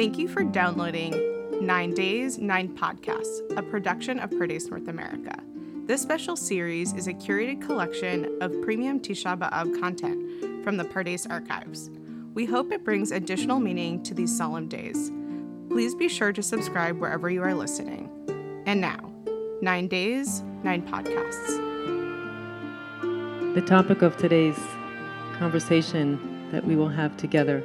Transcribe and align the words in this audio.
Thank 0.00 0.16
you 0.16 0.28
for 0.28 0.42
downloading 0.42 1.60
Nine 1.60 1.92
Days, 1.92 2.38
Nine 2.38 2.74
Podcasts, 2.74 3.42
a 3.58 3.62
production 3.62 4.18
of 4.18 4.30
Pardes 4.30 4.70
North 4.70 4.88
America. 4.88 5.38
This 5.84 6.00
special 6.00 6.36
series 6.36 6.94
is 6.94 7.06
a 7.06 7.12
curated 7.12 7.60
collection 7.60 8.38
of 8.40 8.50
premium 8.62 8.98
Tisha 9.00 9.38
B'Av 9.38 9.78
content 9.78 10.64
from 10.64 10.78
the 10.78 10.84
Pardes 10.84 11.26
archives. 11.28 11.90
We 12.32 12.46
hope 12.46 12.72
it 12.72 12.82
brings 12.82 13.12
additional 13.12 13.60
meaning 13.60 14.02
to 14.04 14.14
these 14.14 14.34
solemn 14.34 14.68
days. 14.68 15.12
Please 15.68 15.94
be 15.94 16.08
sure 16.08 16.32
to 16.32 16.42
subscribe 16.42 16.98
wherever 16.98 17.28
you 17.28 17.42
are 17.42 17.52
listening. 17.52 18.08
And 18.64 18.80
now, 18.80 19.12
Nine 19.60 19.86
Days, 19.86 20.40
Nine 20.62 20.80
Podcasts. 20.80 21.58
The 23.52 23.60
topic 23.60 24.00
of 24.00 24.16
today's 24.16 24.58
conversation 25.34 26.48
that 26.52 26.64
we 26.64 26.74
will 26.74 26.88
have 26.88 27.18
together 27.18 27.62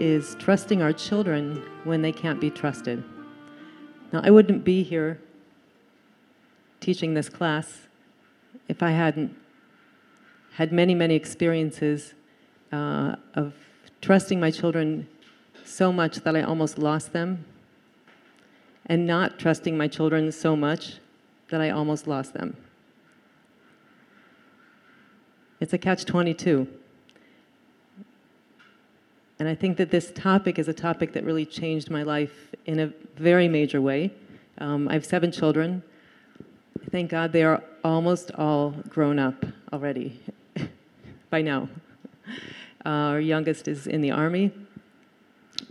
is 0.00 0.34
trusting 0.38 0.80
our 0.82 0.92
children 0.92 1.62
when 1.84 2.02
they 2.02 2.10
can't 2.10 2.40
be 2.40 2.50
trusted. 2.50 3.04
Now, 4.12 4.22
I 4.24 4.30
wouldn't 4.30 4.64
be 4.64 4.82
here 4.82 5.20
teaching 6.80 7.14
this 7.14 7.28
class 7.28 7.86
if 8.66 8.82
I 8.82 8.90
hadn't 8.90 9.36
had 10.54 10.72
many, 10.72 10.94
many 10.94 11.14
experiences 11.14 12.14
uh, 12.72 13.16
of 13.34 13.54
trusting 14.00 14.40
my 14.40 14.50
children 14.50 15.06
so 15.64 15.92
much 15.92 16.16
that 16.18 16.34
I 16.34 16.42
almost 16.42 16.78
lost 16.78 17.12
them, 17.12 17.44
and 18.86 19.06
not 19.06 19.38
trusting 19.38 19.76
my 19.76 19.86
children 19.86 20.32
so 20.32 20.56
much 20.56 20.96
that 21.50 21.60
I 21.60 21.70
almost 21.70 22.06
lost 22.06 22.34
them. 22.34 22.56
It's 25.60 25.72
a 25.72 25.78
catch 25.78 26.04
22. 26.06 26.66
And 29.40 29.48
I 29.48 29.54
think 29.54 29.78
that 29.78 29.90
this 29.90 30.12
topic 30.14 30.58
is 30.58 30.68
a 30.68 30.74
topic 30.74 31.14
that 31.14 31.24
really 31.24 31.46
changed 31.46 31.90
my 31.90 32.02
life 32.02 32.54
in 32.66 32.78
a 32.78 32.92
very 33.16 33.48
major 33.48 33.80
way. 33.80 34.12
Um, 34.58 34.86
I 34.86 34.92
have 34.92 35.06
seven 35.06 35.32
children. 35.32 35.82
Thank 36.90 37.10
God 37.10 37.32
they 37.32 37.42
are 37.42 37.62
almost 37.82 38.32
all 38.32 38.74
grown 38.90 39.18
up 39.18 39.46
already 39.72 40.20
by 41.30 41.40
now. 41.40 41.70
Uh, 42.84 42.88
our 43.14 43.20
youngest 43.20 43.66
is 43.66 43.86
in 43.86 44.02
the 44.02 44.10
Army. 44.10 44.52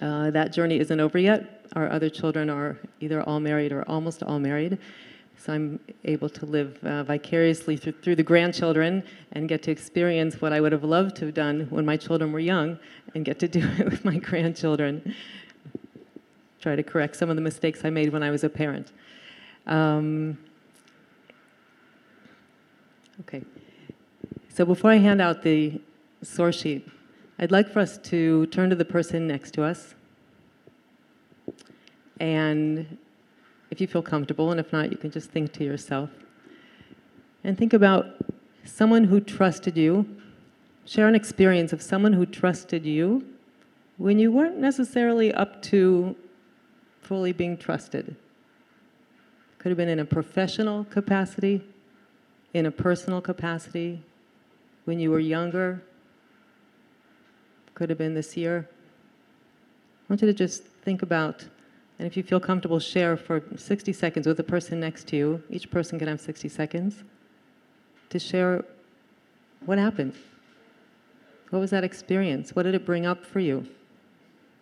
Uh, 0.02 0.32
that 0.32 0.52
journey 0.52 0.80
isn't 0.80 1.00
over 1.00 1.20
yet. 1.20 1.68
Our 1.76 1.92
other 1.92 2.10
children 2.10 2.50
are 2.50 2.76
either 3.02 3.22
all 3.22 3.40
married 3.40 3.72
or 3.72 3.84
almost 3.88 4.24
all 4.24 4.40
married. 4.40 4.80
So 5.40 5.54
I'm 5.54 5.80
able 6.04 6.28
to 6.30 6.46
live 6.46 6.84
uh, 6.84 7.04
vicariously 7.04 7.78
through, 7.78 7.94
through, 7.94 8.18
the 8.18 8.24
grandchildren 8.24 9.04
and 9.32 9.48
get 9.48 9.64
to 9.64 9.72
experience 9.72 10.42
what 10.42 10.52
I 10.52 10.60
would 10.60 10.74
have 10.74 10.84
loved 10.84 11.16
to 11.18 11.28
have 11.28 11.34
done 11.34 11.68
when 11.70 11.86
my 11.86 11.96
children 11.96 12.34
were 12.34 12.42
young 12.42 12.78
and 13.16 13.24
get 13.24 13.40
to 13.40 13.48
do 13.48 13.60
it 13.80 13.86
with 13.86 14.04
my 14.04 14.18
grandchildren. 14.18 15.16
Try 16.60 16.76
to 16.76 16.84
correct 16.84 17.16
some 17.16 17.30
of 17.30 17.38
the 17.38 17.42
mistakes 17.42 17.86
I 17.86 17.90
made 17.90 18.12
when 18.12 18.22
I 18.22 18.32
was 18.32 18.44
a 18.44 18.50
parent. 18.50 18.92
Um, 19.66 20.38
okay. 23.22 23.44
So 24.50 24.66
before 24.66 24.92
I 24.92 24.98
hand 24.98 25.22
out 25.22 25.42
the 25.42 25.80
source 26.22 26.60
sheet, 26.60 26.86
I'd 27.40 27.52
like 27.52 27.72
for 27.72 27.80
us 27.80 27.98
to 27.98 28.46
turn 28.48 28.70
to 28.72 28.76
the 28.76 28.84
person 28.84 29.26
next 29.26 29.52
to 29.52 29.64
us 29.64 29.96
and 32.20 32.98
if 33.80 33.82
you 33.82 33.88
feel 33.88 34.02
comfortable, 34.02 34.52
and 34.52 34.60
if 34.60 34.74
not, 34.74 34.92
you 34.92 34.98
can 34.98 35.10
just 35.10 35.30
think 35.30 35.54
to 35.54 35.64
yourself. 35.64 36.10
And 37.46 37.58
think 37.58 37.72
about 37.72 38.08
someone 38.66 39.06
who 39.06 39.22
trusted 39.22 39.78
you. 39.78 40.18
Share 40.84 41.08
an 41.08 41.16
experience 41.16 41.72
of 41.72 41.82
someone 41.82 42.12
who 42.12 42.26
trusted 42.26 42.86
you 42.86 43.26
when 43.96 44.20
you 44.20 44.34
weren't 44.34 44.58
necessarily 44.58 45.34
up 45.34 45.62
to 45.62 46.14
fully 47.02 47.32
being 47.32 47.56
trusted. 47.56 48.18
Could 49.60 49.70
have 49.70 49.78
been 49.78 49.88
in 49.88 50.00
a 50.00 50.06
professional 50.06 50.84
capacity, 50.84 51.64
in 52.54 52.66
a 52.66 52.72
personal 52.72 53.22
capacity, 53.22 54.04
when 54.84 55.00
you 55.00 55.10
were 55.10 55.22
younger. 55.22 55.82
Could 57.76 57.90
have 57.90 57.98
been 57.98 58.14
this 58.14 58.36
year. 58.36 58.68
I 58.70 60.12
want 60.12 60.22
you 60.22 60.28
to 60.28 60.34
just 60.34 60.64
think 60.64 61.02
about 61.02 61.46
and 62.00 62.08
if 62.08 62.16
you 62.16 62.24
feel 62.24 62.40
comfortable, 62.40 62.80
share 62.80 63.18
for 63.18 63.44
60 63.58 63.92
seconds 63.92 64.26
with 64.26 64.38
the 64.38 64.44
person 64.44 64.80
next 64.80 65.06
to 65.10 65.18
you. 65.18 65.44
Each 65.50 65.70
person 65.70 66.00
can 66.00 66.08
have 66.08 66.22
60 66.22 66.48
seconds 66.48 67.04
to 68.10 68.18
share 68.18 68.64
what 69.66 69.78
happened. 69.78 70.14
What 71.50 71.60
was 71.60 71.72
that 71.72 71.84
experience? 71.84 72.56
What 72.56 72.64
did 72.64 72.74
it 72.74 72.86
bring 72.86 73.06
up 73.06 73.26
for 73.26 73.42
you? 73.42 73.68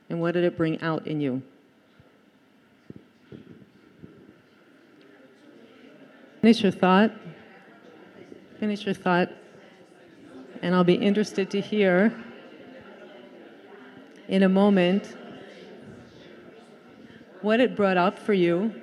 And 0.10 0.20
what 0.20 0.34
did 0.34 0.46
it 0.46 0.58
bring 0.58 0.82
out 0.82 1.06
in 1.06 1.22
you? 1.22 1.44
Finish 6.42 6.64
your 6.64 6.72
thought. 6.72 7.12
Finish 8.60 8.84
your 8.86 8.96
thought. 8.96 9.30
And 10.64 10.74
I'll 10.74 10.84
be 10.84 10.96
interested 10.96 11.52
to 11.52 11.62
hear 11.62 12.12
in 14.28 14.42
a 14.42 14.50
moment 14.50 15.16
what 17.42 17.60
it 17.60 17.76
brought 17.76 17.98
up 17.98 18.18
for 18.18 18.34
you. 18.34 18.74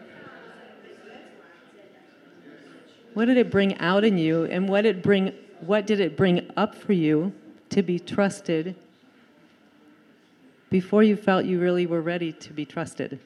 What 3.14 3.26
did 3.26 3.36
it 3.36 3.50
bring 3.50 3.78
out 3.78 4.04
in 4.04 4.18
you 4.18 4.44
and 4.44 4.68
what 4.68 4.84
it 4.84 5.02
bring 5.02 5.32
what 5.60 5.86
did 5.86 6.00
it 6.00 6.16
bring 6.16 6.50
up 6.56 6.74
for 6.74 6.92
you 6.92 7.32
to 7.70 7.82
be 7.82 7.98
trusted 7.98 8.76
before 10.68 11.02
you 11.02 11.16
felt 11.16 11.44
you 11.44 11.60
really 11.60 11.86
were 11.86 12.00
ready 12.00 12.32
to 12.32 12.52
be 12.52 12.64
trusted? 12.64 13.20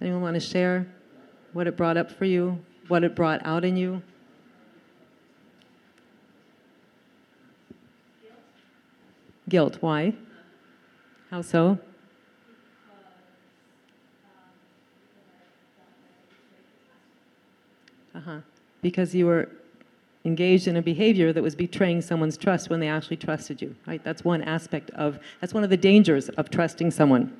Anyone 0.00 0.22
want 0.22 0.34
to 0.34 0.40
share 0.40 0.86
what 1.52 1.66
it 1.66 1.76
brought 1.76 1.96
up 1.96 2.10
for 2.10 2.24
you, 2.24 2.64
what 2.88 3.04
it 3.04 3.14
brought 3.14 3.44
out 3.44 3.64
in 3.64 3.76
you? 3.76 4.02
Guilt. 9.48 9.78
Why? 9.80 10.14
How 11.30 11.42
so? 11.42 11.78
Uh-huh. 18.20 18.40
Because 18.82 19.14
you 19.14 19.24
were 19.24 19.48
engaged 20.26 20.68
in 20.68 20.76
a 20.76 20.82
behavior 20.82 21.32
that 21.32 21.42
was 21.42 21.54
betraying 21.54 22.02
someone's 22.02 22.36
trust 22.36 22.68
when 22.68 22.78
they 22.78 22.88
actually 22.88 23.16
trusted 23.16 23.62
you, 23.62 23.74
right? 23.86 24.04
That's 24.04 24.22
one 24.22 24.42
aspect 24.42 24.90
of, 24.90 25.18
that's 25.40 25.54
one 25.54 25.64
of 25.64 25.70
the 25.70 25.76
dangers 25.76 26.28
of 26.30 26.50
trusting 26.50 26.90
someone. 26.90 27.34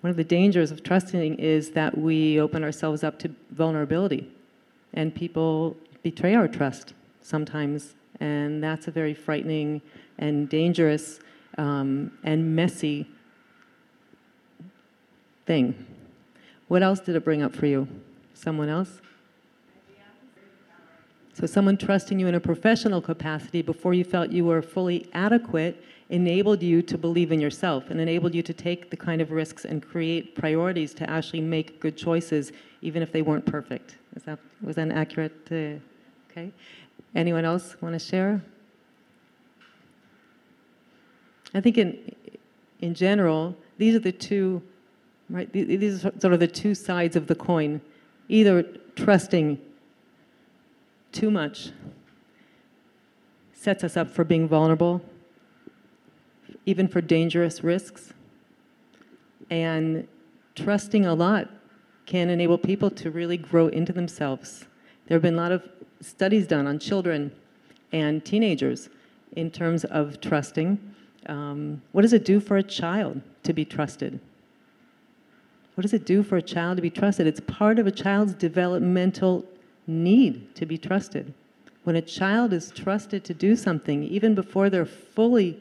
One 0.00 0.10
of 0.10 0.16
the 0.16 0.24
dangers 0.24 0.70
of 0.70 0.82
trusting 0.82 1.34
is 1.38 1.72
that 1.72 1.98
we 1.98 2.40
open 2.40 2.64
ourselves 2.64 3.04
up 3.04 3.18
to 3.18 3.30
vulnerability. 3.50 4.30
And 4.94 5.14
people 5.14 5.76
betray 6.02 6.34
our 6.34 6.48
trust 6.48 6.94
sometimes. 7.20 7.94
And 8.20 8.64
that's 8.64 8.88
a 8.88 8.90
very 8.90 9.12
frightening 9.12 9.82
and 10.16 10.48
dangerous 10.48 11.20
um, 11.58 12.12
and 12.24 12.56
messy 12.56 13.06
thing. 15.44 15.86
What 16.68 16.82
else 16.82 17.00
did 17.00 17.14
it 17.14 17.24
bring 17.24 17.42
up 17.42 17.54
for 17.54 17.66
you? 17.66 17.86
Someone 18.32 18.70
else? 18.70 19.02
So, 21.38 21.46
someone 21.46 21.76
trusting 21.76 22.18
you 22.18 22.26
in 22.26 22.34
a 22.34 22.40
professional 22.40 23.00
capacity 23.00 23.62
before 23.62 23.94
you 23.94 24.02
felt 24.02 24.32
you 24.32 24.44
were 24.44 24.60
fully 24.60 25.08
adequate 25.12 25.80
enabled 26.08 26.64
you 26.64 26.82
to 26.82 26.98
believe 26.98 27.30
in 27.30 27.40
yourself 27.40 27.90
and 27.90 28.00
enabled 28.00 28.34
you 28.34 28.42
to 28.42 28.52
take 28.52 28.90
the 28.90 28.96
kind 28.96 29.20
of 29.20 29.30
risks 29.30 29.64
and 29.64 29.80
create 29.80 30.34
priorities 30.34 30.92
to 30.94 31.08
actually 31.08 31.40
make 31.40 31.78
good 31.78 31.96
choices, 31.96 32.50
even 32.82 33.04
if 33.04 33.12
they 33.12 33.22
weren't 33.22 33.46
perfect. 33.46 33.98
Is 34.16 34.24
that, 34.24 34.40
was 34.62 34.74
that 34.74 34.90
accurate? 34.90 35.32
Uh, 35.48 35.78
okay. 36.28 36.50
Anyone 37.14 37.44
else 37.44 37.76
want 37.80 37.92
to 37.92 38.00
share? 38.00 38.42
I 41.54 41.60
think 41.60 41.78
in, 41.78 42.16
in 42.80 42.94
general, 42.94 43.54
these 43.76 43.94
are 43.94 44.00
the 44.00 44.10
two, 44.10 44.60
right? 45.30 45.52
These 45.52 46.04
are 46.04 46.10
sort 46.18 46.34
of 46.34 46.40
the 46.40 46.48
two 46.48 46.74
sides 46.74 47.14
of 47.14 47.28
the 47.28 47.36
coin. 47.36 47.80
Either 48.28 48.64
trusting 48.96 49.60
too 51.12 51.30
much 51.30 51.70
sets 53.52 53.82
us 53.82 53.96
up 53.96 54.10
for 54.10 54.24
being 54.24 54.46
vulnerable, 54.46 55.02
even 56.64 56.86
for 56.86 57.00
dangerous 57.00 57.64
risks. 57.64 58.12
And 59.50 60.06
trusting 60.54 61.06
a 61.06 61.14
lot 61.14 61.48
can 62.06 62.30
enable 62.30 62.56
people 62.56 62.90
to 62.90 63.10
really 63.10 63.36
grow 63.36 63.68
into 63.68 63.92
themselves. 63.92 64.64
There 65.06 65.16
have 65.16 65.22
been 65.22 65.34
a 65.34 65.38
lot 65.38 65.52
of 65.52 65.68
studies 66.00 66.46
done 66.46 66.66
on 66.66 66.78
children 66.78 67.32
and 67.92 68.24
teenagers 68.24 68.88
in 69.36 69.50
terms 69.50 69.84
of 69.84 70.20
trusting. 70.20 70.78
Um, 71.26 71.82
what 71.92 72.02
does 72.02 72.12
it 72.12 72.24
do 72.24 72.40
for 72.40 72.56
a 72.56 72.62
child 72.62 73.20
to 73.42 73.52
be 73.52 73.64
trusted? 73.64 74.20
What 75.74 75.82
does 75.82 75.94
it 75.94 76.06
do 76.06 76.22
for 76.22 76.36
a 76.36 76.42
child 76.42 76.76
to 76.76 76.82
be 76.82 76.90
trusted? 76.90 77.26
It's 77.26 77.40
part 77.40 77.78
of 77.78 77.86
a 77.86 77.92
child's 77.92 78.34
developmental 78.34 79.44
need 79.88 80.54
to 80.54 80.66
be 80.66 80.78
trusted. 80.78 81.34
When 81.84 81.96
a 81.96 82.02
child 82.02 82.52
is 82.52 82.70
trusted 82.70 83.24
to 83.24 83.34
do 83.34 83.56
something, 83.56 84.04
even 84.04 84.34
before 84.34 84.68
they're 84.68 84.84
fully 84.84 85.60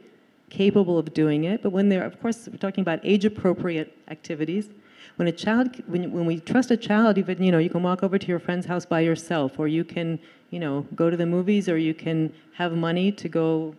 capable 0.49 0.97
of 0.97 1.13
doing 1.13 1.45
it, 1.45 1.63
but 1.63 1.71
when 1.71 1.89
they're, 1.89 2.03
of 2.03 2.21
course, 2.21 2.47
we're 2.51 2.57
talking 2.57 2.81
about 2.81 2.99
age-appropriate 3.03 3.97
activities. 4.09 4.69
When 5.15 5.27
a 5.27 5.31
child, 5.31 5.81
when, 5.87 6.11
when 6.11 6.25
we 6.25 6.39
trust 6.39 6.69
a 6.71 6.77
child, 6.77 7.17
even 7.17 7.41
you 7.41 7.51
know, 7.51 7.57
you 7.57 7.69
can 7.69 7.81
walk 7.81 8.03
over 8.03 8.17
to 8.17 8.27
your 8.27 8.39
friend's 8.39 8.65
house 8.65 8.85
by 8.85 8.99
yourself, 8.99 9.57
or 9.57 9.67
you 9.67 9.83
can, 9.83 10.19
you 10.49 10.59
know, 10.59 10.85
go 10.95 11.09
to 11.09 11.17
the 11.17 11.25
movies, 11.25 11.69
or 11.69 11.77
you 11.77 11.93
can 11.93 12.33
have 12.53 12.73
money 12.73 13.11
to 13.13 13.29
go, 13.29 13.75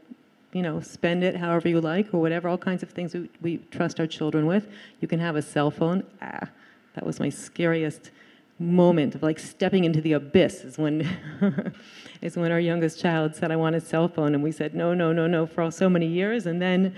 you 0.52 0.62
know, 0.62 0.80
spend 0.80 1.22
it 1.22 1.36
however 1.36 1.68
you 1.68 1.80
like, 1.80 2.12
or 2.12 2.20
whatever. 2.20 2.48
All 2.48 2.58
kinds 2.58 2.82
of 2.82 2.90
things 2.90 3.14
we, 3.14 3.28
we 3.40 3.58
trust 3.70 4.00
our 4.00 4.06
children 4.06 4.46
with. 4.46 4.68
You 5.00 5.08
can 5.08 5.20
have 5.20 5.36
a 5.36 5.42
cell 5.42 5.70
phone. 5.70 6.02
Ah, 6.22 6.48
that 6.94 7.06
was 7.06 7.20
my 7.20 7.28
scariest 7.28 8.10
moment 8.58 9.14
of 9.14 9.22
like 9.22 9.38
stepping 9.38 9.84
into 9.84 10.00
the 10.00 10.12
abyss 10.12 10.64
is 10.64 10.78
when 10.78 11.08
is 12.22 12.36
when 12.36 12.50
our 12.50 12.58
youngest 12.58 13.00
child 13.00 13.34
said 13.34 13.52
i 13.52 13.56
want 13.56 13.76
a 13.76 13.80
cell 13.80 14.08
phone 14.08 14.34
and 14.34 14.42
we 14.42 14.50
said 14.50 14.74
no 14.74 14.92
no 14.94 15.12
no 15.12 15.26
no 15.26 15.46
for 15.46 15.70
so 15.70 15.88
many 15.88 16.06
years. 16.06 16.46
And 16.46 16.60
then 16.60 16.94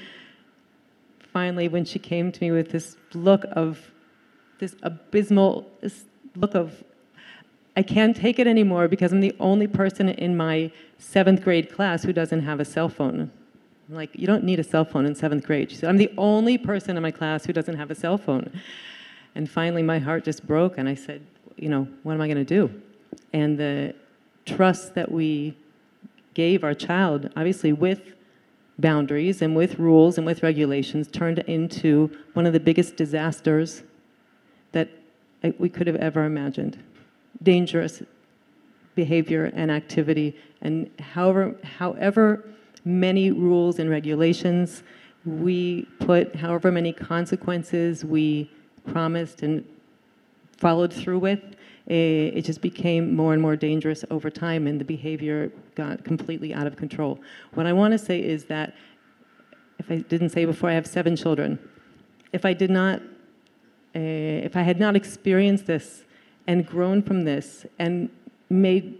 finally 1.33 1.69
when 1.69 1.85
she 1.85 1.99
came 1.99 2.33
to 2.33 2.41
me 2.41 2.51
with 2.51 2.71
this 2.71 2.97
look 3.15 3.45
of 3.53 3.93
this 4.59 4.75
abysmal 4.83 5.71
this 5.81 6.05
look 6.37 6.55
of 6.55 6.83
i 7.77 7.83
can't 7.83 8.17
take 8.17 8.39
it 8.39 8.47
anymore 8.47 8.89
because 8.89 9.12
i'm 9.12 9.21
the 9.21 9.37
only 9.39 9.67
person 9.67 10.09
in 10.09 10.37
my 10.37 10.71
seventh 10.99 11.43
grade 11.43 11.73
class 11.73 12.03
who 12.03 12.12
doesn't 12.12 12.43
have 12.43 12.61
a 12.61 12.65
cell 12.65 12.89
phone. 12.89 13.31
I'm 13.89 13.95
like 13.95 14.11
you 14.15 14.27
don't 14.27 14.45
need 14.45 14.59
a 14.59 14.65
cell 14.65 14.85
phone 14.85 15.05
in 15.05 15.15
seventh 15.15 15.45
grade. 15.45 15.71
She 15.71 15.77
said 15.77 15.91
i'm 15.91 15.99
the 15.99 16.12
only 16.17 16.57
person 16.57 16.97
in 16.97 17.03
my 17.03 17.11
class 17.11 17.45
who 17.45 17.53
doesn't 17.53 17.77
have 17.77 17.91
a 17.91 17.95
cell 17.95 18.17
phone. 18.17 18.51
And 19.35 19.49
finally 19.49 19.83
my 19.83 19.99
heart 19.99 20.25
just 20.25 20.47
broke 20.47 20.79
and 20.79 20.89
i 20.89 20.95
said 20.95 21.21
you 21.61 21.69
know, 21.69 21.87
what 22.03 22.15
am 22.15 22.21
I 22.21 22.27
going 22.27 22.45
to 22.45 22.45
do? 22.45 22.83
And 23.33 23.59
the 23.59 23.95
trust 24.47 24.95
that 24.95 25.11
we 25.11 25.57
gave 26.35 26.65
our 26.65 26.75
child, 26.75 27.31
obviously 27.37 27.73
with 27.73 28.01
boundaries 28.79 29.43
and 29.43 29.55
with 29.55 29.79
rules 29.79 30.17
and 30.17 30.27
with 30.27 30.43
regulations, 30.43 31.09
turned 31.09 31.41
into 31.41 32.11
one 32.33 32.47
of 32.47 32.53
the 32.53 32.61
biggest 32.61 32.97
disasters 32.97 33.83
that 34.73 34.89
we 35.59 35.69
could 35.69 35.87
have 35.87 35.97
ever 35.97 36.25
imagined. 36.25 36.83
Dangerous 37.43 38.03
behavior 38.95 39.53
and 39.55 39.71
activity, 39.71 40.37
and 40.62 40.91
however, 40.99 41.57
however 41.62 42.45
many 42.85 43.31
rules 43.31 43.79
and 43.79 43.91
regulations 43.91 44.83
we 45.25 45.83
put, 46.01 46.35
however 46.35 46.73
many 46.73 46.93
consequences 46.93 48.05
we 48.05 48.51
promised 48.87 49.43
and 49.43 49.65
followed 50.61 50.93
through 50.93 51.19
with, 51.19 51.43
eh, 51.89 52.39
it 52.39 52.45
just 52.45 52.61
became 52.61 53.17
more 53.17 53.33
and 53.33 53.43
more 53.43 53.57
dangerous 53.57 54.05
over 54.11 54.31
time, 54.31 54.67
and 54.67 54.81
the 54.81 54.85
behavior 54.85 55.51
got 55.75 56.05
completely 56.05 56.55
out 56.55 56.67
of 56.67 56.77
control. 56.77 57.19
What 57.55 57.67
I 57.67 57.73
want 57.73 57.93
to 57.93 57.99
say 57.99 58.23
is 58.23 58.45
that, 58.45 58.75
if 59.79 59.91
I 59.91 59.97
didn't 59.97 60.29
say 60.29 60.45
before, 60.45 60.71
I 60.71 60.75
have 60.75 60.87
seven 60.87 61.17
children. 61.17 61.59
If 62.33 62.45
I 62.45 62.53
did 62.53 62.71
not, 62.71 63.01
uh, 63.97 64.49
if 64.49 64.55
I 64.57 64.62
had 64.62 64.79
not 64.79 64.95
experienced 64.95 65.67
this 65.67 66.05
and 66.47 66.67
grown 66.67 67.03
from 67.03 67.25
this 67.25 67.67
and 67.79 68.11
made 68.51 68.99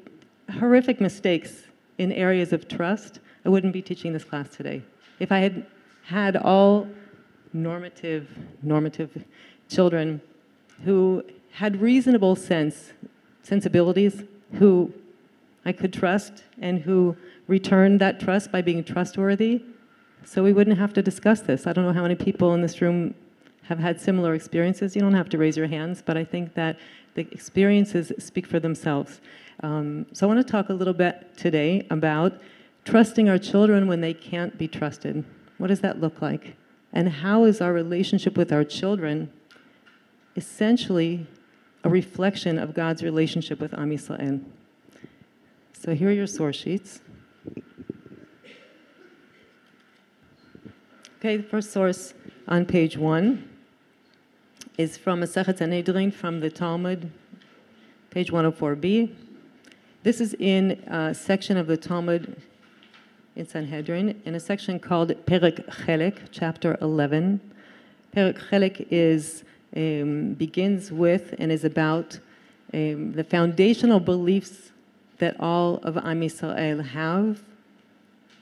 horrific 0.59 1.01
mistakes 1.01 1.65
in 1.99 2.11
areas 2.13 2.53
of 2.53 2.67
trust, 2.67 3.21
I 3.45 3.51
wouldn't 3.51 3.73
be 3.73 3.83
teaching 3.83 4.13
this 4.13 4.25
class 4.25 4.49
today. 4.49 4.83
If 5.19 5.31
I 5.31 5.39
had 5.39 5.67
had 6.03 6.37
all 6.37 6.89
normative, 7.53 8.27
normative 8.63 9.25
children 9.69 10.21
who 10.85 11.23
had 11.53 11.81
reasonable 11.81 12.37
sense, 12.37 12.93
sensibilities, 13.43 14.25
who 14.55 14.93
I 15.65 15.73
could 15.73 15.93
trust 15.93 16.45
and 16.61 16.81
who 16.81 17.17
returned 17.47 18.01
that 18.01 18.21
trust 18.21 18.51
by 18.51 18.63
being 18.63 18.83
trustworthy. 18.85 19.63
So 20.25 20.43
we 20.43 20.53
wouldn't 20.53 20.79
have 20.79 20.93
to 20.95 21.03
discuss 21.03 21.41
this. 21.41 21.67
I 21.67 21.73
don't 21.73 21.85
know 21.85 21.93
how 21.93 22.03
many 22.03 22.15
people 22.15 22.55
in 22.55 22.63
this 22.63 22.81
room 22.81 23.15
have 23.65 23.79
had 23.79 24.01
similar 24.01 24.35
experiences. 24.35 24.95
You 24.95 25.03
don't 25.03 25.15
have 25.15 25.29
to 25.31 25.39
raise 25.39 25.57
your 25.57 25.67
hands, 25.67 26.03
but 26.05 26.17
I 26.17 26.25
think 26.25 26.55
that 26.55 26.79
the 27.15 27.23
experiences 27.33 28.13
speak 28.19 28.47
for 28.47 28.61
themselves. 28.61 29.21
Um, 29.63 30.07
so 30.13 30.27
I 30.27 30.33
want 30.33 30.45
to 30.45 30.51
talk 30.51 30.69
a 30.71 30.73
little 30.73 30.95
bit 30.95 31.37
today 31.37 31.87
about 31.91 32.41
trusting 32.85 33.29
our 33.29 33.39
children 33.39 33.87
when 33.87 34.01
they 34.01 34.15
can't 34.15 34.57
be 34.57 34.67
trusted. 34.67 35.25
What 35.59 35.69
does 35.69 35.81
that 35.81 36.01
look 36.01 36.23
like? 36.23 36.57
And 36.93 37.09
how 37.09 37.45
is 37.45 37.61
our 37.61 37.73
relationship 37.73 38.37
with 38.37 38.53
our 38.53 38.65
children 38.65 39.31
essentially 40.37 41.27
a 41.85 41.89
reflection 41.89 42.59
of 42.59 42.75
God's 42.75 43.03
relationship 43.03 43.61
with 43.61 43.73
Am 43.75 43.91
Yisrael. 43.91 44.43
So 45.73 45.95
here 45.95 46.09
are 46.09 46.13
your 46.13 46.27
source 46.27 46.57
sheets. 46.57 47.01
Okay, 51.19 51.37
the 51.37 51.43
first 51.43 51.71
source 51.71 52.15
on 52.49 52.65
page 52.65 52.97
one 52.97 53.49
is 54.79 54.97
from 54.97 55.23
a 55.23 55.27
Masechet 55.27 55.59
Sanhedrin 55.59 56.11
from 56.11 56.41
the 56.41 56.51
Talmud, 56.51 57.11
page 58.11 58.31
104b. 58.31 59.15
This 60.03 60.21
is 60.21 60.35
in 60.39 60.83
a 60.87 61.15
section 61.15 61.59
of 61.59 61.67
the 61.67 61.77
Talmud 61.77 62.41
in 63.37 63.47
Sanhedrin, 63.47 64.21
in 64.25 64.35
a 64.35 64.41
section 64.41 64.79
called 64.79 65.11
Perek 65.27 65.67
Chelek, 65.85 66.29
chapter 66.31 66.79
11. 66.81 67.41
Perek 68.17 68.39
Chelek 68.49 68.87
is 68.91 69.45
um, 69.77 70.35
begins 70.35 70.91
with 70.93 71.35
and 71.39 71.51
is 71.53 71.65
about 71.65 72.19
um, 72.73 73.13
the 73.13 73.25
foundational 73.25 74.01
beliefs 74.01 74.71
that 75.19 75.37
all 75.39 75.77
of 75.83 75.97
Am 75.97 76.21
Yisrael 76.21 76.85
have 76.85 77.43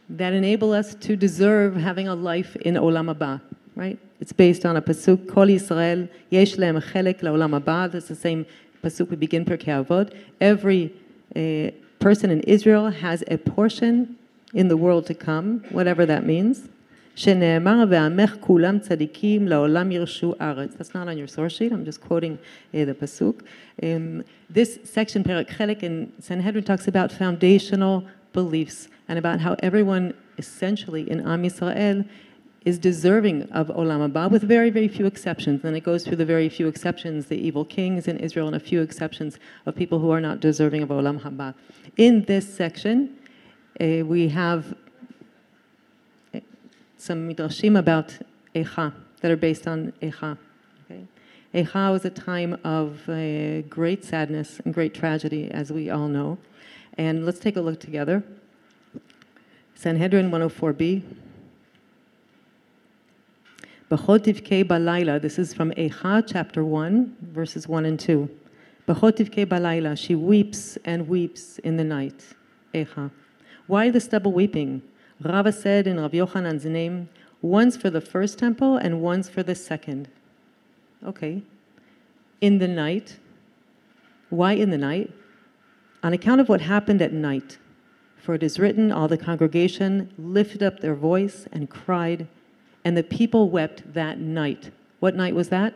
that 0.09 0.33
enable 0.33 0.73
us 0.73 0.95
to 0.95 1.17
deserve 1.17 1.77
having 1.77 2.09
a 2.09 2.15
life 2.15 2.57
in 2.57 2.75
Olam 2.75 3.15
Haba, 3.15 3.41
right? 3.77 3.99
It's 4.21 4.33
based 4.33 4.67
on 4.67 4.77
a 4.77 4.83
pasuk, 4.83 5.29
Kol 5.29 5.47
Yisrael 5.47 6.09
yesh 6.31 6.57
lehem 6.57 6.81
chelek 6.81 7.21
laolam 7.21 7.59
haba. 7.59 7.91
That's 7.91 8.09
the 8.09 8.17
same 8.17 8.47
pasuk 8.83 9.11
we 9.11 9.17
begin 9.17 9.45
Pirkei 9.45 9.85
Avot. 9.85 10.13
Every 10.41 10.93
uh, 11.37 11.71
person 12.01 12.31
in 12.31 12.41
Israel 12.41 12.91
has 12.91 13.23
a 13.29 13.39
portion 13.39 14.17
in 14.55 14.69
the 14.69 14.77
world 14.77 15.07
to 15.07 15.15
come, 15.15 15.65
whatever 15.71 16.05
that 16.07 16.27
means. 16.27 16.69
שנאמר, 17.19 17.85
ועמך 17.91 18.37
כולם 18.41 18.79
צדיקים 18.79 19.49
לעולם 19.49 19.91
ירשו 19.91 20.35
ארץ. 20.41 20.75
That's 20.75 20.95
not 20.95 21.09
on 21.09 21.19
your 21.19 21.27
source 21.27 21.53
sheet, 21.53 21.73
I'm 21.73 21.85
just 21.85 22.01
quoting 22.01 22.39
uh, 22.73 22.85
the 22.85 22.95
pasuk. 22.95 23.41
Um, 23.83 24.23
this 24.49 24.79
section, 24.85 25.25
Perek 25.25 25.49
Chelek 25.49 25.83
in 25.83 26.13
Sanhedrin, 26.21 26.63
talks 26.63 26.87
about 26.87 27.11
foundational 27.11 28.05
beliefs 28.33 28.89
and 29.09 29.19
about 29.19 29.41
how 29.41 29.57
everyone 29.69 30.15
essentially 30.39 31.11
in 31.11 31.19
Am 31.27 31.43
Yisrael 31.43 32.09
is 32.65 32.79
deserving 32.79 33.51
of 33.51 33.67
Olam 33.69 34.01
Haba 34.09 34.31
with 34.31 34.43
very, 34.43 34.71
very 34.71 34.87
few 34.87 35.07
exceptions. 35.07 35.65
And 35.65 35.77
it 35.77 35.83
goes 35.91 36.05
through 36.05 36.21
the 36.25 36.31
very 36.37 36.49
few 36.49 36.69
exceptions, 36.69 37.27
the 37.27 37.41
evil 37.49 37.65
kings 37.65 38.07
in 38.07 38.17
Israel 38.19 38.47
and 38.47 38.55
a 38.55 38.61
few 38.61 38.81
exceptions 38.81 39.39
of 39.67 39.75
people 39.75 39.99
who 39.99 40.11
are 40.11 40.21
not 40.21 40.39
deserving 40.39 40.83
of 40.85 40.91
Olam 40.91 41.21
Haba. 41.21 41.55
In 41.97 42.25
this 42.27 42.47
section, 42.63 42.97
uh, 43.81 44.05
we 44.05 44.29
have 44.29 44.63
some 46.99 47.29
midrashim 47.29 47.79
about 47.79 48.13
Eicha 48.55 48.93
that 49.21 49.31
are 49.31 49.37
based 49.37 49.67
on 49.67 49.93
Eicha. 50.03 50.37
Okay? 50.85 51.07
Eicha 51.55 51.93
was 51.93 52.05
a 52.05 52.11
time 52.11 52.59
of 52.65 53.09
uh, 53.09 53.63
great 53.63 54.05
sadness 54.05 54.61
and 54.65 54.75
great 54.75 54.95
tragedy, 54.95 55.51
as 55.51 55.73
we 55.73 55.91
all 55.91 56.09
know. 56.09 56.39
And 56.99 57.25
let's 57.25 57.39
take 57.39 57.57
a 57.57 57.61
look 57.61 57.79
together. 57.81 58.23
Sanhedrin 59.77 60.31
104b. 60.31 61.03
B'chot 63.91 64.19
tivkei 64.19 64.65
balayla. 64.65 65.23
This 65.23 65.39
is 65.39 65.55
from 65.55 65.71
Eicha, 65.73 66.25
chapter 66.27 66.65
1, 66.65 67.17
verses 67.23 67.69
1 67.69 67.87
and 67.87 67.99
2. 67.99 68.29
B'chot 68.89 69.47
balayla. 69.47 69.97
She 69.97 70.17
weeps 70.17 70.77
and 70.85 71.09
weeps 71.09 71.59
in 71.61 71.77
the 71.77 71.85
night. 71.85 72.25
Eicha. 72.75 73.13
Why 73.69 73.91
the 73.91 74.01
stubble 74.01 74.33
weeping? 74.33 74.83
Rava 75.21 75.53
said 75.53 75.87
in 75.87 75.99
Rav 75.99 76.13
Yochanan's 76.13 76.65
name, 76.65 77.09
once 77.43 77.77
for 77.77 77.91
the 77.91 78.01
first 78.01 78.39
temple 78.39 78.77
and 78.77 79.01
once 79.01 79.29
for 79.29 79.43
the 79.43 79.55
second. 79.55 80.09
Okay. 81.05 81.43
In 82.41 82.59
the 82.59 82.69
night. 82.69 83.19
Why 84.31 84.53
in 84.53 84.71
the 84.71 84.79
night? 84.79 85.13
On 86.03 86.13
account 86.13 86.41
of 86.41 86.49
what 86.49 86.61
happened 86.61 87.03
at 87.03 87.13
night. 87.13 87.59
For 88.17 88.35
it 88.35 88.43
is 88.43 88.59
written, 88.59 88.93
all 88.93 89.09
the 89.09 89.19
congregation 89.19 90.13
lifted 90.19 90.63
up 90.63 90.81
their 90.81 90.95
voice 90.95 91.47
and 91.53 91.71
cried, 91.71 92.29
and 92.85 92.97
the 92.97 93.03
people 93.03 93.49
wept 93.49 93.95
that 93.95 94.19
night. 94.19 94.71
What 95.01 95.17
night 95.17 95.35
was 95.35 95.49
that? 95.49 95.75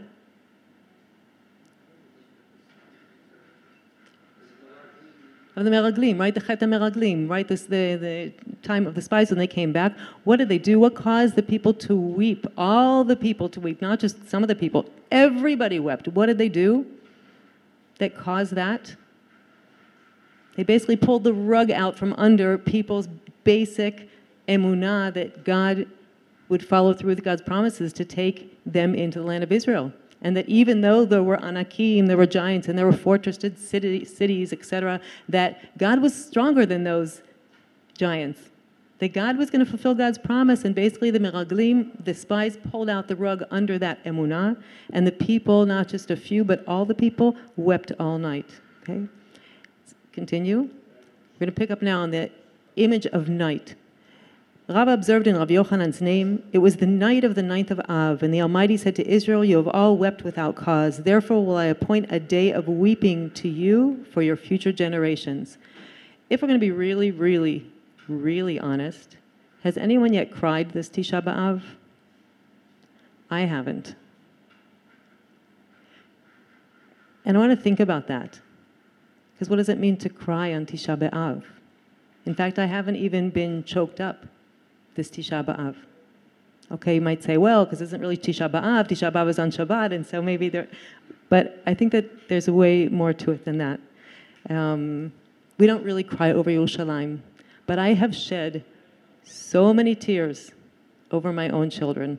Of 5.55 5.65
the 5.65 5.71
Meraglim, 5.71 6.19
right? 6.19 6.35
The 6.35 6.41
Chet 6.41 6.61
Meraglim, 6.61 7.29
right? 7.29 7.47
This 7.47 7.63
the, 7.63 7.97
the 7.97 8.33
time 8.63 8.87
of 8.87 8.95
the 8.95 9.03
spies 9.03 9.31
when 9.31 9.39
they 9.39 9.47
came 9.47 9.73
back. 9.73 9.97
What 10.25 10.37
did 10.37 10.49
they 10.49 10.59
do? 10.59 10.79
What 10.79 10.95
caused 10.95 11.37
the 11.37 11.43
people 11.43 11.75
to 11.75 11.95
weep? 11.95 12.47
All 12.57 13.05
the 13.05 13.17
people 13.17 13.49
to 13.51 13.61
weep, 13.61 13.83
not 13.83 14.01
just 14.01 14.29
some 14.31 14.43
of 14.43 14.49
the 14.49 14.55
people. 14.55 14.87
Everybody 15.11 15.79
wept. 15.79 16.09
What 16.09 16.27
did 16.27 16.39
they 16.39 16.49
do 16.49 16.87
that 17.99 18.17
caused 18.17 18.55
that? 18.55 18.97
They 20.57 20.63
basically 20.63 20.97
pulled 20.97 21.25
the 21.25 21.35
rug 21.35 21.71
out 21.71 21.99
from 21.99 22.15
under 22.15 22.57
people's 22.59 23.09
basic 23.45 24.09
emunah 24.49 25.13
that 25.15 25.45
God 25.45 25.87
would 26.49 26.67
follow 26.67 26.93
through 26.93 27.09
with 27.09 27.25
God's 27.25 27.43
promises 27.43 27.93
to 27.95 28.05
take 28.05 28.59
them 28.71 28.95
into 28.95 29.19
the 29.19 29.25
land 29.25 29.43
of 29.43 29.53
Israel. 29.53 29.93
And 30.23 30.37
that 30.37 30.49
even 30.49 30.81
though 30.81 31.05
there 31.05 31.23
were 31.23 31.43
Anakim, 31.45 32.07
there 32.07 32.17
were 32.17 32.27
giants, 32.27 32.69
and 32.69 32.79
there 32.79 32.87
were 32.87 32.93
fortressed 32.93 33.59
city, 33.59 34.05
cities, 34.05 34.53
etc., 34.53 35.01
that 35.29 35.77
God 35.77 36.01
was 36.01 36.15
stronger 36.15 36.65
than 36.65 36.85
those 36.85 37.23
giants. 37.99 38.41
That 39.01 39.13
God 39.13 39.37
was 39.37 39.51
going 39.51 39.65
to 39.65 39.69
fulfill 39.69 39.97
God's 39.97 40.19
promise, 40.19 40.65
and 40.65 40.77
basically 40.77 41.11
the 41.11 41.19
Meraglim, 41.19 42.05
the 42.05 42.15
spies, 42.15 42.57
pulled 42.71 42.89
out 42.89 43.09
the 43.09 43.17
rug 43.17 43.43
under 43.51 43.79
that 43.81 44.03
emunah, 44.05 44.63
and 44.93 45.05
the 45.05 45.13
people, 45.13 45.67
not 45.67 45.89
just 45.89 46.13
a 46.13 46.17
few, 46.17 46.45
but 46.45 46.65
all 46.69 46.85
the 46.85 46.95
people, 46.95 47.37
wept 47.57 47.91
all 47.99 48.17
night. 48.17 48.49
Okay? 48.83 49.09
Continue. 50.13 50.61
We're 50.61 51.39
going 51.41 51.47
to 51.49 51.53
pick 51.53 51.73
up 51.73 51.83
now 51.83 52.01
on 52.01 52.13
the 52.13 52.31
image 52.77 53.07
of 53.07 53.29
night. 53.29 53.75
Rav 54.73 54.89
observed 54.89 55.27
in 55.27 55.37
Rav 55.37 55.51
Yochanan's 55.51 56.01
name, 56.01 56.43
it 56.53 56.59
was 56.59 56.77
the 56.77 56.87
night 56.87 57.25
of 57.25 57.35
the 57.35 57.43
ninth 57.43 57.71
of 57.71 57.81
Av, 57.89 58.23
and 58.23 58.33
the 58.33 58.41
Almighty 58.41 58.77
said 58.77 58.97
to 58.97 59.07
Israel, 59.07 59.45
You 59.45 59.57
have 59.57 59.69
all 59.69 59.97
wept 59.97 60.23
without 60.23 60.57
cause. 60.57 60.99
Therefore 60.99 61.45
will 61.45 61.57
I 61.57 61.67
appoint 61.67 62.07
a 62.11 62.21
day 62.21 62.53
of 62.53 62.69
weeping 62.69 63.31
to 63.33 63.49
you 63.49 64.05
for 64.13 64.23
your 64.23 64.37
future 64.37 64.73
generations. 64.73 65.59
If 66.31 66.41
we're 66.41 66.49
going 66.49 66.61
to 66.61 66.65
be 66.65 66.71
really, 66.71 67.11
really, 67.11 67.71
really 68.09 68.59
honest, 68.59 69.17
has 69.63 69.77
anyone 69.77 70.13
yet 70.13 70.31
cried 70.31 70.71
this 70.71 70.89
Tisha 70.89 71.23
B'Av? 71.23 71.63
I 73.31 73.41
haven't. 73.41 73.95
And 77.25 77.37
I 77.37 77.41
want 77.41 77.57
to 77.57 77.63
think 77.63 77.81
about 77.81 78.07
that. 78.09 78.41
Because 79.35 79.49
what 79.49 79.57
does 79.57 79.69
it 79.69 79.79
mean 79.79 79.97
to 79.99 80.09
cry 80.09 80.55
on 80.55 80.67
Tisha 80.67 80.97
B'Av? 80.97 81.45
In 82.25 82.35
fact, 82.35 82.59
I 82.59 82.67
haven't 82.67 82.97
even 82.97 83.31
been 83.31 83.65
choked 83.65 84.01
up 84.01 84.27
this 84.95 85.09
Tisha 85.09 85.45
B'Av. 85.45 85.77
Okay, 86.71 86.95
you 86.97 87.01
might 87.01 87.23
say, 87.23 87.37
well, 87.37 87.65
because 87.65 87.81
it 87.81 87.85
isn't 87.85 88.01
really 88.01 88.17
Tisha 88.17 88.51
B'Av, 88.51 88.89
Tisha 88.89 89.13
B'Av 89.13 89.29
is 89.29 89.39
on 89.39 89.51
Shabbat, 89.51 89.93
and 89.93 90.07
so 90.07 90.23
maybe 90.23 90.49
there, 90.49 90.69
but 91.29 91.63
I 91.67 91.75
think 91.75 91.93
that 91.93 92.29
there's 92.29 92.49
a 92.49 92.53
way 92.53 92.89
more 92.89 93.13
to 93.13 93.33
it 93.33 93.45
than 93.45 93.59
that. 93.59 93.81
Um, 94.49 95.13
we 95.59 95.67
don't 95.67 95.85
really 95.85 96.03
cry 96.03 96.33
over 96.33 96.51
Yerushalayim, 96.51 97.21
but 97.67 97.79
I 97.79 97.95
have 97.95 98.15
shed 98.15 98.65
so 99.25 99.73
many 99.73 99.95
tears 99.95 100.51
over 101.11 101.33
my 101.33 101.49
own 101.51 101.71
children, 101.71 102.19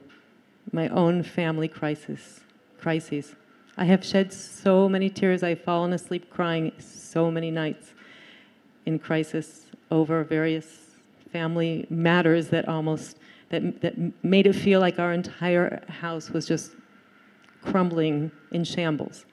my 0.72 0.88
own 0.90 1.24
family 1.24 1.68
crisis, 1.68 2.42
crises. 2.80 3.36
I 3.76 3.86
have 3.86 4.06
shed 4.06 4.32
so 4.32 4.88
many 4.88 5.10
tears. 5.10 5.42
I've 5.42 5.62
fallen 5.62 5.94
asleep 5.94 6.30
crying 6.30 6.72
so 6.80 7.32
many 7.32 7.50
nights 7.50 7.94
in 8.86 9.00
crisis 9.00 9.66
over 9.90 10.24
various 10.24 10.83
family 11.34 11.86
matters 11.90 12.48
that 12.50 12.68
almost 12.68 13.18
that, 13.50 13.82
that 13.82 13.94
made 14.24 14.48
it 14.48 14.54
feel 14.54 14.80
like 14.80 15.00
our 15.00 15.14
entire 15.14 15.84
house 15.90 16.30
was 16.30 16.48
just 16.48 16.72
crumbling 17.62 18.32
in 18.52 18.64
shambles. 18.64 19.26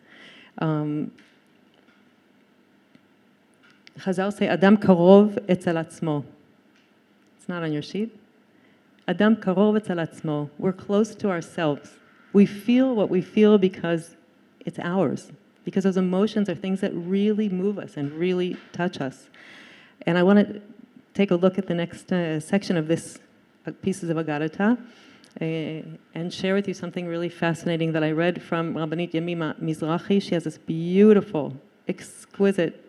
Um, 0.59 1.13
Chazal 3.99 4.33
say, 4.33 4.49
Adam 4.49 4.77
karov 4.77 5.39
etzel 5.49 5.75
atzmo. 5.75 6.25
It's 7.37 7.49
not 7.49 7.63
on 7.63 7.73
your 7.73 7.83
sheet. 7.83 8.11
Adam 9.09 9.37
karov 9.37 9.77
etzel 9.77 9.97
atzmo. 9.97 10.51
We're 10.59 10.73
close 10.73 11.15
to 11.17 11.31
ourselves. 11.31 11.91
We 12.33 12.47
feel 12.47 12.95
what 12.95 13.11
we 13.11 13.21
feel 13.21 13.59
because 13.59 14.17
it's 14.65 14.79
ours. 14.79 15.33
Because 15.65 15.85
those 15.85 15.97
emotions 15.97 16.49
are 16.49 16.55
things 16.55 16.81
that 16.81 16.93
really 16.95 17.49
move 17.49 17.79
us 17.79 17.97
and 17.97 18.13
really 18.13 18.57
touch 18.73 19.01
us. 19.01 19.29
And 20.07 20.17
I 20.17 20.23
want 20.23 20.39
to 20.39 20.63
take 21.15 21.31
a 21.31 21.35
look 21.35 21.59
at 21.59 21.67
the 21.67 21.75
next 21.75 22.13
uh, 22.13 22.41
section 22.41 22.77
of 22.77 22.89
this 22.89 23.19
uh, 23.67 23.73
pieces 23.83 24.11
of 24.11 24.17
Aggadata 24.17 24.79
uh, 25.41 25.45
and 26.15 26.33
share 26.33 26.55
with 26.55 26.67
you 26.67 26.75
something 26.75 27.07
really 27.07 27.29
fascinating 27.29 27.93
that 27.93 28.03
I 28.03 28.11
read 28.11 28.43
from 28.43 28.75
Rabbanit 28.75 29.13
Yemima 29.13 29.61
Mizrahi. 29.61 30.21
She 30.21 30.35
has 30.35 30.45
this 30.45 30.59
beautiful, 30.59 31.57
exquisite, 31.87 32.85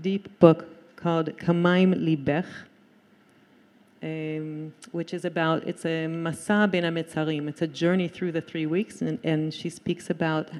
deep 0.00 0.38
book 0.38 0.66
called 0.96 1.36
Kamaim 1.38 1.94
Libech, 1.94 2.46
um, 4.02 4.72
which 4.92 5.12
is 5.12 5.24
about, 5.24 5.64
it's 5.66 5.84
a 5.84 6.06
Masa 6.06 6.70
Ben 6.70 6.84
Ametzarim. 6.84 7.48
It's 7.48 7.62
a 7.62 7.66
journey 7.66 8.08
through 8.08 8.32
the 8.32 8.40
three 8.40 8.66
weeks, 8.66 9.00
and, 9.02 9.18
and 9.24 9.52
she 9.52 9.68
speaks 9.68 10.10
about 10.10 10.50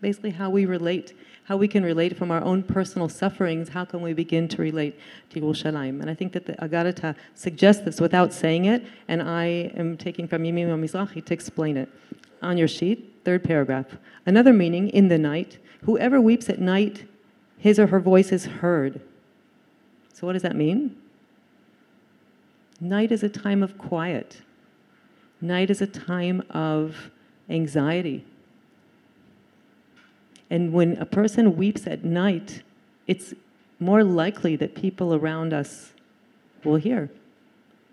basically 0.00 0.30
how 0.30 0.50
we 0.50 0.64
relate 0.66 1.14
how 1.50 1.56
we 1.56 1.66
can 1.66 1.82
relate 1.82 2.16
from 2.16 2.30
our 2.30 2.40
own 2.44 2.62
personal 2.62 3.08
sufferings, 3.08 3.70
how 3.70 3.84
can 3.84 4.02
we 4.02 4.12
begin 4.12 4.46
to 4.46 4.62
relate 4.62 4.96
to 5.30 5.40
Yerushalayim? 5.40 6.00
And 6.00 6.08
I 6.08 6.14
think 6.14 6.32
that 6.34 6.46
the 6.46 6.52
Aggadata 6.52 7.16
suggests 7.34 7.82
this 7.84 8.00
without 8.00 8.32
saying 8.32 8.66
it, 8.66 8.86
and 9.08 9.20
I 9.20 9.72
am 9.74 9.96
taking 9.96 10.28
from 10.28 10.44
Yemima 10.44 10.78
Mizrahi 10.78 11.24
to 11.24 11.34
explain 11.34 11.76
it. 11.76 11.88
On 12.40 12.56
your 12.56 12.68
sheet, 12.68 13.16
third 13.24 13.42
paragraph. 13.42 13.86
Another 14.26 14.52
meaning, 14.52 14.90
in 14.90 15.08
the 15.08 15.18
night, 15.18 15.58
whoever 15.82 16.20
weeps 16.20 16.48
at 16.48 16.60
night, 16.60 17.04
his 17.58 17.80
or 17.80 17.88
her 17.88 17.98
voice 17.98 18.30
is 18.30 18.46
heard. 18.46 19.00
So 20.14 20.28
what 20.28 20.34
does 20.34 20.42
that 20.42 20.54
mean? 20.54 20.96
Night 22.80 23.10
is 23.10 23.24
a 23.24 23.28
time 23.28 23.64
of 23.64 23.76
quiet. 23.76 24.42
Night 25.40 25.68
is 25.68 25.82
a 25.82 25.86
time 25.88 26.44
of 26.50 27.10
anxiety. 27.48 28.24
And 30.50 30.72
when 30.72 30.96
a 30.98 31.06
person 31.06 31.56
weeps 31.56 31.86
at 31.86 32.04
night, 32.04 32.62
it's 33.06 33.32
more 33.78 34.04
likely 34.04 34.56
that 34.56 34.74
people 34.74 35.14
around 35.14 35.52
us 35.52 35.92
will 36.64 36.76
hear. 36.76 37.08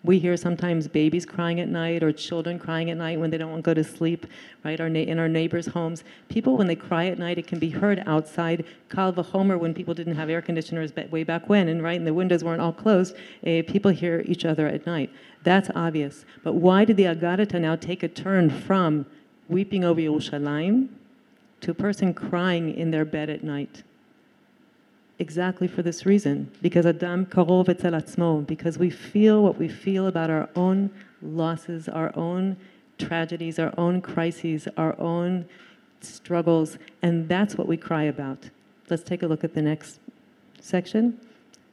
We 0.03 0.19
hear 0.19 0.37
sometimes 0.37 0.87
babies 0.87 1.25
crying 1.25 1.59
at 1.59 1.69
night 1.69 2.01
or 2.03 2.11
children 2.11 2.59
crying 2.59 2.89
at 2.91 2.97
night 2.97 3.19
when 3.19 3.29
they 3.29 3.37
don't 3.37 3.51
want 3.51 3.63
to 3.63 3.69
go 3.69 3.73
to 3.73 3.83
sleep, 3.83 4.25
right? 4.63 4.79
Our 4.79 4.87
in 4.87 5.19
our 5.19 5.27
neighbors' 5.27 5.67
homes. 5.67 6.03
People, 6.29 6.55
when 6.57 6.67
they 6.67 6.75
cry 6.75 7.07
at 7.07 7.17
night, 7.17 7.37
it 7.37 7.47
can 7.47 7.59
be 7.59 7.69
heard 7.69 8.03
outside. 8.05 8.63
Kal 8.89 9.11
v'chomer, 9.11 9.59
when 9.59 9.73
people 9.73 9.93
didn't 9.93 10.15
have 10.15 10.29
air 10.29 10.41
conditioners 10.41 10.93
way 11.11 11.23
back 11.23 11.49
when, 11.49 11.67
and 11.67 11.83
right, 11.83 11.97
and 11.97 12.07
the 12.07 12.13
windows 12.13 12.43
weren't 12.43 12.61
all 12.61 12.71
closed, 12.71 13.15
eh, 13.43 13.63
people 13.63 13.91
hear 13.91 14.23
each 14.25 14.45
other 14.45 14.67
at 14.67 14.85
night. 14.85 15.09
That's 15.43 15.69
obvious. 15.75 16.25
But 16.43 16.53
why 16.53 16.85
did 16.85 16.95
the 16.95 17.05
Aggadata 17.05 17.59
now 17.59 17.75
take 17.75 18.03
a 18.03 18.07
turn 18.07 18.49
from 18.49 19.05
weeping 19.49 19.83
over 19.83 19.99
Yerushalayim 19.99 20.89
to 21.61 21.71
a 21.71 21.73
person 21.73 22.13
crying 22.13 22.73
in 22.75 22.91
their 22.91 23.05
bed 23.05 23.29
at 23.29 23.43
night. 23.43 23.83
Exactly 25.19 25.67
for 25.67 25.81
this 25.81 26.05
reason, 26.05 26.51
because 26.61 26.85
Adam 26.85 27.25
karov 27.25 27.69
etzel 27.69 27.93
atzmo, 27.93 28.45
because 28.45 28.77
we 28.77 28.89
feel 28.89 29.41
what 29.41 29.57
we 29.57 29.67
feel 29.67 30.07
about 30.07 30.29
our 30.29 30.47
own 30.55 30.91
losses, 31.21 31.89
our 31.89 32.15
own 32.15 32.55
tragedies, 32.99 33.57
our 33.57 33.73
own 33.77 34.01
crises, 34.01 34.67
our 34.77 34.99
own 34.99 35.45
struggles, 36.01 36.77
and 37.01 37.27
that's 37.27 37.55
what 37.55 37.67
we 37.67 37.77
cry 37.77 38.03
about. 38.03 38.49
Let's 38.89 39.03
take 39.03 39.23
a 39.23 39.27
look 39.27 39.43
at 39.43 39.55
the 39.55 39.61
next 39.61 39.99
section. 40.61 41.19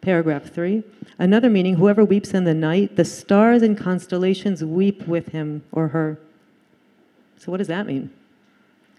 Paragraph 0.01 0.45
three. 0.45 0.83
Another 1.19 1.49
meaning 1.49 1.77
whoever 1.77 2.05
weeps 2.05 2.35
in 2.35 2.45
the 2.45 2.55
night, 2.55 2.97
the 2.97 3.05
stars 3.05 3.63
and 3.63 3.77
constellations 3.77 4.65
weep 4.65 5.07
with 5.07 5.29
him 5.29 5.65
or 5.73 5.89
her. 5.89 6.19
So, 7.39 7.51
what 7.51 7.59
does 7.59 7.69
that 7.69 7.87
mean? 7.87 8.11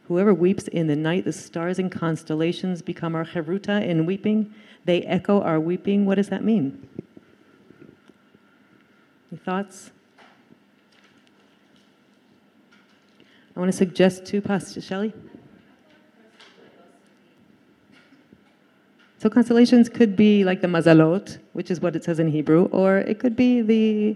Whoever 0.07 0.33
weeps 0.33 0.67
in 0.67 0.85
the 0.87 0.95
night, 0.95 1.25
the 1.25 1.33
stars 1.33 1.79
and 1.79 1.91
constellations 1.91 2.81
become 2.83 3.15
our 3.15 3.25
cheruta 3.25 3.83
in 3.83 4.05
weeping. 4.05 4.53
They 4.85 5.01
echo 5.01 5.41
our 5.41 5.59
weeping. 5.59 6.05
What 6.05 6.15
does 6.15 6.29
that 6.29 6.43
mean? 6.43 6.87
Any 9.31 9.39
thoughts? 9.39 9.91
I 13.55 13.59
want 13.59 13.71
to 13.71 13.77
suggest 13.77 14.25
two 14.25 14.41
Pastor 14.41 14.79
Shelley. 14.79 15.13
So 19.17 19.29
constellations 19.29 19.89
could 19.89 20.15
be 20.15 20.43
like 20.43 20.61
the 20.61 20.67
mazalot, 20.67 21.39
which 21.53 21.71
is 21.71 21.79
what 21.79 21.95
it 21.95 22.03
says 22.03 22.19
in 22.19 22.27
Hebrew, 22.27 22.65
or 22.65 22.99
it 22.99 23.17
could 23.17 23.35
be 23.35 23.63
the, 23.63 24.15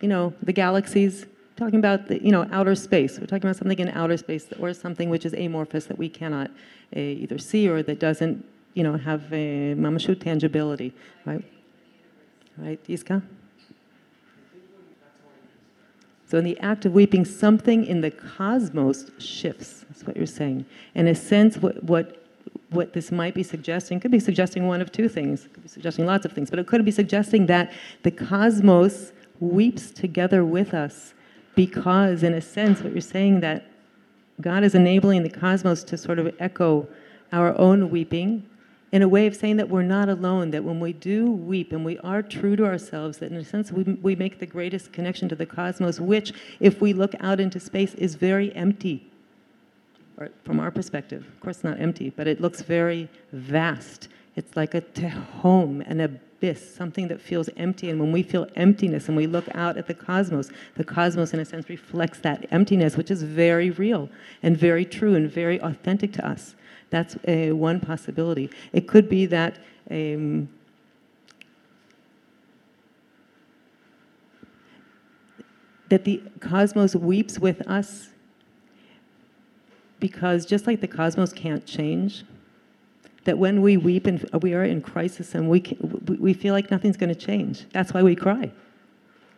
you 0.00 0.08
know, 0.08 0.34
the 0.42 0.52
galaxies 0.52 1.26
talking 1.62 1.78
about 1.78 2.08
the, 2.08 2.22
you 2.22 2.32
know 2.32 2.46
outer 2.50 2.74
space. 2.74 3.18
We're 3.18 3.26
talking 3.26 3.48
about 3.48 3.56
something 3.56 3.78
in 3.78 3.88
outer 3.90 4.16
space 4.16 4.46
or 4.58 4.72
something 4.74 5.08
which 5.10 5.24
is 5.24 5.32
amorphous 5.32 5.86
that 5.86 5.98
we 5.98 6.08
cannot 6.08 6.50
uh, 6.96 6.98
either 6.98 7.38
see 7.38 7.68
or 7.68 7.82
that 7.84 7.98
doesn't 8.00 8.44
you 8.74 8.82
know 8.82 8.96
have 8.96 9.32
a 9.32 9.74
mamashut 9.74 10.20
tangibility, 10.20 10.92
right? 11.24 11.44
Right, 12.58 12.82
Iska. 12.86 13.22
So 16.28 16.38
in 16.38 16.44
the 16.44 16.58
act 16.60 16.86
of 16.86 16.92
weeping, 16.92 17.24
something 17.24 17.84
in 17.84 18.00
the 18.00 18.10
cosmos 18.10 19.10
shifts. 19.18 19.84
That's 19.88 20.06
what 20.06 20.16
you're 20.16 20.26
saying. 20.26 20.64
In 20.94 21.06
a 21.06 21.14
sense, 21.14 21.58
what 21.58 21.82
what 21.84 22.24
what 22.70 22.92
this 22.92 23.12
might 23.12 23.34
be 23.34 23.42
suggesting 23.42 24.00
could 24.00 24.10
be 24.10 24.18
suggesting 24.18 24.66
one 24.66 24.80
of 24.80 24.90
two 24.90 25.08
things. 25.08 25.48
Could 25.52 25.62
be 25.62 25.68
suggesting 25.68 26.06
lots 26.06 26.24
of 26.24 26.32
things, 26.32 26.50
but 26.50 26.58
it 26.58 26.66
could 26.66 26.84
be 26.84 26.90
suggesting 26.90 27.46
that 27.46 27.72
the 28.02 28.10
cosmos 28.10 29.12
weeps 29.40 29.90
together 29.90 30.44
with 30.44 30.74
us 30.74 31.14
because, 31.54 32.22
in 32.22 32.34
a 32.34 32.40
sense, 32.40 32.80
what 32.80 32.92
you're 32.92 33.00
saying 33.00 33.40
that 33.40 33.66
God 34.40 34.64
is 34.64 34.74
enabling 34.74 35.22
the 35.22 35.30
cosmos 35.30 35.84
to 35.84 35.96
sort 35.96 36.18
of 36.18 36.34
echo 36.38 36.88
our 37.32 37.58
own 37.58 37.90
weeping, 37.90 38.48
in 38.90 39.00
a 39.00 39.08
way 39.08 39.26
of 39.26 39.34
saying 39.34 39.56
that 39.56 39.70
we're 39.70 39.82
not 39.82 40.10
alone, 40.10 40.50
that 40.50 40.62
when 40.62 40.78
we 40.78 40.92
do 40.92 41.30
weep 41.30 41.72
and 41.72 41.82
we 41.82 41.98
are 42.00 42.22
true 42.22 42.56
to 42.56 42.66
ourselves, 42.66 43.18
that 43.18 43.30
in 43.30 43.38
a 43.38 43.44
sense 43.44 43.72
we, 43.72 43.84
we 43.84 44.14
make 44.14 44.38
the 44.38 44.46
greatest 44.46 44.92
connection 44.92 45.30
to 45.30 45.34
the 45.34 45.46
cosmos, 45.46 45.98
which, 45.98 46.34
if 46.60 46.80
we 46.82 46.92
look 46.92 47.14
out 47.20 47.40
into 47.40 47.58
space, 47.58 47.94
is 47.94 48.16
very 48.16 48.54
empty. 48.54 49.10
Or 50.18 50.28
from 50.44 50.60
our 50.60 50.70
perspective, 50.70 51.24
of 51.26 51.40
course, 51.40 51.64
not 51.64 51.80
empty, 51.80 52.10
but 52.10 52.26
it 52.26 52.40
looks 52.40 52.60
very 52.60 53.08
vast. 53.32 54.08
It's 54.36 54.56
like 54.56 54.74
a 54.74 55.08
home 55.08 55.82
and 55.86 56.02
an 56.02 56.20
abyss, 56.42 56.74
something 56.74 57.08
that 57.08 57.20
feels 57.20 57.48
empty. 57.56 57.88
And 57.88 58.00
when 58.00 58.10
we 58.10 58.22
feel 58.22 58.46
emptiness 58.56 59.06
and 59.08 59.16
we 59.16 59.26
look 59.26 59.44
out 59.54 59.76
at 59.76 59.86
the 59.86 59.94
cosmos, 59.94 60.50
the 60.76 60.84
cosmos, 60.84 61.32
in 61.32 61.40
a 61.40 61.44
sense, 61.44 61.68
reflects 61.68 62.18
that 62.20 62.46
emptiness, 62.50 62.96
which 62.96 63.10
is 63.10 63.22
very 63.22 63.70
real 63.70 64.08
and 64.42 64.56
very 64.56 64.84
true 64.84 65.14
and 65.14 65.30
very 65.30 65.60
authentic 65.60 66.12
to 66.14 66.26
us. 66.26 66.56
That's 66.90 67.16
one 67.24 67.80
possibility. 67.80 68.50
It 68.72 68.88
could 68.88 69.08
be 69.08 69.26
that. 69.26 69.58
Um, 69.90 70.48
that 75.88 76.04
the 76.04 76.22
cosmos 76.40 76.96
weeps 76.96 77.38
with 77.38 77.60
us 77.68 78.08
because 80.00 80.46
just 80.46 80.66
like 80.66 80.80
the 80.80 80.88
cosmos 80.88 81.34
can't 81.34 81.66
change, 81.66 82.24
that 83.24 83.38
when 83.38 83.62
we 83.62 83.76
weep 83.76 84.06
and 84.06 84.28
we 84.42 84.54
are 84.54 84.64
in 84.64 84.80
crisis 84.82 85.34
and 85.34 85.48
we, 85.48 85.60
can, 85.60 85.78
we 86.18 86.32
feel 86.32 86.54
like 86.54 86.70
nothing's 86.70 86.96
going 86.96 87.14
to 87.14 87.20
change. 87.20 87.66
That's 87.72 87.94
why 87.94 88.02
we 88.02 88.16
cry. 88.16 88.50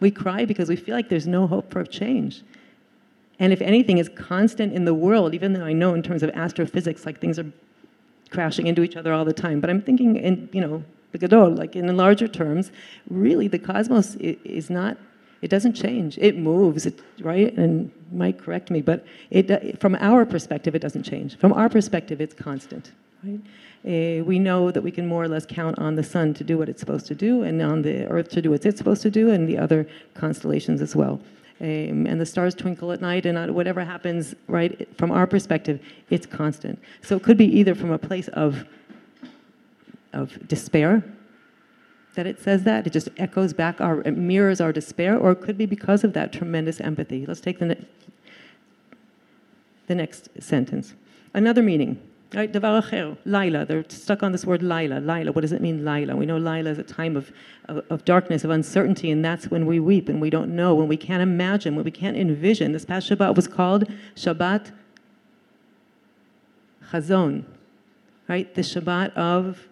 We 0.00 0.11
cry 0.11 0.45
because 0.45 0.69
we 0.69 0.76
feel 0.76 0.95
like 0.95 1.09
there's 1.09 1.26
no 1.26 1.47
hope 1.47 1.71
for 1.71 1.85
change. 1.85 2.43
And 3.38 3.53
if 3.53 3.61
anything 3.61 3.99
is 3.99 4.09
constant 4.09 4.73
in 4.73 4.85
the 4.85 4.95
world, 4.95 5.35
even 5.35 5.53
though 5.53 5.64
I 5.64 5.73
know 5.73 5.95
in 5.95 6.03
terms 6.03 6.23
of 6.23 6.31
astrophysics, 6.31 7.05
like 7.05 7.21
things 7.21 7.38
are 7.38 7.50
crashing 8.31 8.67
into 8.67 8.83
each 8.83 8.97
other 8.97 9.12
all 9.12 9.25
the 9.25 9.33
time, 9.33 9.61
but 9.61 9.71
I'm 9.71 9.83
thinking 9.83 10.17
in, 10.17 10.49
you 10.53 10.61
know, 10.61 10.85
Bigadol, 11.12 11.57
like 11.57 11.76
in 11.76 11.95
larger 11.97 12.26
terms, 12.26 12.73
really 13.09 13.49
the 13.49 13.59
cosmos 13.59 14.17
is 14.17 14.71
not, 14.71 14.97
it 15.43 15.49
doesn't 15.49 15.75
change. 15.75 16.19
It 16.19 16.37
moves, 16.37 16.87
it, 16.87 17.00
right? 17.21 17.57
And 17.57 17.93
Mike 18.12 18.38
correct 18.38 18.71
me, 18.71 18.83
but 18.83 19.05
it, 19.31 19.81
from 19.81 19.95
our 20.00 20.25
perspective, 20.25 20.75
it 20.75 20.81
doesn't 20.81 21.05
change. 21.05 21.37
From 21.37 21.53
our 21.53 21.69
perspective, 21.69 22.21
it's 22.21 22.35
constant, 22.35 22.93
right? 23.25 23.40
Uh, 23.87 24.25
we 24.25 24.38
know 24.38 24.71
that 24.71 24.83
we 24.83 24.90
can 24.90 25.07
more 25.07 25.23
or 25.23 25.28
less 25.28 25.45
count 25.47 25.78
on 25.78 25.95
the 25.95 26.02
sun 26.02 26.33
to 26.35 26.45
do 26.45 26.57
what 26.57 26.69
it's 26.69 26.81
supposed 26.81 27.07
to 27.07 27.14
do, 27.14 27.43
and 27.43 27.61
on 27.62 27.83
the 27.83 28.07
earth 28.07 28.28
to 28.31 28.43
do 28.43 28.50
what 28.50 28.64
it's 28.64 28.78
supposed 28.78 29.02
to 29.02 29.11
do, 29.11 29.31
and 29.31 29.49
the 29.49 29.59
other 29.59 29.87
constellations 30.14 30.81
as 30.81 30.97
well 30.97 31.21
um, 31.61 32.07
and 32.07 32.21
the 32.21 32.26
stars 32.26 32.54
twinkle 32.54 32.93
at 32.93 33.00
night, 33.00 33.26
and 33.26 33.54
whatever 33.54 33.85
happens, 33.85 34.35
right, 34.49 34.88
from 34.99 35.11
our 35.11 35.26
perspective, 35.26 35.81
it's 36.11 36.26
constant. 36.26 36.81
So 37.02 37.16
it 37.16 37.23
could 37.23 37.37
be 37.37 37.47
either 37.47 37.75
from 37.75 37.93
a 37.93 37.99
place 37.99 38.28
of, 38.28 38.64
of 40.12 40.47
despair, 40.49 41.04
that 42.16 42.26
it 42.26 42.40
says 42.43 42.64
that, 42.64 42.87
it 42.87 42.93
just 42.93 43.09
echoes 43.16 43.52
back, 43.52 43.81
our, 43.81 44.00
it 44.02 44.16
mirrors 44.16 44.61
our 44.61 44.73
despair, 44.73 45.16
or 45.16 45.33
it 45.33 45.40
could 45.40 45.57
be 45.57 45.66
because 45.66 46.02
of 46.04 46.12
that 46.14 46.33
tremendous 46.33 46.81
empathy. 46.81 47.25
Let's 47.25 47.40
take 47.40 47.59
the, 47.61 47.66
ne- 47.66 47.87
the 49.87 49.95
next 49.95 50.28
sentence. 50.40 50.95
Another 51.35 51.62
meaning 51.62 52.00
Right, 52.35 52.53
acher, 52.53 53.17
Laila. 53.25 53.64
They're 53.64 53.85
stuck 53.88 54.25
on 54.25 54.33
this 54.33 54.45
word 54.45 54.61
Laila. 54.61 54.99
Laila. 54.99 55.31
What 55.31 55.43
does 55.43 55.53
it 55.53 55.61
mean, 55.61 55.85
Laila? 55.85 56.17
We 56.17 56.26
know 56.26 56.37
Laila 56.37 56.71
is 56.71 56.79
a 56.79 56.83
time 56.83 57.17
of, 57.17 57.31
of, 57.69 57.85
of, 57.91 58.05
darkness, 58.05 58.43
of 58.43 58.50
uncertainty, 58.50 59.12
and 59.12 59.25
that's 59.25 59.53
when 59.53 59.67
we 59.67 59.79
weep 59.79 60.09
and 60.09 60.21
we 60.21 60.31
don't 60.31 60.55
know, 60.57 60.75
when 60.75 60.88
we 60.88 60.97
can't 60.97 61.23
imagine, 61.23 61.76
when 61.76 61.85
we 61.85 61.93
can't 61.93 62.17
envision. 62.17 62.73
This 62.73 62.85
past 62.85 63.09
Shabbat 63.09 63.37
was 63.37 63.47
called 63.47 63.85
Shabbat 64.17 64.73
Chazon, 66.91 67.45
right? 68.26 68.53
The 68.53 68.62
Shabbat 68.62 69.14
of 69.14 69.69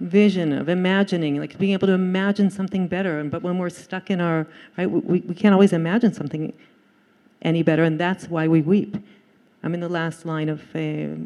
vision, 0.00 0.52
of 0.52 0.68
imagining, 0.68 1.38
like 1.38 1.56
being 1.58 1.74
able 1.74 1.86
to 1.86 1.92
imagine 1.92 2.50
something 2.50 2.88
better. 2.88 3.22
But 3.22 3.42
when 3.42 3.56
we're 3.58 3.70
stuck 3.70 4.10
in 4.10 4.20
our, 4.20 4.48
right, 4.76 4.90
we, 4.90 5.20
we 5.20 5.34
can't 5.34 5.52
always 5.52 5.72
imagine 5.72 6.12
something 6.12 6.52
any 7.42 7.62
better, 7.62 7.84
and 7.84 8.00
that's 8.00 8.28
why 8.28 8.48
we 8.48 8.62
weep. 8.62 8.96
I'm 9.62 9.74
in 9.74 9.80
the 9.80 9.88
last 9.88 10.24
line 10.26 10.48
of 10.48 10.60
uh, 10.74 11.24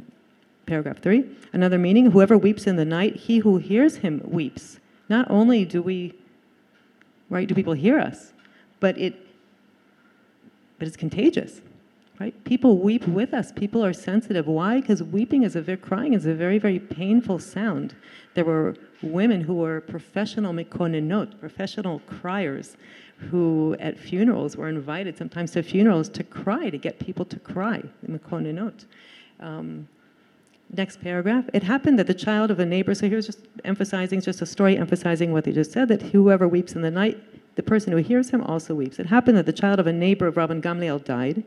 paragraph 0.67 0.99
three. 0.99 1.25
Another 1.53 1.79
meaning 1.79 2.11
whoever 2.11 2.37
weeps 2.37 2.67
in 2.67 2.77
the 2.77 2.85
night, 2.85 3.17
he 3.17 3.39
who 3.39 3.57
hears 3.59 3.97
him 3.97 4.21
weeps. 4.25 4.79
Not 5.09 5.31
only 5.31 5.65
do 5.65 5.81
we, 5.81 6.15
right, 7.31 7.49
do 7.49 7.55
people 7.55 7.73
hear 7.73 7.99
us, 7.99 8.33
but 8.81 8.99
it, 8.99 9.15
but 10.79 10.87
it's 10.89 10.97
contagious, 10.97 11.63
right? 12.21 12.35
People 12.45 12.79
weep 12.79 13.07
with 13.07 13.33
us. 13.33 13.53
People 13.53 13.85
are 13.85 13.93
sensitive. 13.93 14.47
Why? 14.47 14.81
Because 14.81 15.03
weeping 15.03 15.45
is 15.45 15.57
a 15.57 15.63
very, 15.63 15.79
crying 15.79 16.13
is 16.13 16.27
a 16.27 16.35
very, 16.35 16.59
very 16.59 16.79
painful 16.79 17.39
sound. 17.39 17.95
There 18.35 18.45
were 18.45 18.75
women 19.03 19.41
who 19.41 19.55
were 19.55 19.81
professional 19.81 20.53
mekonenot, 20.53 21.41
professional 21.41 22.01
criers, 22.01 22.77
who 23.17 23.77
at 23.81 23.99
funerals 23.99 24.57
were 24.57 24.69
invited 24.69 25.17
sometimes 25.17 25.53
to 25.53 25.63
funerals 25.63 26.09
to 26.11 26.23
cry, 26.25 26.71
to 26.71 26.79
get 26.79 26.99
people 26.99 27.25
to 27.25 27.39
cry, 27.39 27.83
mekonenot. 28.07 28.85
Um, 29.41 29.89
next 30.73 31.01
paragraph. 31.01 31.45
It 31.53 31.63
happened 31.63 31.99
that 31.99 32.07
the 32.07 32.15
child 32.15 32.51
of 32.51 32.59
a 32.59 32.67
neighbor, 32.67 32.95
so 32.95 33.09
here's 33.09 33.27
just 33.27 33.41
emphasizing, 33.65 34.21
just 34.21 34.43
a 34.43 34.47
story 34.47 34.77
emphasizing 34.77 35.33
what 35.33 35.45
they 35.45 35.53
just 35.53 35.73
said, 35.73 35.89
that 35.89 36.03
whoever 36.03 36.49
weeps 36.49 36.75
in 36.75 36.83
the 36.83 36.91
night, 36.91 37.19
the 37.55 37.63
person 37.63 37.93
who 37.93 37.99
hears 37.99 38.31
him 38.31 38.43
also 38.43 38.75
weeps. 38.75 38.99
It 38.99 39.07
happened 39.07 39.37
that 39.39 39.47
the 39.47 39.53
child 39.53 39.81
of 39.81 39.87
a 39.87 39.93
neighbor 39.93 40.27
of 40.27 40.35
Rabban 40.35 40.61
Gamliel 40.61 41.03
died, 41.05 41.45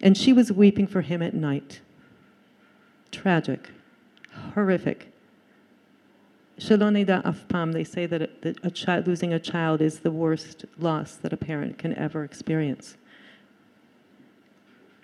and 0.00 0.16
she 0.16 0.32
was 0.32 0.50
weeping 0.50 0.86
for 0.86 1.02
him 1.02 1.20
at 1.20 1.34
night. 1.34 1.80
Tragic, 3.10 3.68
horrific. 4.54 5.09
Shalonida 6.60 7.22
afpam, 7.24 7.72
they 7.72 7.84
say 7.84 8.04
that, 8.04 8.20
a, 8.20 8.28
that 8.42 8.58
a 8.62 8.70
child, 8.70 9.06
losing 9.06 9.32
a 9.32 9.40
child 9.40 9.80
is 9.80 10.00
the 10.00 10.10
worst 10.10 10.66
loss 10.78 11.14
that 11.16 11.32
a 11.32 11.36
parent 11.36 11.78
can 11.78 11.94
ever 11.94 12.22
experience. 12.22 12.98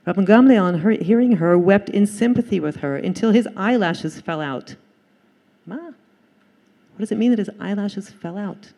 Rabban 0.07 0.27
Gamliel, 0.27 0.81
her, 0.81 0.91
hearing 0.91 1.33
her, 1.33 1.59
wept 1.59 1.89
in 1.89 2.07
sympathy 2.07 2.61
with 2.61 2.77
her 2.77 2.97
until 2.97 3.33
his 3.33 3.49
eyelashes 3.57 4.21
fell 4.21 4.43
out. 4.43 4.77
Ma, 5.65 5.77
what 5.77 6.99
does 6.99 7.11
it 7.11 7.19
mean 7.19 7.31
that 7.31 7.39
his 7.39 7.51
eyelashes 7.59 8.11
fell 8.11 8.37
out? 8.37 8.73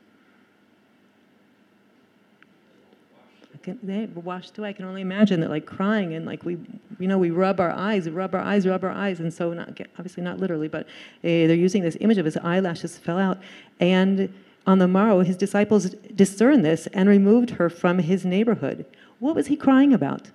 Can, 3.62 3.78
they 3.82 4.06
washed 4.06 4.56
away. 4.58 4.70
I 4.70 4.72
can 4.72 4.84
only 4.84 5.02
imagine 5.02 5.40
that, 5.40 5.50
like 5.50 5.66
crying 5.66 6.14
and 6.14 6.26
like 6.26 6.44
we, 6.44 6.58
you 6.98 7.08
know, 7.08 7.18
we 7.18 7.30
rub 7.30 7.60
our 7.60 7.70
eyes, 7.70 8.08
rub 8.08 8.34
our 8.34 8.40
eyes, 8.40 8.66
rub 8.66 8.84
our 8.84 8.90
eyes, 8.90 9.20
and 9.20 9.32
so 9.32 9.52
not 9.52 9.80
obviously 9.98 10.22
not 10.22 10.38
literally, 10.38 10.68
but 10.68 10.82
uh, 10.86 10.86
they're 11.22 11.54
using 11.54 11.82
this 11.82 11.96
image 12.00 12.18
of 12.18 12.24
his 12.24 12.36
eyelashes 12.38 12.98
fell 12.98 13.18
out, 13.18 13.38
and 13.80 14.32
on 14.66 14.78
the 14.78 14.88
morrow 14.88 15.20
his 15.20 15.36
disciples 15.36 15.90
discerned 16.14 16.64
this 16.64 16.86
and 16.88 17.08
removed 17.08 17.50
her 17.50 17.68
from 17.70 17.98
his 17.98 18.24
neighborhood. 18.24 18.84
What 19.18 19.34
was 19.34 19.46
he 19.46 19.56
crying 19.56 19.92
about? 19.92 20.30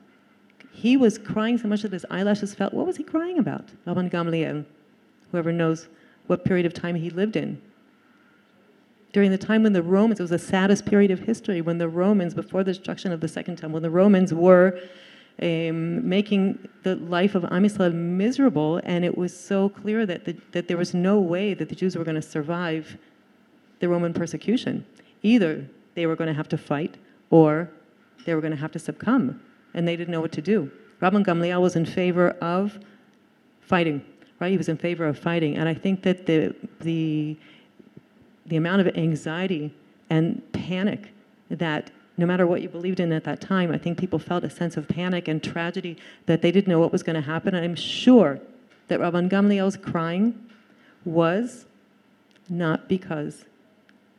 He 0.72 0.98
was 0.98 1.18
crying 1.18 1.58
so 1.58 1.68
much 1.68 1.84
that 1.84 1.94
his 1.94 2.06
eyelashes 2.10 2.56
fell. 2.56 2.70
What 2.72 2.86
was 2.86 2.98
he 2.98 3.04
crying 3.04 3.38
about? 3.38 3.70
Rabban 3.86 4.12
Gamliel, 4.12 4.66
whoever 5.32 5.52
knows 5.52 5.88
what 6.28 6.46
period 6.46 6.66
of 6.66 6.74
time 6.74 6.96
he 6.96 7.10
lived 7.10 7.36
in 7.36 7.62
during 9.14 9.30
the 9.30 9.38
time 9.38 9.64
when 9.64 9.74
the 9.74 9.84
Romans, 9.84 10.20
it 10.20 10.24
was 10.24 10.32
the 10.32 10.40
saddest 10.40 10.86
period 10.86 11.12
of 11.12 11.20
history, 11.20 11.62
when 11.62 11.78
the 11.78 11.88
Romans, 11.88 12.34
before 12.34 12.64
the 12.64 12.74
destruction 12.74 13.12
of 13.12 13.22
the 13.22 13.28
Second 13.28 13.58
Temple, 13.58 13.76
when 13.76 13.84
the 13.84 13.90
Romans 13.90 14.34
were 14.34 14.80
um, 15.42 16.08
making 16.08 16.68
the 16.82 16.96
life 16.96 17.36
of 17.36 17.46
Am 17.46 17.64
Yisrael 17.64 17.94
miserable, 17.94 18.82
and 18.84 19.06
it 19.06 19.16
was 19.16 19.38
so 19.38 19.70
clear 19.70 20.06
that, 20.08 20.26
the, 20.26 20.36
that 20.52 20.68
there 20.68 20.78
was 20.78 20.96
no 20.96 21.20
way 21.20 21.54
that 21.54 21.70
the 21.70 21.76
Jews 21.76 21.96
were 21.96 22.04
going 22.04 22.16
to 22.16 22.22
survive 22.24 22.98
the 23.80 23.88
Roman 23.88 24.14
persecution. 24.14 24.86
Either 25.22 25.68
they 25.94 26.08
were 26.08 26.16
going 26.16 26.28
to 26.28 26.34
have 26.34 26.50
to 26.50 26.58
fight, 26.58 26.98
or 27.30 27.70
they 28.26 28.34
were 28.34 28.42
going 28.42 28.52
to 28.52 28.60
have 28.60 28.72
to 28.72 28.80
succumb, 28.80 29.40
and 29.76 29.88
they 29.88 29.96
didn't 29.96 30.12
know 30.12 30.22
what 30.22 30.32
to 30.32 30.42
do. 30.42 30.72
Rabban 31.02 31.24
Gamliel 31.24 31.62
was 31.62 31.76
in 31.76 31.86
favor 31.86 32.32
of 32.42 32.80
fighting, 33.62 34.04
right? 34.40 34.50
He 34.50 34.58
was 34.58 34.70
in 34.70 34.78
favor 34.78 35.06
of 35.06 35.20
fighting, 35.20 35.58
and 35.58 35.70
I 35.70 35.76
think 35.76 36.02
that 36.04 36.26
the 36.26 36.56
the 36.80 37.38
the 38.46 38.56
amount 38.56 38.82
of 38.82 38.96
anxiety 38.96 39.74
and 40.10 40.42
panic 40.52 41.12
that 41.50 41.92
no 42.18 42.26
matter 42.26 42.46
what 42.46 42.62
you 42.62 42.70
believed 42.70 43.00
in 43.00 43.12
at 43.12 43.24
that 43.24 43.42
time, 43.42 43.72
I 43.72 43.78
think 43.78 43.98
people 43.98 44.20
felt 44.20 44.44
a 44.44 44.50
sense 44.50 44.78
of 44.78 44.88
panic 44.88 45.28
and 45.28 45.42
tragedy 45.42 45.98
that 46.26 46.42
they 46.42 46.52
didn't 46.52 46.68
know 46.68 46.80
what 46.80 46.92
was 46.92 47.02
going 47.02 47.16
to 47.16 47.22
happen. 47.22 47.56
And 47.56 47.66
I'm 47.66 47.76
sure 47.76 48.40
that 48.88 49.00
Rabban 49.00 49.30
Gamliel's 49.30 49.78
crying 49.78 50.48
was 51.06 51.66
not 52.50 52.88
because, 52.88 53.46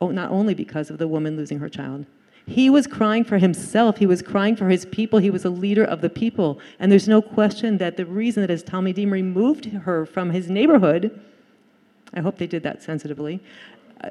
oh, 0.01 0.11
not 0.11 0.31
only 0.31 0.55
because 0.55 0.91
of 0.91 0.99
the 0.99 1.07
woman 1.07 1.37
losing 1.37 1.59
her 1.61 1.69
child. 1.69 2.07
He 2.47 2.69
was 2.69 2.87
crying 2.87 3.25
for 3.25 3.39
himself. 3.39 3.99
He 3.99 4.07
was 4.07 4.21
crying 4.21 4.57
for 4.57 4.69
his 4.69 4.85
people. 4.87 5.19
He 5.19 5.31
was 5.31 5.45
a 5.45 5.51
leader 5.51 5.85
of 5.85 6.01
the 6.01 6.11
people. 6.11 6.59
And 6.79 6.93
there's 6.93 7.09
no 7.09 7.23
question 7.23 7.79
that 7.79 7.97
the 7.97 8.05
reason 8.05 8.43
that 8.43 8.51
his 8.51 8.63
Talmidim 8.63 9.11
removed 9.11 9.67
her 9.67 10.05
from 10.05 10.31
his 10.31 10.51
neighborhood, 10.51 11.19
I 12.13 12.21
hope 12.21 12.37
they 12.37 12.47
did 12.47 12.63
that 12.65 12.83
sensitively, 12.83 13.41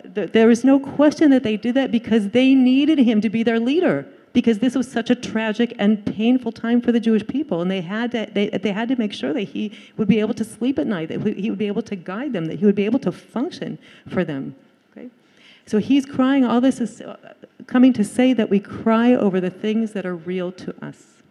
there 0.04 0.50
is 0.50 0.64
no 0.64 0.80
question 0.80 1.32
that 1.32 1.44
they 1.44 1.58
did 1.58 1.76
that 1.76 1.92
because 1.92 2.30
they 2.30 2.54
needed 2.56 3.00
him 3.00 3.22
to 3.22 3.30
be 3.30 3.44
their 3.44 3.60
leader. 3.60 4.06
because 4.34 4.60
this 4.60 4.76
was 4.76 4.92
such 4.92 5.10
a 5.12 5.16
tragic 5.16 5.74
and 5.78 6.04
painful 6.06 6.52
time 6.52 6.82
for 6.82 6.92
the 6.92 7.00
Jewish 7.00 7.26
people, 7.28 7.62
and 7.62 7.70
they 7.70 7.82
had 7.82 8.12
to 8.12 8.28
they, 8.34 8.50
they 8.50 8.72
had 8.72 8.90
to 8.90 8.96
make 8.96 9.14
sure 9.14 9.32
that 9.32 9.44
he 9.44 9.72
would 9.96 10.08
be 10.08 10.20
able 10.20 10.34
to 10.34 10.44
sleep 10.44 10.80
at 10.80 10.88
night, 10.88 11.10
that 11.10 11.22
he 11.38 11.50
would 11.50 11.60
be 11.60 11.68
able 11.68 11.84
to 11.84 11.96
guide 11.96 12.34
them, 12.34 12.46
that 12.46 12.60
he 12.60 12.66
would 12.66 12.76
be 12.76 12.86
able 12.86 13.00
to 13.00 13.12
function 13.12 13.78
for 14.10 14.26
them. 14.26 14.56
Okay, 14.92 15.10
so 15.68 15.78
he's 15.78 16.06
crying. 16.06 16.44
All 16.44 16.60
this 16.60 16.82
is 16.82 17.02
uh, 17.02 17.16
coming 17.68 17.94
to 17.94 18.04
say 18.04 18.34
that 18.34 18.50
we 18.50 18.60
cry 18.60 19.14
over 19.14 19.40
the 19.40 19.52
things 19.52 19.94
that 19.94 20.06
are 20.06 20.16
real 20.16 20.52
to 20.54 20.76
us. 20.84 21.22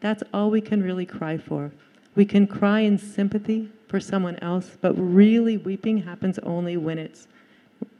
That's 0.00 0.22
all 0.34 0.50
we 0.50 0.60
can 0.60 0.82
really 0.82 1.06
cry 1.06 1.38
for. 1.38 1.72
We 2.16 2.24
can 2.24 2.46
cry 2.46 2.80
in 2.80 2.98
sympathy 2.98 3.70
for 3.88 4.00
someone 4.00 4.36
else, 4.36 4.76
but 4.80 4.94
really 4.94 5.56
weeping 5.56 5.98
happens 5.98 6.38
only 6.40 6.76
when 6.76 6.98
it's 6.98 7.28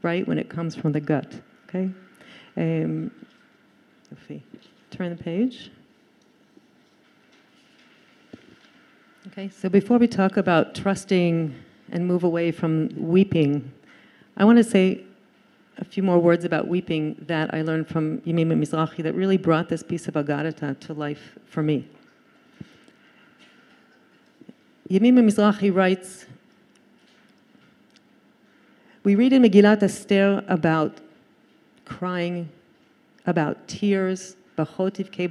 right, 0.02 0.26
when 0.26 0.38
it 0.38 0.48
comes 0.48 0.74
from 0.74 0.92
the 0.92 1.00
gut. 1.00 1.32
Okay. 1.68 1.90
Um, 2.56 3.10
if 4.10 4.28
we 4.28 4.42
turn 4.90 5.14
the 5.14 5.22
page. 5.22 5.70
Okay, 9.28 9.48
so 9.48 9.68
before 9.68 9.98
we 9.98 10.06
talk 10.06 10.36
about 10.36 10.74
trusting 10.74 11.54
and 11.90 12.06
move 12.06 12.24
away 12.24 12.52
from 12.52 12.88
weeping, 12.96 13.72
I 14.36 14.44
want 14.44 14.58
to 14.58 14.64
say 14.64 15.04
a 15.78 15.84
few 15.84 16.02
more 16.02 16.18
words 16.18 16.44
about 16.44 16.68
weeping 16.68 17.16
that 17.26 17.52
I 17.52 17.62
learned 17.62 17.88
from 17.88 18.20
Yemima 18.20 18.54
Mizrahi 18.54 19.02
that 19.02 19.14
really 19.14 19.36
brought 19.36 19.68
this 19.68 19.82
piece 19.82 20.08
of 20.08 20.14
Aggadata 20.14 20.78
to 20.80 20.94
life 20.94 21.38
for 21.46 21.62
me. 21.62 21.86
Yemima 24.88 25.20
Mizrahi 25.20 25.74
writes, 25.74 26.26
we 29.06 29.14
read 29.14 29.32
in 29.32 29.40
Megillat 29.42 29.84
Esther 29.84 30.42
about 30.48 30.98
crying 31.84 32.48
about 33.24 33.68
tears, 33.68 34.34
Bachotiv 34.58 35.12
Ke 35.12 35.30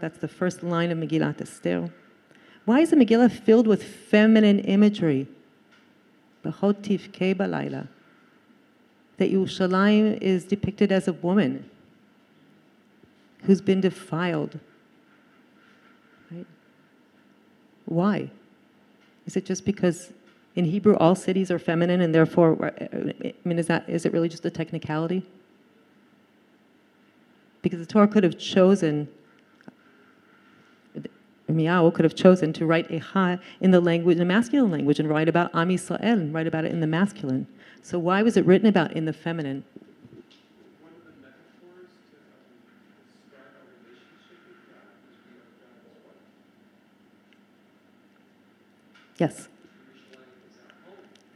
that's 0.00 0.18
the 0.18 0.28
first 0.28 0.62
line 0.62 0.92
of 0.92 0.98
Megillat 0.98 1.40
Esther. 1.40 1.92
Why 2.64 2.78
is 2.78 2.90
the 2.90 2.96
Megillah 2.96 3.32
filled 3.32 3.66
with 3.66 3.82
feminine 3.82 4.60
imagery? 4.60 5.26
Bachotiv 6.44 7.08
Ke. 7.12 7.36
That 9.16 9.32
Yerushalayim 9.32 10.22
is 10.22 10.44
depicted 10.44 10.92
as 10.92 11.08
a 11.08 11.12
woman 11.12 11.68
who's 13.42 13.60
been 13.60 13.80
defiled. 13.80 14.60
Right? 16.30 16.46
Why? 17.86 18.30
Is 19.26 19.36
it 19.36 19.44
just 19.44 19.64
because 19.64 20.12
in 20.54 20.64
Hebrew 20.64 20.96
all 20.96 21.14
cities 21.14 21.50
are 21.50 21.58
feminine 21.58 22.00
and 22.00 22.14
therefore, 22.14 22.66
uh, 22.66 23.12
I 23.24 23.34
mean, 23.44 23.58
is, 23.58 23.66
that, 23.66 23.88
is 23.88 24.04
it 24.04 24.12
really 24.12 24.28
just 24.28 24.44
a 24.44 24.50
technicality? 24.50 25.24
because 27.62 27.80
the 27.80 27.86
Torah 27.86 28.08
could 28.08 28.24
have 28.24 28.38
chosen, 28.38 29.08
Miao 31.48 31.90
could 31.90 32.04
have 32.04 32.14
chosen 32.14 32.52
to 32.54 32.66
write 32.66 32.88
Echa 32.88 33.40
in 33.60 33.70
the 33.70 33.80
language, 33.80 34.14
in 34.14 34.18
the 34.18 34.24
masculine 34.24 34.70
language, 34.70 34.98
and 34.98 35.08
write 35.08 35.28
about 35.28 35.54
Am 35.54 35.68
Yisrael 35.68 36.00
and 36.00 36.34
write 36.34 36.46
about 36.46 36.64
it 36.64 36.72
in 36.72 36.80
the 36.80 36.86
masculine. 36.86 37.46
So 37.82 37.98
why 37.98 38.22
was 38.22 38.36
it 38.36 38.44
written 38.44 38.68
about 38.68 38.92
in 38.92 39.04
the 39.04 39.12
feminine? 39.12 39.64
Yes. 49.18 49.48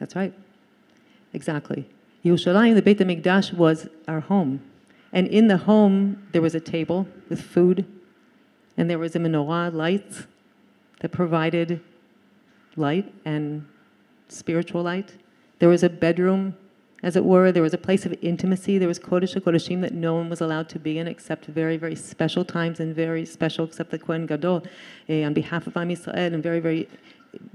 That's 0.03 0.17
right. 0.17 0.35
Exactly. 1.33 1.88
Yerushalayim, 2.25 2.75
the 2.75 2.83
Beit 2.83 2.99
HaMikdash, 2.99 3.53
was 3.53 3.88
our 4.09 4.19
home. 4.19 4.61
And 5.12 5.29
in 5.29 5.47
the 5.47 5.59
home, 5.59 6.27
there 6.33 6.43
was 6.43 6.57
a 6.57 6.61
table 6.61 7.07
with 7.29 7.41
food, 7.41 7.87
and 8.77 8.91
there 8.91 8.99
was 8.99 9.15
a 9.15 9.21
menorah, 9.21 9.73
lights, 9.73 10.27
that 10.99 11.12
provided 11.12 11.81
light 12.75 13.15
and 13.25 13.65
spiritual 14.27 14.83
light. 14.83 15.15
There 15.61 15.69
was 15.69 15.85
a 15.85 15.88
bedroom, 15.88 16.57
as 17.05 17.15
it 17.15 17.25
were. 17.25 17.53
There 17.53 17.62
was 17.62 17.75
a 17.75 17.79
place 17.79 18.05
of 18.05 18.12
intimacy. 18.23 18.79
There 18.79 18.88
was 18.88 18.99
Kodesh 18.99 19.41
Kodeshim 19.41 19.83
that 19.83 19.95
no 19.95 20.15
one 20.15 20.29
was 20.29 20.41
allowed 20.41 20.69
to 20.71 20.81
be 20.81 20.99
in 20.99 21.07
except 21.07 21.45
very, 21.45 21.77
very 21.77 21.95
special 21.95 22.45
times 22.45 22.81
and 22.81 22.93
very 22.93 23.25
special, 23.25 23.67
except 23.67 23.93
the 23.93 24.01
Kohen 24.01 24.27
Gadol, 24.27 24.65
eh, 25.09 25.23
on 25.23 25.33
behalf 25.33 25.69
of 25.69 25.77
Am 25.77 25.91
Yisrael, 25.91 26.35
and 26.35 26.43
very, 26.43 26.59
very 26.59 26.88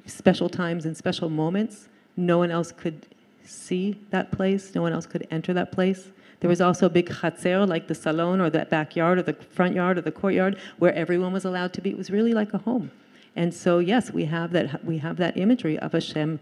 special 0.05 0.47
times 0.47 0.85
and 0.85 0.95
special 0.95 1.29
moments. 1.29 1.89
No 2.17 2.39
one 2.39 2.51
else 2.51 2.71
could 2.71 3.05
see 3.45 3.97
that 4.09 4.31
place. 4.31 4.75
No 4.75 4.81
one 4.81 4.91
else 4.91 5.05
could 5.05 5.25
enter 5.31 5.53
that 5.53 5.71
place. 5.71 6.09
There 6.39 6.49
was 6.49 6.61
also 6.61 6.85
a 6.85 6.89
big 6.89 7.09
chatzer, 7.09 7.67
like 7.67 7.87
the 7.87 7.95
salon 7.95 8.41
or 8.41 8.49
the 8.49 8.65
backyard 8.65 9.17
or 9.17 9.23
the 9.23 9.33
front 9.33 9.73
yard 9.73 9.97
or 9.97 10.01
the 10.01 10.11
courtyard, 10.11 10.59
where 10.77 10.93
everyone 10.93 11.33
was 11.33 11.45
allowed 11.45 11.73
to 11.73 11.81
be. 11.81 11.89
It 11.89 11.97
was 11.97 12.11
really 12.11 12.33
like 12.33 12.53
a 12.53 12.59
home. 12.59 12.91
And 13.35 13.53
so, 13.53 13.79
yes, 13.79 14.11
we 14.11 14.25
have 14.25 14.51
that, 14.51 14.83
we 14.83 14.97
have 14.97 15.17
that 15.17 15.37
imagery 15.37 15.79
of 15.79 15.93
Hashem 15.93 16.39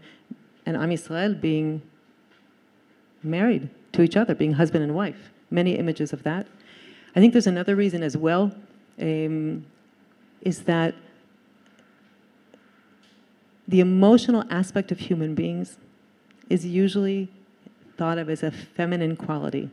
and 0.64 0.76
Am 0.76 0.90
Yisrael 0.90 1.38
being 1.40 1.82
married 3.22 3.68
to 3.92 4.02
each 4.02 4.16
other, 4.16 4.34
being 4.34 4.54
husband 4.54 4.82
and 4.84 4.94
wife. 4.94 5.30
Many 5.50 5.76
images 5.76 6.12
of 6.12 6.22
that. 6.24 6.46
I 7.14 7.20
think 7.20 7.32
there's 7.32 7.46
another 7.46 7.76
reason 7.76 8.02
as 8.02 8.16
well, 8.16 8.52
um, 9.00 9.64
is 10.42 10.62
that 10.64 10.94
the 13.68 13.80
emotional 13.80 14.44
aspect 14.50 14.92
of 14.92 14.98
human 14.98 15.34
beings 15.34 15.78
is 16.48 16.64
usually 16.64 17.28
thought 17.96 18.18
of 18.18 18.28
as 18.28 18.42
a 18.42 18.50
feminine 18.50 19.16
quality. 19.16 19.70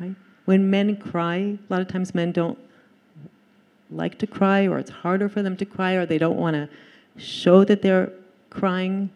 Right? 0.00 0.14
When 0.44 0.70
men 0.70 0.96
cry, 0.96 1.36
a 1.36 1.58
lot 1.68 1.80
of 1.80 1.88
times 1.88 2.14
men 2.14 2.32
don't 2.32 2.58
like 3.90 4.18
to 4.18 4.26
cry, 4.26 4.66
or 4.66 4.78
it's 4.78 4.90
harder 4.90 5.28
for 5.28 5.42
them 5.42 5.56
to 5.58 5.64
cry, 5.64 5.92
or 5.92 6.06
they 6.06 6.18
don't 6.18 6.36
want 6.36 6.54
to 6.54 6.68
show 7.20 7.64
that 7.64 7.82
they're 7.82 8.12
crying. 8.50 9.10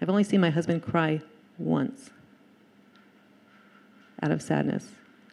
I've 0.00 0.08
only 0.08 0.24
seen 0.24 0.40
my 0.40 0.50
husband 0.50 0.82
cry 0.82 1.20
once 1.58 2.10
out 4.22 4.30
of 4.30 4.42
sadness. 4.42 4.88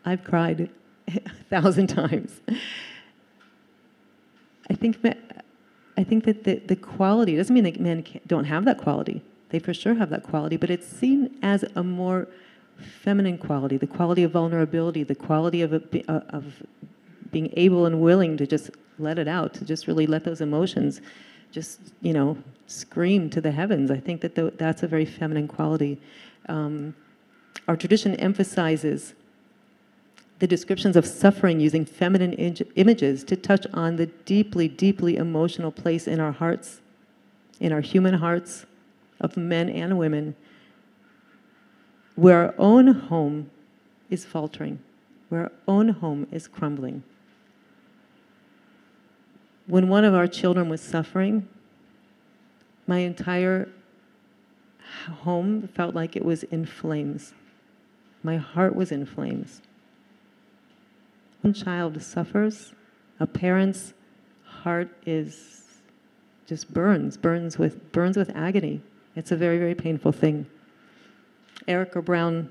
I've 0.06 0.23
cried 0.23 0.69
a 1.08 1.30
thousand 1.49 1.88
times. 1.88 2.41
I 4.69 4.73
think, 4.73 5.01
I 5.97 6.03
think 6.03 6.25
that 6.25 6.43
the, 6.43 6.55
the 6.55 6.75
quality 6.75 7.36
doesn't 7.36 7.53
mean 7.53 7.63
that 7.63 7.79
men 7.79 8.05
don't 8.27 8.45
have 8.45 8.65
that 8.65 8.77
quality. 8.77 9.21
They 9.49 9.60
for 9.60 9.73
sure 9.73 9.95
have 9.95 10.10
that 10.12 10.23
quality, 10.23 10.57
but 10.57 10.69
it's 10.69 10.88
seen 10.88 11.38
as 11.41 11.65
a 11.75 11.83
more 11.83 12.27
feminine 12.77 13.38
quality, 13.38 13.77
the 13.77 13.88
quality 13.88 14.23
of 14.23 14.31
vulnerability, 14.31 15.03
the 15.03 15.15
quality 15.15 15.62
of, 15.62 15.73
a, 15.73 15.81
uh, 16.07 16.21
of 16.29 16.45
being 17.31 17.51
able 17.57 17.86
and 17.86 17.99
willing 18.01 18.38
to 18.38 18.45
just 18.45 18.69
let 18.99 19.17
it 19.17 19.27
out, 19.27 19.53
to 19.55 19.65
just 19.65 19.88
really 19.88 20.05
let 20.05 20.23
those 20.23 20.41
emotions 20.41 21.01
just, 21.51 21.79
you 22.01 22.13
know, 22.13 22.38
scream 22.67 23.29
to 23.29 23.41
the 23.41 23.51
heavens. 23.51 23.89
I 23.89 23.99
think 23.99 24.21
that 24.21 24.36
the, 24.36 24.53
that's 24.57 24.83
a 24.83 24.88
very 24.88 25.05
feminine 25.05 25.47
quality. 25.47 25.99
Um, 26.49 26.93
our 27.67 27.75
tradition 27.75 28.15
emphasizes 28.15 29.15
the 30.39 30.47
descriptions 30.47 30.95
of 30.95 31.06
suffering 31.06 31.60
using 31.60 31.86
feminine 31.86 32.34
images 32.34 33.23
to 33.23 33.36
touch 33.36 33.65
on 33.73 33.95
the 33.95 34.06
deeply, 34.06 34.67
deeply 34.67 35.17
emotional 35.17 35.71
place 35.71 36.08
in 36.08 36.19
our 36.19 36.32
hearts, 36.32 36.82
in 37.60 37.71
our 37.71 37.82
human 37.82 38.15
hearts, 38.15 38.65
of 39.19 39.36
men 39.36 39.67
and 39.69 39.97
women, 39.97 40.36
where 42.15 42.38
our 42.38 42.56
own 42.58 42.88
home 42.88 43.50
is 44.10 44.26
faltering, 44.26 44.80
where 45.30 45.43
our 45.43 45.52
own 45.67 45.89
home 45.89 46.28
is 46.32 46.47
crumbling. 46.47 47.04
When 49.65 49.89
one 49.89 50.06
of 50.06 50.13
our 50.13 50.28
children 50.28 50.69
was 50.69 50.82
suffering, 50.82 51.47
my 52.86 53.00
entire 53.00 53.69
home 55.23 55.67
felt 55.67 55.93
like 55.93 56.15
it 56.15 56.23
was 56.23 56.43
in 56.43 56.65
flames. 56.65 57.34
My 58.23 58.38
heart 58.38 58.76
was 58.76 58.91
in 58.91 59.06
flames. 59.06 59.62
Child 61.53 62.01
suffers, 62.01 62.73
a 63.19 63.27
parent's 63.27 63.93
heart 64.43 64.89
is 65.05 65.63
just 66.45 66.73
burns, 66.73 67.17
burns 67.17 67.57
with, 67.57 67.91
burns 67.91 68.17
with 68.17 68.31
agony. 68.36 68.81
It's 69.15 69.31
a 69.31 69.36
very, 69.36 69.57
very 69.57 69.75
painful 69.75 70.12
thing. 70.12 70.45
Erica 71.67 72.01
Brown, 72.01 72.49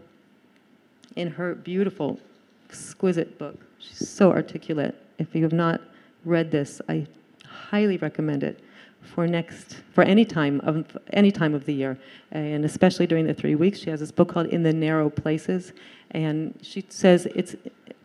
in 1.15 1.31
her 1.31 1.55
beautiful, 1.55 2.21
exquisite 2.69 3.39
book, 3.39 3.59
she's 3.79 4.09
so 4.09 4.31
articulate. 4.31 4.95
If 5.19 5.35
you 5.35 5.43
have 5.43 5.53
not 5.53 5.81
read 6.25 6.51
this, 6.51 6.83
I 6.89 7.07
highly 7.47 7.97
recommend 7.97 8.43
it 8.43 8.61
for 9.07 9.27
next 9.27 9.77
for 9.93 10.03
any 10.03 10.25
time 10.25 10.61
of 10.65 10.85
any 11.13 11.31
time 11.31 11.55
of 11.55 11.65
the 11.65 11.73
year 11.73 11.97
and 12.33 12.65
especially 12.65 13.07
during 13.07 13.27
the 13.27 13.35
three 13.35 13.55
weeks 13.55 13.79
she 13.79 13.89
has 13.89 14.01
this 14.01 14.11
book 14.11 14.29
called 14.29 14.49
in 14.49 14.65
the 14.65 14.73
narrow 14.73 15.09
places 15.09 15.73
and 16.11 16.59
she 16.61 16.85
says 16.89 17.27
it's 17.35 17.55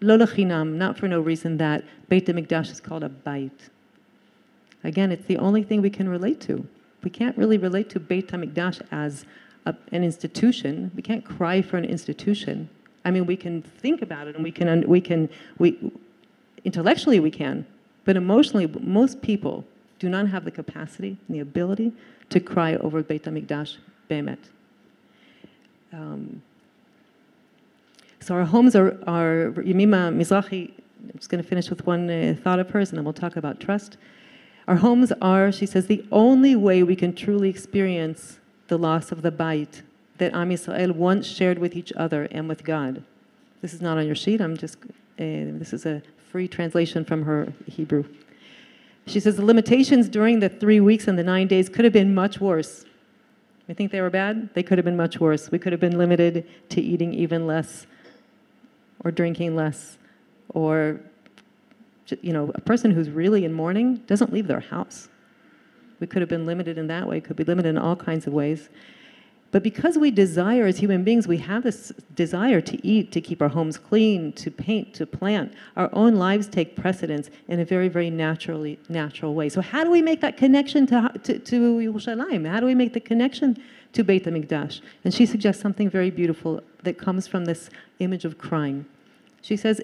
not 0.02 0.98
for 0.98 1.08
no 1.08 1.20
reason 1.22 1.58
that 1.58 1.84
beit 2.10 2.26
mikdash 2.26 2.72
is 2.72 2.80
called 2.80 3.04
a 3.04 3.10
bait 3.10 3.70
again 4.84 5.12
it's 5.12 5.28
the 5.28 5.38
only 5.38 5.64
thing 5.64 5.82
we 5.82 5.90
can 5.90 6.10
relate 6.10 6.42
to 6.42 6.68
we 7.04 7.10
can't 7.10 7.38
really 7.38 7.58
relate 7.58 7.90
to 7.90 8.00
beit 8.00 8.28
mikdash 8.30 8.82
as 8.92 9.26
a, 9.66 9.76
an 9.92 10.04
institution. 10.04 10.92
We 10.96 11.02
can't 11.02 11.26
cry 11.26 11.62
for 11.62 11.78
an 11.78 11.86
institution. 11.86 12.70
I 13.06 13.12
mean, 13.12 13.26
we 13.26 13.36
can 13.36 13.62
think 13.62 14.02
about 14.02 14.28
it 14.28 14.36
and 14.36 14.44
we 14.44 14.52
can, 14.52 14.88
we 14.88 15.02
can, 15.02 15.30
we, 15.58 15.92
Intellectually, 16.64 17.20
we 17.20 17.32
can, 17.32 17.66
but 18.06 18.16
emotionally, 18.16 18.68
most 18.68 19.24
people 19.24 19.66
do 19.98 20.10
not 20.10 20.28
have 20.28 20.46
the 20.46 20.52
capacity 20.52 21.18
and 21.28 21.36
the 21.36 21.40
ability 21.40 21.92
to 22.30 22.40
cry 22.40 22.76
over 22.76 23.02
Beit 23.02 23.24
HaMikdash 23.24 23.78
Bemet. 24.08 24.38
Um, 25.92 26.44
so 28.22 28.36
our 28.36 28.46
homes 28.46 28.76
are, 28.76 29.00
are 29.08 29.52
Yemima 29.58 30.14
Mizrahi, 30.14 30.72
I'm 31.04 31.18
just 31.18 31.30
going 31.30 31.44
to 31.44 31.50
finish 31.50 31.70
with 31.70 31.86
one 31.88 32.10
uh, 32.10 32.36
thought 32.44 32.60
of 32.60 32.70
hers 32.70 32.90
and 32.90 32.98
then 32.98 33.04
we'll 33.04 33.14
talk 33.14 33.36
about 33.36 33.60
trust. 33.60 33.98
Our 34.68 34.76
homes 34.76 35.12
are, 35.22 35.52
she 35.52 35.66
says, 35.66 35.88
the 35.88 36.06
only 36.12 36.56
way 36.56 36.84
we 36.84 36.96
can 36.96 37.14
truly 37.16 37.50
experience 37.50 38.40
the 38.68 38.78
loss 38.78 39.12
of 39.12 39.24
the 39.24 39.32
bait 39.32 39.82
that 40.20 40.34
Am 40.36 40.52
Yisrael 40.52 40.96
once 40.96 41.26
shared 41.26 41.58
with 41.58 41.76
each 41.76 41.92
other 41.94 42.28
and 42.32 42.48
with 42.48 42.64
God. 42.64 43.04
This 43.62 43.74
is 43.74 43.82
not 43.82 43.98
on 43.98 44.06
your 44.06 44.16
sheet. 44.16 44.40
I'm 44.40 44.56
just, 44.56 44.78
uh, 44.84 44.88
this 45.18 45.74
is 45.74 45.88
a 45.88 46.04
free 46.32 46.48
translation 46.48 47.04
from 47.04 47.24
her 47.24 47.52
Hebrew. 47.66 48.06
She 49.08 49.20
says 49.20 49.36
the 49.36 49.46
limitations 49.46 50.08
during 50.08 50.40
the 50.40 50.50
three 50.50 50.80
weeks 50.80 51.08
and 51.08 51.18
the 51.18 51.24
nine 51.24 51.48
days 51.48 51.70
could 51.70 51.86
have 51.86 51.94
been 51.94 52.14
much 52.14 52.40
worse. 52.40 52.86
I 53.68 53.74
think 53.74 53.92
they 53.92 54.00
were 54.00 54.12
bad? 54.12 54.54
They 54.54 54.62
could 54.62 54.78
have 54.78 54.86
been 54.86 54.98
much 54.98 55.20
worse. 55.20 55.50
We 55.50 55.58
could 55.58 55.74
have 55.74 55.80
been 55.80 55.98
limited 55.98 56.48
to 56.70 56.82
eating 56.82 57.14
even 57.16 57.48
less 57.48 57.88
or 59.04 59.12
drinking 59.12 59.56
less 59.56 59.98
or 60.50 61.00
you 62.22 62.34
know, 62.34 62.52
a 62.56 62.62
person 62.62 62.92
who's 62.92 63.10
really 63.10 63.46
in 63.46 63.54
mourning 63.54 63.96
doesn't 64.08 64.34
leave 64.34 64.48
their 64.48 64.60
house. 64.60 65.08
We 66.00 66.08
could 66.08 66.22
have 66.22 66.30
been 66.30 66.46
limited 66.46 66.78
in 66.78 66.88
that 66.88 67.08
way, 67.08 67.22
could 67.22 67.36
be 67.36 67.44
limited 67.44 67.70
in 67.70 67.78
all 67.78 67.96
kinds 67.96 68.28
of 68.28 68.34
ways. 68.34 68.70
But 69.52 69.64
because 69.64 69.98
we 69.98 70.12
desire 70.12 70.66
as 70.66 70.78
human 70.78 71.04
beings, 71.04 71.28
we 71.28 71.38
have 71.38 71.64
this 71.64 71.92
desire 72.16 72.62
to 72.62 72.88
eat, 72.88 73.12
to 73.12 73.20
keep 73.20 73.42
our 73.42 73.50
homes 73.50 73.78
clean, 73.78 74.32
to 74.34 74.50
paint, 74.50 74.94
to 74.96 75.06
plant. 75.06 75.54
Our 75.76 75.90
own 75.92 76.16
lives 76.16 76.48
take 76.48 76.78
precedence 76.78 77.30
in 77.50 77.60
a 77.60 77.66
very, 77.66 77.90
very 77.90 78.10
naturally 78.10 78.80
natural 78.88 79.36
way. 79.36 79.50
So 79.50 79.60
how 79.62 79.84
do 79.84 79.92
we 79.92 80.02
make 80.02 80.22
that 80.22 80.38
connection 80.38 80.88
to, 80.88 81.12
to, 81.24 81.38
to 81.38 81.60
Yerushalayim? 81.78 82.50
How 82.50 82.62
do 82.62 82.66
we 82.66 82.76
make 82.76 82.94
the 82.94 83.02
connection 83.02 83.62
to 83.92 84.04
Beit 84.06 84.24
HaMikdash? 84.24 84.80
And 85.04 85.14
she 85.14 85.26
suggests 85.26 85.62
something 85.62 85.90
very 85.90 86.12
beautiful 86.12 86.62
that 86.84 86.98
comes 86.98 87.28
from 87.28 87.44
this 87.44 87.70
image 88.00 88.24
of 88.24 88.38
crying. 88.38 88.86
She 89.42 89.58
says, 89.58 89.82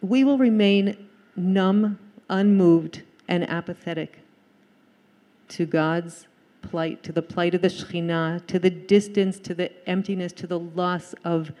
we 0.00 0.22
will 0.22 0.38
remain 0.38 1.08
numb, 1.34 1.98
unmoved, 2.28 3.02
and 3.26 3.48
apathetic 3.48 4.20
to 5.48 5.66
God's 5.66 6.26
plight, 6.62 7.02
to 7.02 7.12
the 7.12 7.22
plight 7.22 7.54
of 7.54 7.62
the 7.62 7.68
Shekhinah, 7.68 8.46
to 8.46 8.58
the 8.58 8.70
distance, 8.70 9.38
to 9.40 9.54
the 9.54 9.70
emptiness, 9.88 10.32
to 10.34 10.46
the 10.46 10.58
loss 10.58 11.14
of 11.24 11.52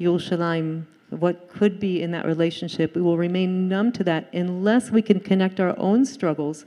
Yerushalayim, 0.00 0.84
what 1.10 1.48
could 1.48 1.80
be 1.80 2.02
in 2.02 2.10
that 2.10 2.26
relationship. 2.26 2.94
We 2.94 3.02
will 3.02 3.16
remain 3.16 3.68
numb 3.68 3.92
to 3.92 4.04
that 4.04 4.28
unless 4.34 4.90
we 4.90 5.02
can 5.02 5.20
connect 5.20 5.58
our 5.58 5.78
own 5.78 6.04
struggles, 6.04 6.66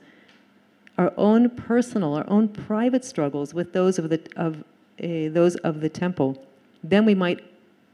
our 0.98 1.13
own 1.17 1.50
personal, 1.50 2.15
our 2.15 2.28
own 2.30 2.48
private 2.48 3.06
struggles 3.06 3.54
with 3.54 3.74
those 3.74 4.00
of 4.00 4.10
the, 4.10 4.22
of, 4.36 4.63
uh, 5.04 5.30
those 5.32 5.56
of 5.58 5.82
the 5.82 5.89
temple. 5.89 6.44
Then 6.84 7.06
we 7.06 7.15
might, 7.15 7.44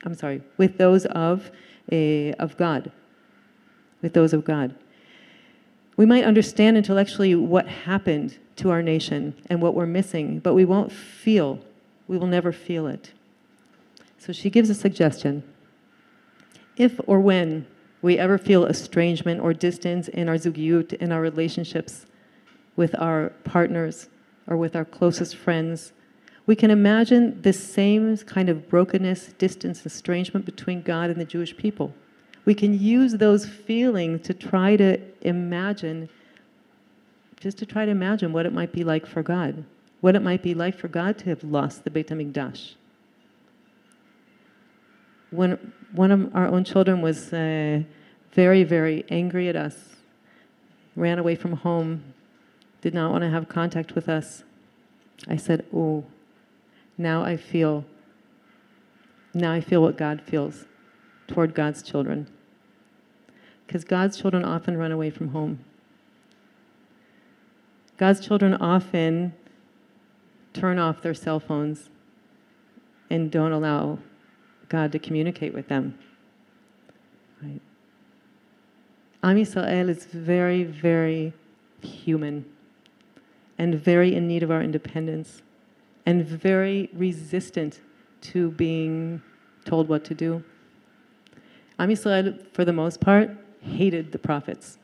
I'm 0.06 0.16
sorry, 0.16 0.42
with 0.58 0.78
those 0.78 1.06
of, 1.06 1.52
uh, 1.92 2.32
of 2.40 2.58
God, 2.58 2.92
with 4.02 4.14
those 4.14 4.34
of 4.34 4.46
God. 4.46 4.76
We 5.98 6.06
might 6.06 6.24
understand 6.24 6.78
intellectually 6.78 7.34
what 7.36 7.68
happened 7.68 8.38
to 8.58 8.70
our 8.70 8.84
nation 8.84 9.36
and 9.50 9.62
what 9.62 9.74
we're 9.74 9.86
missing, 9.88 10.40
but 10.40 10.54
we 10.54 10.66
won't 10.66 10.92
feel, 10.92 11.60
we 12.08 12.18
will 12.18 12.28
never 12.28 12.52
feel 12.52 12.88
it. 12.88 13.12
So 14.18 14.32
she 14.32 14.50
gives 14.50 14.70
a 14.70 14.76
suggestion. 14.76 15.44
If 16.76 17.00
or 17.08 17.20
when 17.20 17.66
we 18.02 18.20
ever 18.20 18.38
feel 18.38 18.66
estrangement 18.66 19.42
or 19.42 19.54
distance 19.54 20.08
in 20.08 20.30
our 20.30 20.36
zugiyut, 20.36 20.94
in 20.94 21.12
our 21.12 21.22
relationships 21.22 22.06
with 22.76 22.96
our 23.00 23.30
partners 23.44 24.08
or 24.46 24.56
with 24.56 24.76
our 24.76 24.86
closest 24.86 25.36
friends, 25.36 25.94
we 26.48 26.56
can 26.56 26.72
imagine 26.72 27.42
this 27.42 27.62
same 27.62 28.18
kind 28.20 28.48
of 28.48 28.70
brokenness, 28.70 29.34
distance, 29.34 29.86
estrangement 29.86 30.46
between 30.46 30.82
God 30.82 31.10
and 31.10 31.20
the 31.20 31.26
Jewish 31.26 31.56
people. 31.56 31.94
We 32.46 32.56
can 32.56 32.80
use 32.80 33.12
those 33.12 33.46
feelings 33.46 34.26
to 34.28 34.34
try 34.34 34.78
to 34.78 34.98
imagine 35.22 36.10
just 37.42 37.58
to 37.60 37.66
try 37.66 37.86
to 37.86 37.92
imagine 37.92 38.32
what 38.32 38.46
it 38.46 38.54
might 38.54 38.72
be 38.72 38.84
like 38.84 39.06
for 39.06 39.22
God, 39.22 39.66
what 40.00 40.16
it 40.16 40.22
might 40.22 40.42
be 40.42 40.54
like 40.54 40.76
for 40.76 40.88
God 40.88 41.18
to 41.20 41.26
have 41.26 41.44
lost 41.44 41.84
the 41.84 41.92
Beit 41.92 42.08
HaMikdash. 42.08 42.76
When 45.30 45.74
one 45.92 46.12
of 46.12 46.34
our 46.34 46.48
own 46.48 46.64
children 46.64 47.02
was 47.02 47.34
uh, 47.34 47.82
very, 48.32 48.64
very 48.64 49.04
angry 49.10 49.50
at 49.50 49.58
us, 49.58 49.98
ran 50.96 51.20
away 51.20 51.36
from 51.36 51.58
home, 51.58 52.14
did 52.82 52.94
not 52.94 53.12
want 53.12 53.24
to 53.24 53.30
have 53.30 53.50
contact 53.50 53.94
with 53.94 54.08
us, 54.08 54.44
I 55.28 55.36
said, 55.36 55.66
Oh, 55.76 56.06
now 56.98 57.24
I 57.24 57.38
feel, 57.38 57.86
now 59.34 59.52
I 59.52 59.62
feel 59.62 59.82
what 59.82 59.98
God 59.98 60.22
feels 60.22 60.66
toward 61.28 61.54
God's 61.54 61.84
children. 61.84 62.30
Because 63.66 63.84
God's 63.84 64.18
children 64.18 64.46
often 64.46 64.78
run 64.78 64.92
away 64.92 65.10
from 65.10 65.30
home. 65.30 65.60
God's 67.98 68.26
children 68.26 68.54
often 68.56 69.34
turn 70.54 70.80
off 70.80 71.02
their 71.02 71.14
cell 71.14 71.40
phones 71.40 71.90
and 73.10 73.32
don't 73.32 73.52
allow 73.52 74.00
God 74.70 74.92
to 74.92 75.00
communicate 75.00 75.54
with 75.54 75.68
them. 75.68 75.98
Am 79.24 79.36
Yisrael 79.36 79.90
is 79.90 80.06
very, 80.06 80.64
very 80.64 81.34
human 81.82 82.46
and 83.58 83.76
very 83.76 84.16
in 84.16 84.28
need 84.28 84.44
of 84.44 84.52
our 84.52 84.62
independence 84.62 85.42
and 86.08 86.26
very 86.26 86.90
resistant 86.94 87.82
to 88.22 88.50
being 88.52 89.22
told 89.66 89.88
what 89.88 90.04
to 90.06 90.16
do. 90.16 90.44
Am 91.78 91.90
Yisrael, 91.90 92.44
for 92.54 92.66
the 92.66 92.74
most 92.74 93.00
part, 93.00 93.30
hated 93.62 94.12
the 94.12 94.18
prophets 94.18 94.80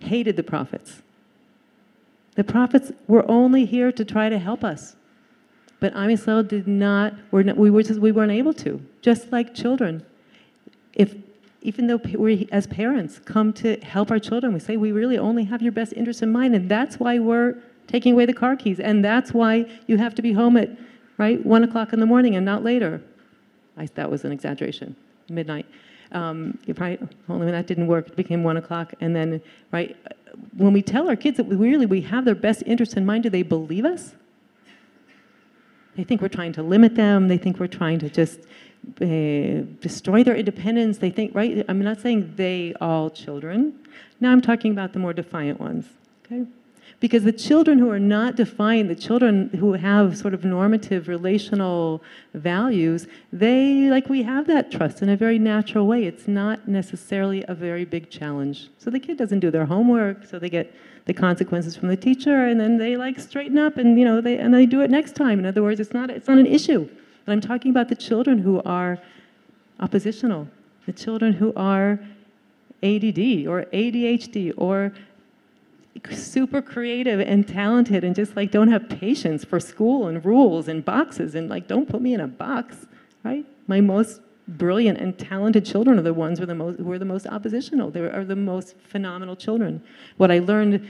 hated 0.00 0.36
the 0.36 0.42
prophets. 0.42 1.02
The 2.34 2.44
prophets 2.44 2.90
were 3.06 3.24
only 3.30 3.64
here 3.64 3.92
to 3.92 4.04
try 4.04 4.28
to 4.28 4.38
help 4.38 4.64
us. 4.64 4.96
But 5.78 5.94
Am 5.94 6.08
Yisrael 6.08 6.46
did 6.46 6.66
not, 6.66 7.14
not 7.32 7.56
we, 7.56 7.70
were 7.70 7.82
just, 7.82 8.00
we 8.00 8.12
weren't 8.12 8.32
able 8.32 8.52
to, 8.54 8.80
just 9.02 9.32
like 9.32 9.54
children. 9.54 10.04
If, 10.94 11.14
even 11.62 11.86
though 11.86 12.00
we, 12.14 12.48
as 12.50 12.66
parents, 12.66 13.18
come 13.24 13.52
to 13.54 13.78
help 13.80 14.10
our 14.10 14.18
children, 14.18 14.52
we 14.52 14.60
say, 14.60 14.76
we 14.76 14.92
really 14.92 15.18
only 15.18 15.44
have 15.44 15.62
your 15.62 15.72
best 15.72 15.92
interest 15.94 16.22
in 16.22 16.32
mind, 16.32 16.54
and 16.54 16.68
that's 16.68 16.98
why 16.98 17.18
we're 17.18 17.56
taking 17.90 18.12
away 18.14 18.26
the 18.26 18.32
car 18.32 18.56
keys, 18.56 18.80
and 18.80 19.04
that's 19.04 19.32
why 19.32 19.66
you 19.86 19.96
have 19.98 20.14
to 20.14 20.22
be 20.22 20.32
home 20.32 20.56
at, 20.56 20.70
right, 21.18 21.44
1 21.44 21.64
o'clock 21.64 21.92
in 21.92 22.00
the 22.00 22.06
morning 22.06 22.36
and 22.36 22.44
not 22.44 22.62
later. 22.62 23.02
I, 23.76 23.86
that 23.94 24.10
was 24.10 24.24
an 24.24 24.32
exaggeration, 24.32 24.96
midnight 25.28 25.66
um, 26.12 26.58
right, 26.78 27.00
only 27.28 27.46
when 27.46 27.54
that 27.54 27.66
didn't 27.66 27.86
work, 27.86 28.08
it 28.08 28.16
became 28.16 28.42
one 28.42 28.56
o'clock. 28.56 28.94
And 29.00 29.14
then, 29.14 29.40
right, 29.72 29.96
when 30.56 30.72
we 30.72 30.82
tell 30.82 31.08
our 31.08 31.16
kids 31.16 31.36
that 31.36 31.44
we 31.44 31.56
really 31.56 31.86
we 31.86 32.00
have 32.02 32.24
their 32.24 32.34
best 32.34 32.62
interest 32.66 32.96
in 32.96 33.06
mind, 33.06 33.24
do 33.24 33.30
they 33.30 33.42
believe 33.42 33.84
us? 33.84 34.14
They 35.96 36.04
think 36.04 36.20
we're 36.20 36.28
trying 36.28 36.52
to 36.54 36.62
limit 36.62 36.94
them. 36.94 37.28
They 37.28 37.38
think 37.38 37.58
we're 37.58 37.66
trying 37.66 37.98
to 38.00 38.08
just 38.08 38.40
uh, 39.00 39.66
destroy 39.80 40.24
their 40.24 40.36
independence. 40.36 40.98
They 40.98 41.10
think, 41.10 41.34
right? 41.34 41.64
I'm 41.68 41.80
not 41.80 42.00
saying 42.00 42.34
they 42.36 42.74
all 42.80 43.10
children. 43.10 43.78
Now 44.20 44.32
I'm 44.32 44.40
talking 44.40 44.72
about 44.72 44.92
the 44.92 44.98
more 44.98 45.12
defiant 45.12 45.60
ones. 45.60 45.86
Okay. 46.24 46.46
Because 47.00 47.24
the 47.24 47.32
children 47.32 47.78
who 47.78 47.90
are 47.90 47.98
not 47.98 48.36
defined, 48.36 48.90
the 48.90 48.94
children 48.94 49.48
who 49.58 49.72
have 49.72 50.18
sort 50.18 50.34
of 50.34 50.44
normative 50.44 51.08
relational 51.08 52.02
values, 52.34 53.06
they, 53.32 53.88
like 53.90 54.08
we 54.08 54.22
have 54.22 54.46
that 54.48 54.70
trust 54.70 55.00
in 55.00 55.08
a 55.08 55.16
very 55.16 55.38
natural 55.38 55.86
way. 55.86 56.04
It's 56.04 56.28
not 56.28 56.68
necessarily 56.68 57.44
a 57.48 57.54
very 57.54 57.84
big 57.84 58.10
challenge. 58.10 58.68
So 58.78 58.90
the 58.90 59.00
kid 59.00 59.16
doesn't 59.16 59.40
do 59.40 59.50
their 59.50 59.66
homework, 59.66 60.26
so 60.26 60.38
they 60.38 60.50
get 60.50 60.74
the 61.06 61.14
consequences 61.14 61.74
from 61.74 61.88
the 61.88 61.96
teacher, 61.96 62.46
and 62.46 62.60
then 62.60 62.76
they 62.76 62.96
like 62.96 63.18
straighten 63.18 63.58
up 63.58 63.78
and, 63.78 63.98
you 63.98 64.04
know, 64.04 64.20
they, 64.20 64.38
and 64.38 64.52
they 64.52 64.66
do 64.66 64.82
it 64.82 64.90
next 64.90 65.16
time. 65.16 65.38
In 65.38 65.46
other 65.46 65.62
words, 65.62 65.80
it's 65.80 65.94
not, 65.94 66.10
it's 66.10 66.28
not 66.28 66.38
an 66.38 66.46
issue. 66.46 66.88
And 67.26 67.32
I'm 67.32 67.40
talking 67.40 67.70
about 67.70 67.88
the 67.88 67.96
children 67.96 68.38
who 68.38 68.60
are 68.62 68.98
oppositional, 69.80 70.48
the 70.86 70.92
children 70.92 71.32
who 71.32 71.52
are 71.56 71.98
ADD 72.82 73.46
or 73.46 73.66
ADHD 73.72 74.52
or 74.56 74.92
super 76.12 76.62
creative 76.62 77.20
and 77.20 77.46
talented 77.46 78.04
and 78.04 78.14
just 78.14 78.36
like 78.36 78.50
don't 78.50 78.68
have 78.68 78.88
patience 78.88 79.44
for 79.44 79.60
school 79.60 80.06
and 80.06 80.24
rules 80.24 80.68
and 80.68 80.84
boxes 80.84 81.34
and 81.34 81.48
like 81.48 81.66
don't 81.66 81.88
put 81.88 82.00
me 82.00 82.14
in 82.14 82.20
a 82.20 82.28
box 82.28 82.86
right? 83.24 83.46
My 83.66 83.80
most 83.80 84.20
brilliant 84.48 84.98
and 84.98 85.16
talented 85.16 85.64
children 85.64 85.98
are 85.98 86.02
the 86.02 86.14
ones 86.14 86.38
who 86.38 86.42
are 86.44 86.46
the 86.46 86.54
most 86.54 86.78
who 86.80 86.90
are 86.90 86.98
the 86.98 87.04
most 87.04 87.26
oppositional. 87.26 87.90
They 87.90 88.00
are 88.00 88.24
the 88.24 88.36
most 88.36 88.76
phenomenal 88.78 89.36
children. 89.36 89.82
What 90.16 90.30
i 90.30 90.38
learned 90.38 90.88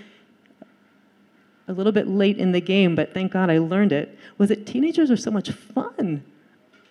a 1.69 1.73
little 1.73 1.93
bit 1.93 2.09
late 2.09 2.39
in 2.39 2.53
the 2.53 2.61
game 2.61 2.97
but 2.97 3.15
thank 3.15 3.31
god 3.31 3.49
i 3.49 3.59
learned 3.59 3.93
it 3.93 4.19
was 4.39 4.49
that 4.49 4.67
teenagers 4.67 5.09
are 5.09 5.17
so 5.17 5.31
much 5.31 5.51
fun 5.53 6.25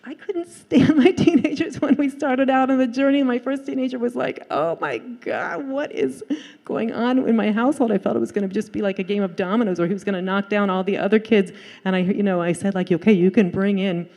I 0.02 0.14
couldn't 0.14 0.48
stand 0.48 0.96
my 1.04 1.10
teenagers 1.10 1.80
when 1.80 1.96
we 1.96 2.08
started 2.08 2.48
out 2.48 2.70
on 2.70 2.78
the 2.78 2.86
journey. 2.86 3.22
My 3.22 3.38
first 3.38 3.66
teenager 3.66 3.98
was 3.98 4.16
like, 4.16 4.46
oh 4.50 4.78
my 4.80 4.98
God, 4.98 5.68
what 5.68 5.92
is 5.92 6.24
going 6.64 6.92
on 6.92 7.18
in 7.28 7.36
my 7.36 7.52
household? 7.52 7.92
I 7.92 7.98
felt 7.98 8.16
it 8.16 8.20
was 8.20 8.32
going 8.32 8.48
to 8.48 8.52
just 8.52 8.72
be 8.72 8.80
like 8.80 8.98
a 8.98 9.02
game 9.02 9.22
of 9.22 9.36
dominoes 9.36 9.78
where 9.78 9.88
he 9.88 9.94
was 9.94 10.04
going 10.04 10.14
to 10.14 10.22
knock 10.22 10.48
down 10.48 10.70
all 10.70 10.82
the 10.82 10.96
other 10.96 11.18
kids. 11.18 11.52
And 11.84 11.94
I, 11.94 11.98
you 12.00 12.22
know, 12.22 12.40
I 12.40 12.52
said 12.52 12.74
like, 12.74 12.90
okay, 12.90 13.12
you 13.12 13.30
can 13.30 13.50
bring 13.50 13.78
in 13.78 14.08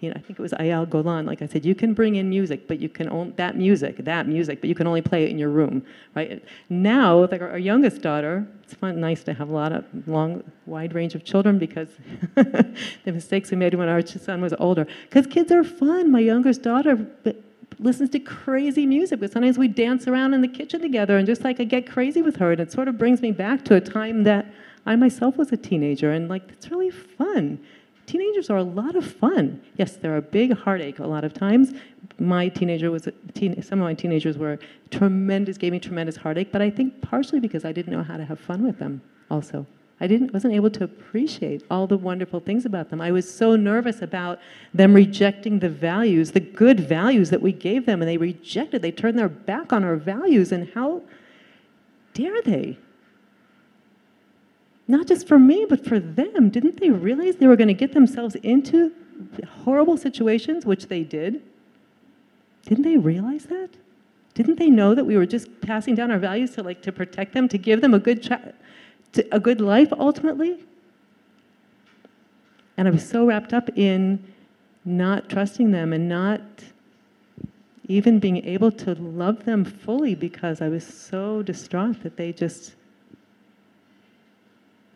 you 0.00 0.08
know, 0.08 0.14
I 0.16 0.20
think 0.20 0.38
it 0.38 0.42
was 0.42 0.52
Eyal 0.52 0.88
Golan. 0.88 1.26
Like 1.26 1.42
I 1.42 1.46
said, 1.46 1.64
you 1.64 1.74
can 1.74 1.92
bring 1.92 2.16
in 2.16 2.30
music, 2.30 2.66
but 2.66 2.80
you 2.80 2.88
can 2.88 3.08
only 3.10 3.32
that 3.32 3.56
music, 3.56 3.98
that 3.98 4.26
music, 4.26 4.60
but 4.60 4.68
you 4.68 4.74
can 4.74 4.86
only 4.86 5.02
play 5.02 5.24
it 5.24 5.30
in 5.30 5.38
your 5.38 5.50
room, 5.50 5.84
right? 6.14 6.42
Now, 6.70 7.26
like 7.26 7.42
our, 7.42 7.58
youngest 7.58 8.00
daughter, 8.00 8.46
it's 8.64 8.72
fun, 8.72 8.98
nice 8.98 9.22
to 9.24 9.34
have 9.34 9.50
a 9.50 9.52
lot 9.52 9.72
of 9.72 9.84
long, 10.06 10.42
wide 10.64 10.94
range 10.94 11.14
of 11.14 11.22
children 11.22 11.58
because 11.58 11.88
the 12.34 12.74
mistakes 13.04 13.50
we 13.50 13.58
made 13.58 13.74
when 13.74 13.90
our 13.90 14.04
son 14.04 14.40
was 14.40 14.54
older. 14.58 14.86
Because 15.02 15.26
kids 15.26 15.52
are 15.52 15.64
fun. 15.64 16.10
My 16.10 16.20
youngest 16.20 16.62
daughter 16.62 17.06
listens 17.78 18.08
to 18.10 18.20
crazy 18.20 18.86
music, 18.86 19.20
but 19.20 19.30
sometimes 19.30 19.58
we 19.58 19.68
dance 19.68 20.08
around 20.08 20.32
in 20.32 20.40
the 20.40 20.48
kitchen 20.48 20.80
together, 20.80 21.18
and 21.18 21.26
just 21.26 21.44
like 21.44 21.60
I 21.60 21.64
get 21.64 21.86
crazy 21.86 22.22
with 22.22 22.36
her, 22.36 22.52
and 22.52 22.60
it 22.60 22.72
sort 22.72 22.88
of 22.88 22.96
brings 22.96 23.20
me 23.20 23.32
back 23.32 23.66
to 23.66 23.74
a 23.74 23.80
time 23.80 24.22
that 24.24 24.46
I 24.86 24.96
myself 24.96 25.36
was 25.36 25.52
a 25.52 25.58
teenager, 25.58 26.10
and 26.10 26.28
like 26.28 26.42
it's 26.48 26.70
really 26.70 26.90
fun 26.90 27.60
teenagers 28.10 28.50
are 28.50 28.56
a 28.56 28.62
lot 28.62 28.96
of 28.96 29.04
fun. 29.06 29.62
Yes, 29.76 29.96
they're 29.96 30.16
a 30.16 30.22
big 30.22 30.56
heartache 30.56 30.98
a 30.98 31.06
lot 31.06 31.24
of 31.24 31.32
times. 31.32 31.72
My 32.18 32.48
teenager 32.48 32.90
was, 32.90 33.08
teen, 33.34 33.62
some 33.62 33.80
of 33.80 33.84
my 33.84 33.94
teenagers 33.94 34.36
were 34.36 34.58
tremendous, 34.90 35.56
gave 35.56 35.72
me 35.72 35.78
tremendous 35.78 36.16
heartache, 36.16 36.50
but 36.50 36.60
I 36.60 36.70
think 36.70 37.00
partially 37.00 37.40
because 37.40 37.64
I 37.64 37.72
didn't 37.72 37.92
know 37.92 38.02
how 38.02 38.16
to 38.16 38.24
have 38.24 38.40
fun 38.40 38.64
with 38.64 38.78
them 38.78 39.00
also. 39.30 39.64
I 40.00 40.06
didn't, 40.06 40.32
wasn't 40.32 40.54
able 40.54 40.70
to 40.70 40.84
appreciate 40.84 41.62
all 41.70 41.86
the 41.86 41.96
wonderful 41.96 42.40
things 42.40 42.64
about 42.64 42.88
them. 42.88 43.00
I 43.00 43.12
was 43.12 43.32
so 43.32 43.54
nervous 43.54 44.02
about 44.02 44.40
them 44.74 44.94
rejecting 44.94 45.58
the 45.58 45.68
values, 45.68 46.32
the 46.32 46.40
good 46.40 46.80
values 46.80 47.30
that 47.30 47.42
we 47.42 47.52
gave 47.52 47.86
them, 47.86 48.02
and 48.02 48.08
they 48.08 48.16
rejected, 48.16 48.82
they 48.82 48.92
turned 48.92 49.18
their 49.18 49.28
back 49.28 49.72
on 49.72 49.84
our 49.84 49.96
values, 49.96 50.52
and 50.52 50.70
how 50.74 51.02
dare 52.14 52.42
they? 52.42 52.78
Not 54.90 55.06
just 55.06 55.28
for 55.28 55.38
me, 55.38 55.66
but 55.68 55.84
for 55.84 56.00
them. 56.00 56.50
Didn't 56.50 56.80
they 56.80 56.90
realize 56.90 57.36
they 57.36 57.46
were 57.46 57.56
going 57.56 57.68
to 57.68 57.74
get 57.74 57.92
themselves 57.92 58.34
into 58.36 58.92
horrible 59.64 59.96
situations, 59.96 60.66
which 60.66 60.86
they 60.86 61.04
did? 61.04 61.42
Didn't 62.64 62.84
they 62.84 62.96
realize 62.96 63.44
that? 63.44 63.70
Didn't 64.34 64.58
they 64.58 64.68
know 64.68 64.94
that 64.94 65.04
we 65.04 65.16
were 65.16 65.26
just 65.26 65.60
passing 65.60 65.94
down 65.94 66.10
our 66.10 66.18
values 66.18 66.52
to 66.52 66.62
like 66.62 66.82
to 66.82 66.92
protect 66.92 67.34
them, 67.34 67.48
to 67.48 67.58
give 67.58 67.80
them 67.80 67.94
a 67.94 67.98
good 67.98 68.22
tra- 68.22 68.52
a 69.32 69.40
good 69.40 69.60
life 69.60 69.92
ultimately? 69.92 70.64
And 72.76 72.88
I 72.88 72.90
was 72.90 73.08
so 73.08 73.26
wrapped 73.26 73.52
up 73.52 73.70
in 73.76 74.24
not 74.84 75.28
trusting 75.28 75.70
them 75.70 75.92
and 75.92 76.08
not 76.08 76.40
even 77.86 78.18
being 78.18 78.44
able 78.44 78.70
to 78.70 78.94
love 78.94 79.44
them 79.44 79.64
fully 79.64 80.14
because 80.14 80.60
I 80.60 80.68
was 80.68 80.86
so 80.86 81.42
distraught 81.42 82.02
that 82.02 82.16
they 82.16 82.32
just 82.32 82.76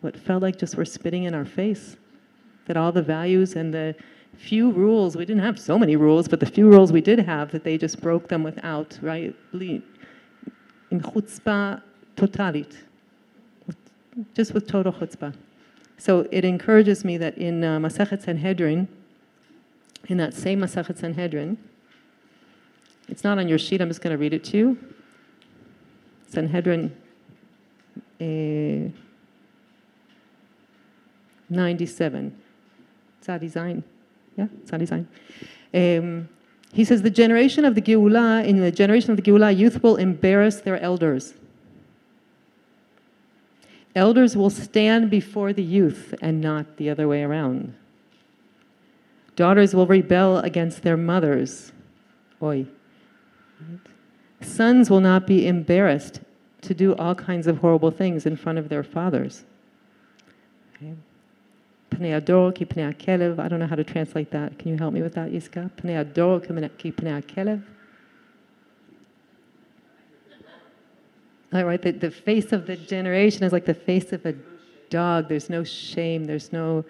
what 0.05 0.15
felt 0.15 0.43
like 0.43 0.57
just 0.57 0.77
were 0.77 0.85
spitting 0.85 1.23
in 1.23 1.33
our 1.33 1.43
face. 1.43 1.97
That 2.67 2.77
all 2.77 2.91
the 2.91 3.01
values 3.01 3.55
and 3.55 3.73
the 3.73 3.95
few 4.37 4.71
rules, 4.71 5.17
we 5.17 5.25
didn't 5.25 5.43
have 5.43 5.59
so 5.59 5.77
many 5.79 5.95
rules, 5.95 6.27
but 6.27 6.39
the 6.39 6.45
few 6.45 6.69
rules 6.69 6.91
we 6.91 7.01
did 7.01 7.19
have, 7.19 7.51
that 7.51 7.63
they 7.63 7.77
just 7.77 7.99
broke 8.01 8.27
them 8.27 8.43
without, 8.43 8.97
right? 9.01 9.35
In 9.53 9.81
chutzpah 10.91 11.81
totalit. 12.15 12.73
Just 14.33 14.53
with 14.53 14.67
total 14.67 14.93
chutzpah. 14.93 15.33
So 15.97 16.27
it 16.31 16.45
encourages 16.45 17.03
me 17.03 17.17
that 17.17 17.37
in 17.37 17.63
uh, 17.63 17.79
Masachet 17.79 18.21
Sanhedrin, 18.21 18.87
in 20.07 20.17
that 20.17 20.33
same 20.33 20.59
Masachet 20.59 20.97
Sanhedrin, 20.97 21.57
it's 23.07 23.23
not 23.23 23.39
on 23.39 23.47
your 23.47 23.57
sheet, 23.57 23.81
I'm 23.81 23.89
just 23.89 24.01
going 24.01 24.15
to 24.15 24.17
read 24.17 24.33
it 24.33 24.43
to 24.45 24.57
you. 24.57 24.77
Sanhedrin. 26.27 26.95
Uh, 28.19 29.04
97. 31.49 32.35
Tzadi 33.23 33.49
Zain. 33.49 33.83
Yeah, 34.37 34.47
Tzadi 34.65 34.87
Zain. 34.87 35.07
Um, 35.73 36.29
he 36.73 36.83
says, 36.83 37.01
the 37.01 37.09
generation 37.09 37.63
of 37.63 37.75
the 37.75 37.81
Geulah, 37.81 38.45
in 38.45 38.59
the 38.59 38.71
generation 38.71 39.11
of 39.11 39.17
the 39.17 39.23
Geulah, 39.23 39.51
youth 39.51 39.81
will 39.81 39.95
embarrass 39.95 40.61
their 40.61 40.79
elders. 40.79 41.33
Elders 43.95 44.35
will 44.35 44.49
stand 44.49 45.09
before 45.09 45.53
the 45.53 45.63
youth 45.63 46.13
and 46.21 46.41
not 46.41 46.75
the 46.77 46.89
other 46.89 47.07
way 47.07 47.23
around. 47.23 47.73
Daughters 49.37 49.73
will 49.73 49.87
rebel 49.87 50.39
against 50.39 50.81
their 50.81 50.97
mothers. 50.97 51.71
Oi. 52.41 52.65
Sons 54.41 54.89
will 54.89 54.99
not 54.99 55.25
be 55.25 55.47
embarrassed 55.47 56.19
to 56.61 56.73
do 56.73 56.93
all 56.95 57.15
kinds 57.15 57.47
of 57.47 57.59
horrible 57.59 57.91
things 57.91 58.25
in 58.25 58.35
front 58.35 58.57
of 58.57 58.69
their 58.69 58.83
fathers. 58.83 59.45
Okay. 60.75 60.93
Pnei 61.95 62.17
ador 62.17 62.51
ki 62.51 62.65
pnei 62.65 62.93
kelev. 62.97 63.39
I 63.39 63.47
don't 63.47 63.59
know 63.59 63.67
how 63.67 63.75
to 63.75 63.83
translate 63.83 64.31
that. 64.31 64.59
Can 64.59 64.69
you 64.71 64.77
help 64.77 64.93
me 64.93 65.01
with 65.01 65.13
that, 65.15 65.31
Iska? 65.31 65.71
Ador 65.99 66.39
ki 66.41 66.91
pnei 66.91 67.23
kelev. 67.23 67.63
All 71.53 71.63
right, 71.63 71.81
the, 71.81 71.91
the 71.91 72.11
face 72.11 72.51
of 72.51 72.67
the 72.67 72.75
generation 72.75 73.43
is 73.43 73.53
like 73.53 73.65
the 73.65 73.73
face 73.73 74.11
of 74.11 74.25
a 74.25 74.33
dog. 74.89 75.29
There's 75.29 75.49
no 75.49 75.63
shame. 75.63 76.25
There's 76.25 76.51
no. 76.51 76.83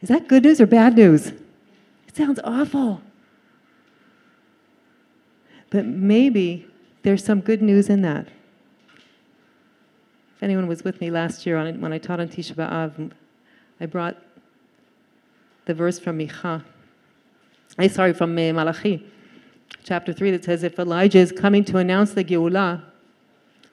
Is 0.00 0.08
that 0.08 0.26
good 0.26 0.44
news 0.44 0.60
or 0.60 0.66
bad 0.66 0.96
news? 0.96 1.26
It 1.26 2.16
sounds 2.16 2.40
awful. 2.42 3.02
But 5.68 5.84
maybe 5.84 6.66
there's 7.02 7.24
some 7.24 7.40
good 7.40 7.62
news 7.62 7.88
in 7.88 8.02
that. 8.02 8.26
If 10.36 10.42
anyone 10.42 10.66
was 10.66 10.82
with 10.82 11.00
me 11.00 11.10
last 11.10 11.44
year 11.44 11.58
on, 11.58 11.80
when 11.80 11.92
I 11.92 11.98
taught 11.98 12.20
on 12.20 12.28
Tisha 12.28 12.54
B'Av, 12.54 13.12
I 13.80 13.86
brought 13.86 14.16
the 15.64 15.74
verse 15.74 15.98
from 15.98 16.18
Micha. 16.18 16.62
I 17.78 17.86
sorry 17.86 18.12
from 18.12 18.36
eh, 18.38 18.52
Malachi, 18.52 19.06
chapter 19.84 20.12
three, 20.12 20.30
that 20.32 20.44
says, 20.44 20.62
"If 20.62 20.78
Elijah 20.78 21.18
is 21.18 21.32
coming 21.32 21.64
to 21.64 21.78
announce 21.78 22.12
the 22.12 22.24
Geulah, 22.24 22.82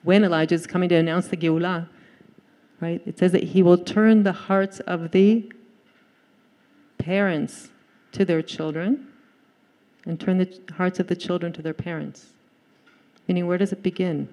when 0.02 0.24
Elijah 0.24 0.54
is 0.54 0.66
coming 0.66 0.88
to 0.88 0.94
announce 0.94 1.28
the 1.28 1.36
Geulah, 1.36 1.88
right? 2.80 3.02
It 3.04 3.18
says 3.18 3.32
that 3.32 3.42
he 3.42 3.62
will 3.62 3.76
turn 3.76 4.22
the 4.22 4.32
hearts 4.32 4.80
of 4.80 5.10
the 5.10 5.52
parents 6.96 7.68
to 8.12 8.24
their 8.24 8.40
children, 8.40 9.08
and 10.06 10.18
turn 10.18 10.38
the 10.38 10.58
hearts 10.76 11.00
of 11.00 11.08
the 11.08 11.16
children 11.16 11.52
to 11.52 11.62
their 11.62 11.74
parents." 11.74 12.32
Meaning, 13.26 13.46
where 13.46 13.58
does 13.58 13.72
it 13.72 13.82
begin? 13.82 14.28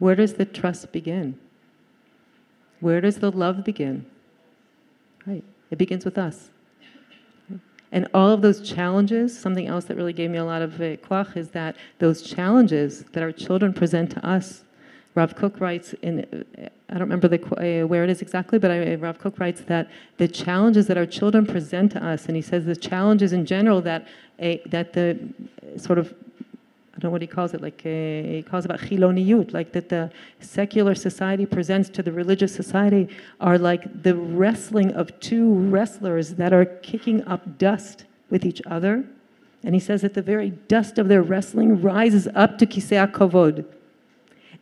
Where 0.00 0.16
does 0.16 0.34
the 0.34 0.44
trust 0.44 0.90
begin? 0.90 1.38
Where 2.80 3.00
does 3.00 3.18
the 3.18 3.30
love 3.30 3.62
begin? 3.62 4.06
It 5.72 5.78
begins 5.78 6.04
with 6.04 6.18
us. 6.18 6.50
And 7.92 8.06
all 8.12 8.30
of 8.30 8.42
those 8.42 8.60
challenges, 8.60 9.36
something 9.36 9.66
else 9.66 9.86
that 9.86 9.96
really 9.96 10.12
gave 10.12 10.30
me 10.30 10.36
a 10.36 10.44
lot 10.44 10.60
of 10.60 10.80
uh, 10.80 11.24
is 11.34 11.48
that 11.48 11.76
those 11.98 12.22
challenges 12.22 13.04
that 13.12 13.22
our 13.22 13.32
children 13.32 13.72
present 13.72 14.10
to 14.10 14.26
us. 14.26 14.64
Rav 15.14 15.34
Kook 15.34 15.60
writes 15.60 15.94
in, 16.02 16.20
uh, 16.20 16.68
I 16.88 16.92
don't 16.92 17.00
remember 17.00 17.28
the, 17.28 17.42
uh, 17.82 17.86
where 17.86 18.04
it 18.04 18.10
is 18.10 18.20
exactly, 18.22 18.58
but 18.58 18.70
I, 18.70 18.94
Rav 18.96 19.18
Kook 19.18 19.38
writes 19.38 19.62
that 19.62 19.90
the 20.18 20.28
challenges 20.28 20.86
that 20.88 20.98
our 20.98 21.06
children 21.06 21.46
present 21.46 21.92
to 21.92 22.04
us, 22.04 22.26
and 22.26 22.36
he 22.36 22.42
says 22.42 22.64
the 22.66 22.76
challenges 22.76 23.32
in 23.32 23.44
general 23.44 23.80
that, 23.82 24.08
a, 24.40 24.62
that 24.66 24.92
the 24.92 25.18
sort 25.76 25.98
of 25.98 26.14
I 26.94 26.98
don't 26.98 27.08
know 27.08 27.12
what 27.12 27.22
he 27.22 27.26
calls 27.26 27.54
it, 27.54 27.62
like 27.62 27.80
uh, 27.86 27.88
he 27.88 28.44
calls 28.46 28.66
about 28.66 28.80
chiloniyut, 28.80 29.54
like 29.54 29.72
that 29.72 29.88
the 29.88 30.10
secular 30.40 30.94
society 30.94 31.46
presents 31.46 31.88
to 31.90 32.02
the 32.02 32.12
religious 32.12 32.54
society 32.54 33.08
are 33.40 33.56
like 33.56 34.02
the 34.02 34.14
wrestling 34.14 34.92
of 34.92 35.18
two 35.18 35.54
wrestlers 35.54 36.34
that 36.34 36.52
are 36.52 36.66
kicking 36.66 37.26
up 37.26 37.56
dust 37.56 38.04
with 38.28 38.44
each 38.44 38.60
other. 38.66 39.04
And 39.64 39.74
he 39.74 39.80
says 39.80 40.02
that 40.02 40.12
the 40.12 40.22
very 40.22 40.50
dust 40.50 40.98
of 40.98 41.08
their 41.08 41.22
wrestling 41.22 41.80
rises 41.80 42.28
up 42.34 42.58
to 42.58 42.66
kisei 42.66 43.10
kovod. 43.10 43.64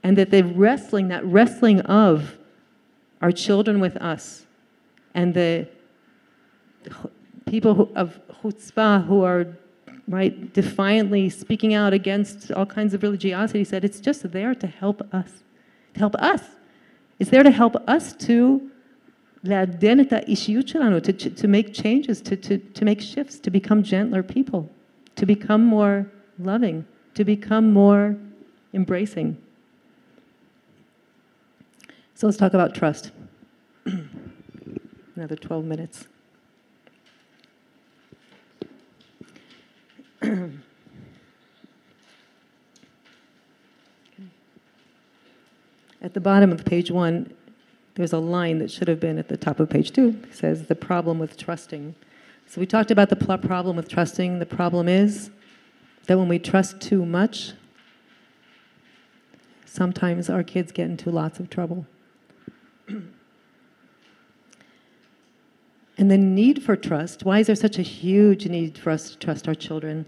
And 0.02 0.16
that 0.16 0.30
the 0.30 0.42
wrestling, 0.42 1.08
that 1.08 1.24
wrestling 1.24 1.80
of 1.82 2.38
our 3.20 3.32
children 3.32 3.80
with 3.80 3.96
us, 3.96 4.46
and 5.14 5.34
the 5.34 5.68
people 7.46 7.74
who, 7.74 7.90
of 7.96 8.20
chutzpah 8.40 9.06
who 9.06 9.24
are 9.24 9.46
right, 10.08 10.52
defiantly 10.52 11.28
speaking 11.28 11.74
out 11.74 11.92
against 11.92 12.50
all 12.52 12.66
kinds 12.66 12.94
of 12.94 13.02
religiosity, 13.02 13.64
said 13.64 13.84
it's 13.84 14.00
just 14.00 14.30
there 14.32 14.54
to 14.54 14.66
help 14.66 15.02
us. 15.14 15.42
To 15.94 16.00
help 16.00 16.14
us. 16.16 16.42
It's 17.18 17.30
there 17.30 17.42
to 17.42 17.50
help 17.50 17.76
us 17.88 18.12
to 18.14 18.70
to, 21.00 21.12
to, 21.12 21.30
to 21.30 21.48
make 21.48 21.72
changes, 21.72 22.20
to, 22.22 22.36
to, 22.36 22.58
to 22.58 22.84
make 22.84 23.00
shifts, 23.00 23.38
to 23.38 23.50
become 23.50 23.82
gentler 23.82 24.22
people, 24.22 24.70
to 25.16 25.24
become 25.26 25.64
more 25.64 26.10
loving, 26.38 26.86
to 27.14 27.24
become 27.24 27.72
more 27.72 28.16
embracing. 28.74 29.36
So 32.14 32.26
let's 32.26 32.36
talk 32.36 32.52
about 32.52 32.74
trust. 32.74 33.12
Another 35.16 35.36
12 35.36 35.64
minutes. 35.64 36.06
At 40.22 40.50
the 46.14 46.20
bottom 46.20 46.52
of 46.52 46.64
page 46.64 46.90
one, 46.90 47.34
there's 47.94 48.12
a 48.12 48.18
line 48.18 48.58
that 48.58 48.70
should 48.70 48.88
have 48.88 49.00
been 49.00 49.18
at 49.18 49.28
the 49.28 49.36
top 49.36 49.60
of 49.60 49.68
page 49.68 49.92
two. 49.92 50.20
It 50.24 50.34
says 50.34 50.66
the 50.66 50.74
problem 50.74 51.18
with 51.18 51.36
trusting. 51.36 51.94
So 52.46 52.60
we 52.60 52.66
talked 52.66 52.90
about 52.90 53.10
the 53.10 53.16
problem 53.16 53.76
with 53.76 53.88
trusting. 53.88 54.38
The 54.38 54.46
problem 54.46 54.88
is 54.88 55.30
that 56.06 56.18
when 56.18 56.28
we 56.28 56.38
trust 56.38 56.80
too 56.80 57.04
much, 57.04 57.52
sometimes 59.66 60.28
our 60.28 60.42
kids 60.42 60.72
get 60.72 60.88
into 60.88 61.10
lots 61.10 61.38
of 61.38 61.50
trouble. 61.50 61.86
and 66.00 66.10
the 66.10 66.16
need 66.16 66.62
for 66.62 66.76
trust 66.76 67.24
why 67.24 67.40
is 67.40 67.46
there 67.46 67.54
such 67.54 67.78
a 67.78 67.82
huge 67.82 68.46
need 68.46 68.78
for 68.78 68.90
us 68.90 69.10
to 69.10 69.18
trust 69.18 69.46
our 69.46 69.54
children? 69.54 70.06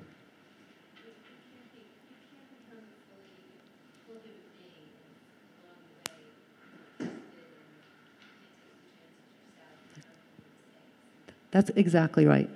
That's 11.50 11.70
exactly 11.76 12.24
right. 12.24 12.48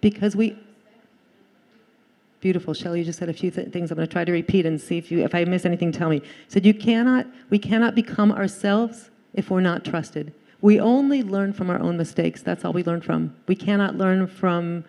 Because 0.00 0.34
we. 0.34 0.56
Beautiful, 2.40 2.72
Shelley. 2.72 3.00
You 3.00 3.04
just 3.04 3.18
said 3.18 3.28
a 3.28 3.34
few 3.34 3.50
th- 3.50 3.68
things. 3.68 3.90
I'm 3.90 3.96
going 3.96 4.08
to 4.08 4.12
try 4.12 4.24
to 4.24 4.32
repeat 4.32 4.64
and 4.64 4.80
see 4.80 4.96
if 4.96 5.12
you, 5.12 5.22
if 5.22 5.34
I 5.34 5.44
miss 5.44 5.66
anything, 5.66 5.92
tell 5.92 6.08
me. 6.08 6.22
Said 6.48 6.64
you 6.64 6.72
cannot, 6.72 7.26
we 7.50 7.58
cannot 7.58 7.94
become 7.94 8.32
ourselves 8.32 9.10
if 9.34 9.50
we're 9.50 9.60
not 9.60 9.84
trusted. 9.84 10.32
We 10.62 10.80
only 10.80 11.22
learn 11.22 11.52
from 11.52 11.68
our 11.68 11.78
own 11.78 11.98
mistakes. 11.98 12.40
That's 12.42 12.64
all 12.64 12.72
we 12.72 12.82
learn 12.84 13.02
from. 13.02 13.36
We 13.46 13.54
cannot 13.54 13.96
learn 13.98 14.26
from. 14.26 14.84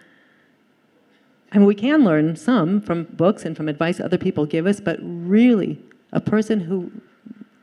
I 1.52 1.58
mean, 1.58 1.68
we 1.68 1.76
can 1.76 2.04
learn 2.06 2.36
some 2.38 2.80
from 2.80 3.04
books 3.04 3.44
and 3.44 3.58
from 3.58 3.68
advice 3.68 4.00
other 4.00 4.18
people 4.18 4.46
give 4.46 4.66
us, 4.66 4.80
but 4.80 4.98
really, 5.02 5.80
a 6.12 6.22
person 6.22 6.60
who, 6.62 6.92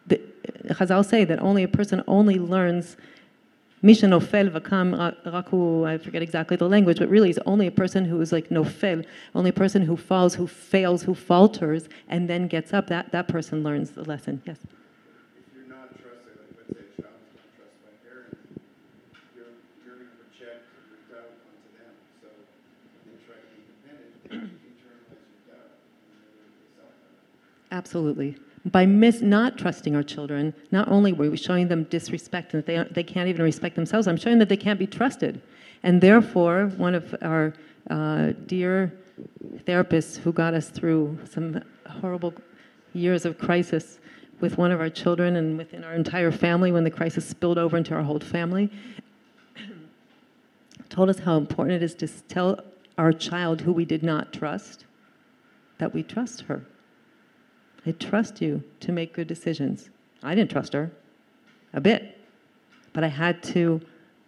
the, 0.07 0.21
Chazal 0.69 1.05
say 1.05 1.25
that 1.25 1.41
only 1.41 1.63
a 1.63 1.69
person 1.69 2.05
only 2.07 2.39
learns 2.39 2.97
Misha 3.83 4.05
nofel 4.07 4.51
v'kam 4.51 4.95
raku, 5.25 5.87
I 5.87 5.97
forget 5.97 6.21
exactly 6.23 6.57
the 6.57 6.69
language, 6.69 6.99
but 6.99 7.09
really 7.09 7.31
is 7.31 7.41
only 7.47 7.67
a 7.67 7.71
person 7.71 8.05
who 8.05 8.21
is 8.21 8.31
like 8.31 8.51
nofel, 8.51 9.07
only 9.35 9.49
a 9.51 9.55
person 9.55 9.83
who 9.83 9.97
falls, 9.97 10.35
who 10.35 10.47
fails, 10.47 11.03
who 11.05 11.15
falters, 11.15 11.89
and 12.07 12.29
then 12.29 12.47
gets 12.47 12.75
up. 12.75 12.89
That, 12.89 13.11
that 13.13 13.27
person 13.27 13.63
learns 13.63 13.93
the 13.93 14.03
lesson. 14.03 14.43
Yes? 14.45 14.59
If 14.61 14.69
you're 15.57 15.67
not 15.67 15.97
trusted, 15.97 16.37
like 16.37 16.53
let's 16.61 16.69
say 16.77 16.85
a 16.85 17.01
child's 17.01 17.33
not 17.33 17.49
trusted 17.57 17.81
by 17.81 17.97
parents, 18.05 18.37
you're, 19.33 19.49
you're 19.81 19.97
going 19.97 20.13
to 20.13 20.29
project 20.29 20.69
your 20.85 21.01
doubt 21.09 21.33
onto 21.41 21.73
them. 21.73 21.97
So 22.21 22.29
when 22.29 23.17
they 23.17 23.25
try 23.25 23.41
to 23.41 23.49
be 23.49 23.65
independent, 23.65 24.13
they 24.29 24.61
internalize 24.77 25.25
your 25.25 25.57
doubt 25.57 25.73
and 25.73 26.21
they 26.37 26.69
self-doubt. 26.77 27.25
Absolutely. 27.71 28.37
By 28.67 28.85
mis- 28.85 29.23
not 29.23 29.57
trusting 29.57 29.97
our 29.97 30.03
children, 30.03 30.53
not 30.71 30.89
only 30.89 31.13
were 31.13 31.31
we 31.31 31.37
showing 31.37 31.69
them 31.69 31.85
disrespect 31.85 32.53
and 32.53 32.63
that 32.63 32.67
they, 32.67 32.93
they 32.93 33.03
can't 33.03 33.29
even 33.29 33.43
respect 33.43 33.77
themselves, 33.77 34.07
I'm 34.07 34.17
showing 34.17 34.39
that 34.39 34.49
they 34.49 34.57
can't 34.57 34.79
be 34.79 34.87
trusted. 34.87 35.41
And 35.83 36.01
therefore, 36.01 36.67
one 36.77 36.95
of 36.95 37.15
our 37.23 37.55
uh, 37.89 38.33
dear 38.47 38.93
therapists 39.67 40.17
who 40.17 40.33
got 40.33 40.53
us 40.53 40.69
through 40.69 41.19
some 41.31 41.63
horrible 41.89 42.35
years 42.93 43.25
of 43.25 43.39
crisis 43.39 43.99
with 44.41 44.59
one 44.59 44.73
of 44.73 44.81
our 44.81 44.91
children 44.91 45.37
and 45.37 45.57
within 45.57 45.85
our 45.85 45.95
entire 45.95 46.33
family 46.33 46.73
when 46.73 46.85
the 46.85 46.91
crisis 46.91 47.27
spilled 47.27 47.59
over 47.59 47.77
into 47.77 47.95
our 47.95 48.03
whole 48.03 48.21
family, 48.21 48.71
told 50.89 51.09
us 51.09 51.19
how 51.21 51.37
important 51.37 51.83
it 51.83 51.85
is 51.85 51.95
to 51.95 52.09
tell 52.29 52.61
our 52.99 53.13
child 53.13 53.63
who 53.63 53.73
we 53.73 53.85
did 53.85 54.03
not 54.03 54.33
trust 54.33 54.85
that 55.79 55.95
we 55.95 56.03
trust 56.03 56.43
her. 56.43 56.63
I 57.87 57.93
trust 57.93 58.41
you 58.41 58.63
to 58.81 58.93
make 58.93 59.15
good 59.15 59.27
decisions. 59.27 59.91
I 60.23 60.35
didn't 60.35 60.51
trust 60.51 60.73
her 60.75 60.91
a 61.73 61.81
bit, 61.81 62.19
but 62.93 63.05
I 63.05 63.09
had 63.09 63.43
to, 63.45 63.81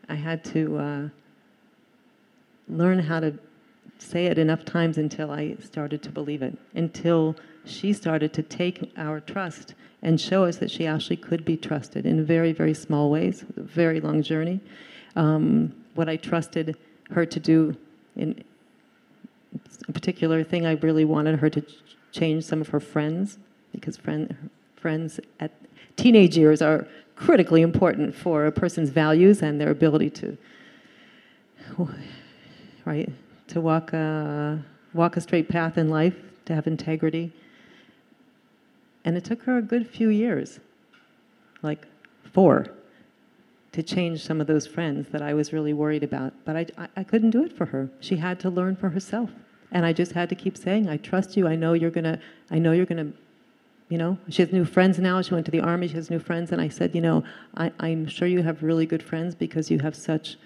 I 0.09 0.15
had 0.15 0.45
to 0.47 0.79
uh, 0.79 1.09
learn 2.69 2.99
how 2.99 3.21
to 3.21 3.39
say 3.99 4.27
it 4.27 4.39
enough 4.39 4.65
times 4.65 4.99
until 4.99 5.31
I 5.31 5.57
started 5.61 6.03
to 6.03 6.11
believe 6.11 6.43
it, 6.43 6.57
until 6.75 7.37
she 7.65 7.93
started 7.93 8.33
to 8.33 8.43
take 8.43 8.93
our 8.97 9.21
trust 9.21 9.75
and 10.03 10.21
show 10.21 10.45
us 10.45 10.57
that 10.57 10.71
she 10.71 10.87
actually 10.87 11.17
could 11.17 11.45
be 11.45 11.57
trusted 11.57 12.07
in 12.07 12.25
very, 12.25 12.53
very 12.53 12.75
small 12.75 13.11
ways. 13.11 13.45
A 13.57 13.63
very 13.63 14.01
long 14.01 14.23
journey. 14.23 14.61
Um, 15.15 15.75
what 15.95 16.09
I 16.09 16.17
trusted 16.17 16.77
her 17.11 17.25
to 17.27 17.39
do 17.39 17.77
in 18.17 18.43
a 19.89 19.93
particular 19.93 20.43
thing, 20.43 20.67
I 20.67 20.73
really 20.73 21.05
wanted 21.05 21.39
her 21.39 21.51
to 21.51 21.63
change 22.13 22.45
some 22.45 22.61
of 22.61 22.69
her 22.69 22.81
friends 22.81 23.39
because 23.73 23.97
friend, 23.97 24.51
friends 24.77 25.19
at 25.41 25.51
teenage 25.97 26.37
years 26.37 26.63
are 26.63 26.87
critically 27.17 27.63
important 27.63 28.15
for 28.15 28.47
a 28.47 28.53
person's 28.53 28.91
values 28.91 29.43
and 29.43 29.61
their 29.61 29.71
ability 29.71 30.11
to, 30.11 30.37
right, 32.85 33.09
to 33.49 33.61
walk 33.61 33.93
a, 33.93 34.63
walk 34.93 35.17
a 35.17 35.21
straight 35.21 35.49
path 35.49 35.79
in 35.79 35.89
life, 35.89 36.17
to 36.45 36.55
have 36.55 36.67
integrity. 36.67 37.33
And 39.05 39.17
it 39.17 39.25
took 39.25 39.43
her 39.45 39.59
a 39.59 39.63
good 39.63 39.89
few 39.89 40.09
years, 40.09 40.61
like 41.63 41.87
four, 42.33 42.67
to 43.73 43.83
change 43.83 44.23
some 44.23 44.41
of 44.41 44.47
those 44.47 44.67
friends 44.67 45.09
that 45.09 45.23
I 45.23 45.33
was 45.33 45.53
really 45.53 45.73
worried 45.73 46.03
about. 46.03 46.35
But 46.45 46.57
I, 46.57 46.67
I, 46.77 46.89
I 46.99 47.05
couldn't 47.05 47.31
do 47.31 47.43
it 47.43 47.53
for 47.57 47.67
her. 47.67 47.89
She 48.01 48.17
had 48.17 48.39
to 48.41 48.51
learn 48.51 48.77
for 48.77 48.91
herself. 48.91 49.31
And 49.73 49.85
I 49.87 49.93
just 49.93 50.13
had 50.13 50.29
to 50.29 50.35
keep 50.35 50.57
saying, 50.57 50.89
I 50.89 50.99
trust 50.99 51.37
you. 51.37 51.49
I 51.49 51.57
know 51.57 51.73
you're 51.73 51.91
gonna, 51.91 52.21
I 52.51 52.59
know 52.59 52.73
you're 52.73 52.87
gonna, 52.87 53.13
you 53.89 53.99
know, 53.99 54.19
she 54.29 54.43
has 54.43 54.53
new 54.53 54.65
friends 54.65 54.99
now. 54.99 55.21
She 55.23 55.35
went 55.35 55.47
to 55.47 55.51
the 55.51 55.61
army, 55.61 55.89
she 55.89 55.95
has 55.95 56.11
new 56.11 56.19
friends. 56.19 56.53
And 56.53 56.61
I 56.61 56.69
said, 56.69 56.95
you 56.95 57.01
know, 57.01 57.25
I, 57.57 57.73
I'm 57.81 58.07
sure 58.07 58.29
you 58.29 58.43
have 58.43 58.63
really 58.63 58.87
good 58.87 59.03
friends 59.03 59.35
because 59.35 59.71
you 59.71 59.81
have 59.81 59.97
such 59.97 60.37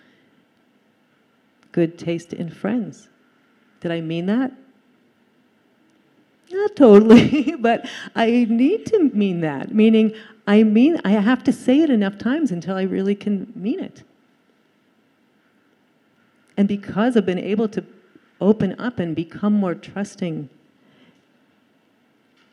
good 1.72 1.98
taste 1.98 2.32
in 2.32 2.48
friends. 2.48 3.08
Did 3.80 3.90
I 3.90 4.00
mean 4.00 4.26
that? 4.26 4.52
Not 6.50 6.76
totally, 6.76 7.56
but 7.58 7.88
I 8.14 8.46
need 8.48 8.86
to 8.86 9.10
mean 9.12 9.40
that. 9.40 9.74
Meaning, 9.74 10.14
I 10.46 10.62
mean, 10.62 11.00
I 11.04 11.10
have 11.10 11.42
to 11.44 11.52
say 11.52 11.80
it 11.80 11.90
enough 11.90 12.16
times 12.16 12.52
until 12.52 12.76
I 12.76 12.82
really 12.82 13.16
can 13.16 13.52
mean 13.56 13.80
it. 13.80 14.04
And 16.56 16.68
because 16.68 17.16
I've 17.16 17.26
been 17.26 17.38
able 17.38 17.68
to 17.68 17.84
open 18.40 18.78
up 18.78 18.98
and 18.98 19.14
become 19.14 19.52
more 19.52 19.74
trusting. 19.74 20.48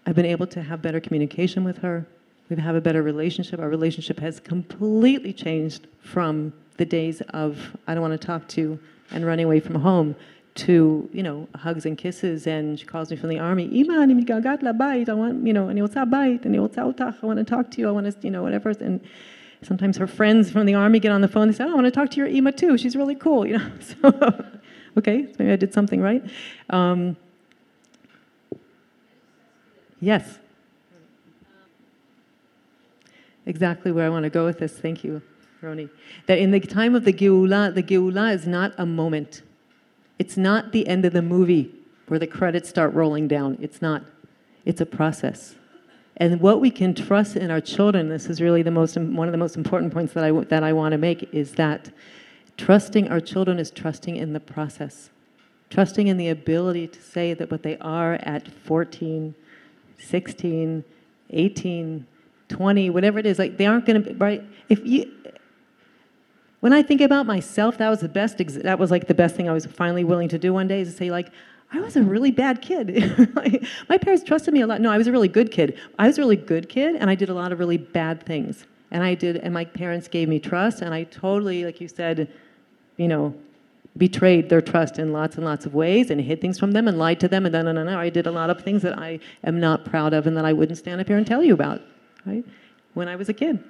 I've 0.05 0.15
been 0.15 0.25
able 0.25 0.47
to 0.47 0.61
have 0.61 0.81
better 0.81 0.99
communication 0.99 1.63
with 1.63 1.77
her. 1.79 2.05
We 2.49 2.61
have 2.61 2.75
a 2.75 2.81
better 2.81 3.01
relationship. 3.01 3.59
Our 3.59 3.69
relationship 3.69 4.19
has 4.19 4.39
completely 4.39 5.33
changed 5.33 5.87
from 6.01 6.53
the 6.77 6.85
days 6.85 7.21
of 7.29 7.57
I 7.87 7.93
don't 7.93 8.01
want 8.01 8.19
to 8.19 8.27
talk 8.27 8.47
to 8.49 8.79
and 9.11 9.25
running 9.25 9.45
away 9.45 9.59
from 9.59 9.75
home 9.75 10.15
to 10.55 11.09
you 11.11 11.23
know 11.23 11.47
hugs 11.55 11.85
and 11.85 11.97
kisses 11.97 12.45
and 12.45 12.79
she 12.79 12.85
calls 12.85 13.09
me 13.09 13.17
from 13.17 13.29
the 13.29 13.39
army 13.39 13.65
Ima, 13.79 13.93
I 13.93 13.97
want 15.13 15.47
you 15.47 15.53
know 15.53 15.67
and 15.69 15.79
I 15.79 15.83
want 15.83 17.39
to 17.39 17.43
talk 17.43 17.71
to 17.71 17.81
you 17.81 17.87
I 17.87 17.91
want 17.91 18.05
to 18.05 18.15
you 18.21 18.29
know 18.29 18.43
whatever 18.43 18.69
and 18.69 19.01
sometimes 19.63 19.97
her 19.97 20.05
friends 20.05 20.51
from 20.51 20.65
the 20.65 20.75
army 20.75 20.99
get 20.99 21.11
on 21.11 21.21
the 21.21 21.27
phone 21.27 21.47
and 21.47 21.55
say 21.55 21.63
oh, 21.63 21.71
I 21.71 21.73
want 21.73 21.85
to 21.85 21.91
talk 21.91 22.11
to 22.11 22.17
your 22.17 22.27
Ima 22.27 22.51
too 22.51 22.77
she's 22.77 22.95
really 22.95 23.15
cool 23.15 23.47
you 23.47 23.57
know 23.57 23.71
so 23.79 24.45
okay, 24.97 25.27
maybe 25.37 25.51
I 25.51 25.55
did 25.55 25.73
something 25.73 26.01
right. 26.01 26.23
Um, 26.69 27.17
yes. 29.99 30.39
Exactly 33.45 33.91
where 33.91 34.05
I 34.05 34.09
want 34.09 34.23
to 34.23 34.29
go 34.29 34.45
with 34.45 34.59
this. 34.59 34.73
Thank 34.73 35.03
you, 35.03 35.21
Roni. 35.61 35.89
That 36.27 36.39
in 36.39 36.51
the 36.51 36.59
time 36.59 36.95
of 36.95 37.03
the 37.03 37.13
Geula, 37.13 37.73
the 37.73 37.83
Geula 37.83 38.33
is 38.33 38.47
not 38.47 38.73
a 38.77 38.85
moment. 38.85 39.41
It's 40.17 40.37
not 40.37 40.71
the 40.71 40.87
end 40.87 41.03
of 41.05 41.13
the 41.13 41.21
movie 41.21 41.73
where 42.07 42.19
the 42.19 42.27
credits 42.27 42.69
start 42.69 42.93
rolling 42.93 43.27
down. 43.27 43.57
It's 43.61 43.81
not. 43.81 44.03
It's 44.65 44.79
a 44.79 44.85
process. 44.85 45.55
And 46.17 46.39
what 46.39 46.61
we 46.61 46.69
can 46.69 46.93
trust 46.93 47.35
in 47.35 47.49
our 47.49 47.59
children, 47.59 48.07
this 48.07 48.27
is 48.27 48.39
really 48.39 48.61
the 48.61 48.71
most, 48.71 48.95
one 48.95 49.27
of 49.27 49.31
the 49.31 49.37
most 49.37 49.57
important 49.57 49.91
points 49.91 50.13
that 50.13 50.23
I, 50.23 50.31
that 50.31 50.63
I 50.63 50.71
want 50.71 50.91
to 50.91 50.97
make, 50.97 51.33
is 51.33 51.53
that 51.53 51.91
trusting 52.57 53.09
our 53.09 53.19
children 53.19 53.59
is 53.59 53.71
trusting 53.71 54.15
in 54.15 54.33
the 54.33 54.39
process. 54.39 55.09
Trusting 55.69 56.07
in 56.07 56.17
the 56.17 56.29
ability 56.29 56.87
to 56.87 57.01
say 57.01 57.33
that 57.33 57.49
what 57.49 57.63
they 57.63 57.77
are 57.79 58.13
at 58.23 58.47
14, 58.47 59.33
16, 59.97 60.83
18, 61.31 62.07
20, 62.49 62.89
whatever 62.89 63.19
it 63.19 63.25
is, 63.25 63.39
like 63.39 63.57
they 63.57 63.65
aren't 63.65 63.85
going 63.85 64.03
to, 64.03 64.09
be 64.11 64.15
right? 64.15 64.43
If 64.69 64.85
you, 64.85 65.11
when 66.59 66.73
I 66.73 66.83
think 66.83 67.01
about 67.01 67.25
myself, 67.25 67.77
that 67.79 67.89
was 67.89 68.01
the 68.01 68.09
best, 68.09 68.37
that 68.37 68.79
was 68.79 68.91
like 68.91 69.07
the 69.07 69.13
best 69.13 69.35
thing 69.35 69.49
I 69.49 69.53
was 69.53 69.65
finally 69.65 70.03
willing 70.03 70.29
to 70.29 70.37
do 70.37 70.53
one 70.53 70.67
day 70.67 70.81
is 70.81 70.91
to 70.91 70.95
say, 70.95 71.11
like, 71.11 71.29
I 71.73 71.79
was 71.79 71.95
a 71.95 72.03
really 72.03 72.29
bad 72.29 72.61
kid. 72.61 73.67
My 73.89 73.97
parents 73.97 74.23
trusted 74.23 74.53
me 74.53 74.61
a 74.61 74.67
lot. 74.67 74.79
No, 74.79 74.91
I 74.91 74.97
was 74.97 75.07
a 75.07 75.11
really 75.11 75.27
good 75.27 75.51
kid. 75.51 75.77
I 75.97 76.05
was 76.05 76.19
a 76.19 76.21
really 76.21 76.35
good 76.35 76.69
kid, 76.69 76.95
and 76.95 77.09
I 77.09 77.15
did 77.15 77.29
a 77.29 77.33
lot 77.33 77.51
of 77.51 77.57
really 77.57 77.77
bad 77.77 78.23
things. 78.23 78.67
And 78.91 79.03
I 79.03 79.15
did, 79.15 79.37
and 79.37 79.53
my 79.53 79.65
parents 79.65 80.07
gave 80.07 80.29
me 80.29 80.39
trust, 80.39 80.83
and 80.83 80.93
I 80.93 81.05
totally, 81.05 81.65
like 81.65 81.81
you 81.81 81.87
said, 81.87 82.31
you 82.97 83.07
know, 83.07 83.33
betrayed 83.97 84.49
their 84.49 84.61
trust 84.61 84.97
in 84.97 85.13
lots 85.13 85.35
and 85.35 85.45
lots 85.45 85.65
of 85.65 85.73
ways 85.73 86.09
and 86.09 86.19
hid 86.21 86.41
things 86.41 86.57
from 86.59 86.71
them 86.71 86.87
and 86.87 86.97
lied 86.97 87.19
to 87.19 87.27
them 87.27 87.45
and 87.45 87.53
no, 87.53 87.71
no. 87.71 87.99
I 87.99 88.09
did 88.09 88.25
a 88.25 88.31
lot 88.31 88.49
of 88.49 88.61
things 88.61 88.81
that 88.81 88.97
I 88.97 89.19
am 89.43 89.59
not 89.59 89.85
proud 89.85 90.13
of 90.13 90.25
and 90.25 90.35
that 90.35 90.45
I 90.45 90.53
wouldn't 90.53 90.77
stand 90.77 90.99
up 90.99 91.07
here 91.07 91.17
and 91.17 91.27
tell 91.27 91.43
you 91.43 91.53
about. 91.53 91.81
right? 92.25 92.43
When 92.93 93.07
I 93.07 93.15
was 93.15 93.29
a 93.29 93.33
kid. 93.33 93.63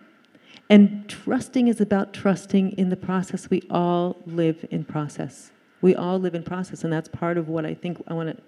And 0.69 1.07
trusting 1.09 1.67
is 1.67 1.81
about 1.81 2.13
trusting 2.13 2.71
in 2.71 2.89
the 2.89 2.95
process. 2.95 3.49
We 3.49 3.63
all 3.69 4.17
live 4.25 4.65
in 4.71 4.85
process. 4.85 5.51
We 5.81 5.93
all 5.93 6.17
live 6.17 6.33
in 6.33 6.43
process, 6.43 6.85
and 6.85 6.93
that's 6.93 7.09
part 7.09 7.37
of 7.37 7.49
what 7.49 7.65
I 7.65 7.73
think 7.73 8.01
I 8.07 8.13
want 8.13 8.37
to 8.37 8.41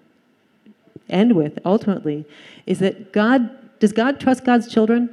end 1.08 1.32
with 1.36 1.58
ultimately 1.64 2.24
is 2.66 2.78
that 2.80 3.12
God 3.12 3.78
does 3.78 3.92
God 3.92 4.18
trust 4.18 4.44
God's 4.44 4.72
children? 4.72 5.10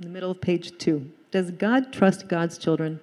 In 0.00 0.06
the 0.06 0.08
middle 0.08 0.30
of 0.30 0.40
page 0.40 0.78
two. 0.78 1.10
Does 1.30 1.50
God 1.50 1.92
trust 1.92 2.28
God's 2.28 2.58
children? 2.58 3.00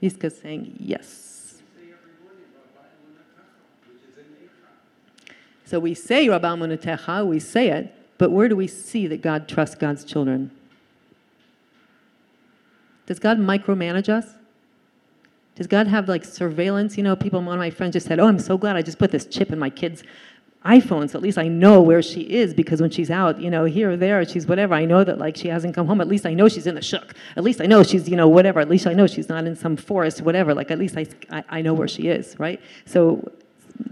He's 0.00 0.14
just 0.14 0.40
saying 0.40 0.76
yes. 0.78 1.60
So 5.64 5.78
we 5.78 5.94
say 5.94 6.28
Rabba 6.28 6.48
Munatecha, 6.48 7.24
we 7.24 7.38
say 7.38 7.68
it, 7.70 7.94
but 8.18 8.30
where 8.32 8.48
do 8.48 8.56
we 8.56 8.66
see 8.66 9.06
that 9.06 9.22
God 9.22 9.46
trusts 9.46 9.76
God's 9.76 10.04
children? 10.04 10.50
Does 13.06 13.18
God 13.18 13.38
micromanage 13.38 14.08
us? 14.08 14.34
Does 15.54 15.66
God 15.66 15.86
have 15.86 16.08
like 16.08 16.24
surveillance? 16.24 16.96
You 16.96 17.04
know, 17.04 17.14
people, 17.14 17.40
one 17.42 17.54
of 17.54 17.60
my 17.60 17.70
friends 17.70 17.92
just 17.92 18.06
said, 18.06 18.18
Oh, 18.18 18.26
I'm 18.26 18.38
so 18.38 18.58
glad 18.58 18.76
I 18.76 18.82
just 18.82 18.98
put 18.98 19.10
this 19.10 19.26
chip 19.26 19.52
in 19.52 19.58
my 19.58 19.70
kid's 19.70 20.02
iPhone, 20.64 21.08
so 21.08 21.18
at 21.18 21.22
least 21.22 21.38
I 21.38 21.48
know 21.48 21.80
where 21.80 22.02
she 22.02 22.20
is 22.20 22.52
because 22.52 22.82
when 22.82 22.90
she's 22.90 23.10
out, 23.10 23.40
you 23.40 23.50
know, 23.50 23.64
here 23.64 23.92
or 23.92 23.96
there, 23.96 24.22
she's 24.26 24.46
whatever. 24.46 24.74
I 24.74 24.84
know 24.84 25.02
that 25.04 25.18
like 25.18 25.34
she 25.34 25.48
hasn't 25.48 25.74
come 25.74 25.86
home. 25.86 26.02
At 26.02 26.08
least 26.08 26.26
I 26.26 26.34
know 26.34 26.48
she's 26.48 26.66
in 26.66 26.74
the 26.74 26.82
shuk. 26.82 27.14
At 27.36 27.44
least 27.44 27.62
I 27.62 27.66
know 27.66 27.82
she's, 27.82 28.10
you 28.10 28.16
know, 28.16 28.28
whatever. 28.28 28.60
At 28.60 28.68
least 28.68 28.86
I 28.86 28.92
know 28.92 29.06
she's 29.06 29.30
not 29.30 29.46
in 29.46 29.56
some 29.56 29.74
forest, 29.74 30.20
whatever. 30.20 30.52
Like 30.52 30.70
at 30.70 30.78
least 30.78 30.98
I, 30.98 31.06
I, 31.30 31.44
I 31.48 31.62
know 31.62 31.72
where 31.72 31.88
she 31.88 32.08
is, 32.08 32.38
right? 32.38 32.60
So 32.84 33.32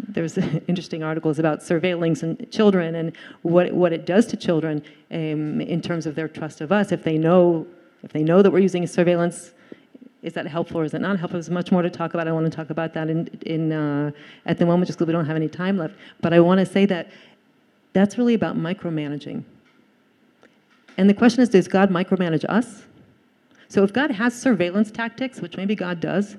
there's 0.09 0.37
interesting 0.69 1.03
articles 1.03 1.39
about 1.39 1.63
surveillance 1.63 2.23
and 2.23 2.51
children 2.51 2.97
and 2.97 3.17
what 3.43 3.73
what 3.73 3.95
it 3.95 4.05
does 4.05 4.27
to 4.27 4.37
children 4.37 4.83
um, 5.11 5.63
in 5.63 5.81
terms 5.81 6.05
of 6.05 6.15
their 6.15 6.29
trust 6.29 6.61
of 6.61 6.71
us. 6.71 6.93
If 6.93 7.03
they 7.03 7.17
know 7.17 7.67
if 8.03 8.13
they 8.13 8.23
know 8.23 8.43
that 8.43 8.51
we're 8.51 8.59
using 8.59 8.87
surveillance 8.87 9.53
is 10.23 10.33
that 10.33 10.47
helpful 10.47 10.81
or 10.81 10.85
is 10.85 10.95
it 10.95 11.01
not 11.01 11.19
helpful? 11.19 11.37
There's 11.37 11.51
much 11.51 11.71
more 11.71 11.83
to 11.83 11.91
talk 11.91 12.15
about. 12.15 12.27
I 12.27 12.33
want 12.33 12.51
to 12.51 12.57
talk 12.57 12.71
about 12.71 12.93
that 12.95 13.09
in, 13.09 13.29
in 13.47 13.73
uh, 13.73 14.11
at 14.47 14.59
the 14.59 14.67
moment 14.67 14.89
just 14.89 14.99
because 14.99 15.07
we 15.07 15.13
don't 15.13 15.27
have 15.27 15.37
any 15.37 15.49
time 15.49 15.79
left. 15.79 15.95
But 16.21 16.33
I 16.33 16.41
want 16.41 16.59
to 16.59 16.67
say 16.67 16.87
that 16.87 17.11
that's 17.93 18.19
really 18.19 18.35
about 18.35 18.57
micromanaging. 18.57 19.45
And 20.97 21.09
the 21.09 21.15
question 21.15 21.43
is, 21.43 21.49
does 21.49 21.69
God 21.69 21.91
micromanage 21.91 22.45
us? 22.49 22.83
So 23.69 23.85
if 23.85 23.93
God 23.93 24.11
has 24.11 24.39
surveillance 24.39 24.91
tactics, 24.91 25.41
which 25.41 25.57
maybe 25.57 25.77
God 25.77 26.01
does, 26.01 26.37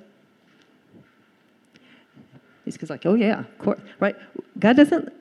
he's 2.65 2.89
like, 2.89 3.05
oh 3.05 3.13
yeah, 3.13 3.39
of 3.39 3.57
course, 3.59 3.79
right? 3.99 4.15
God 4.59 4.75
doesn't. 4.75 5.13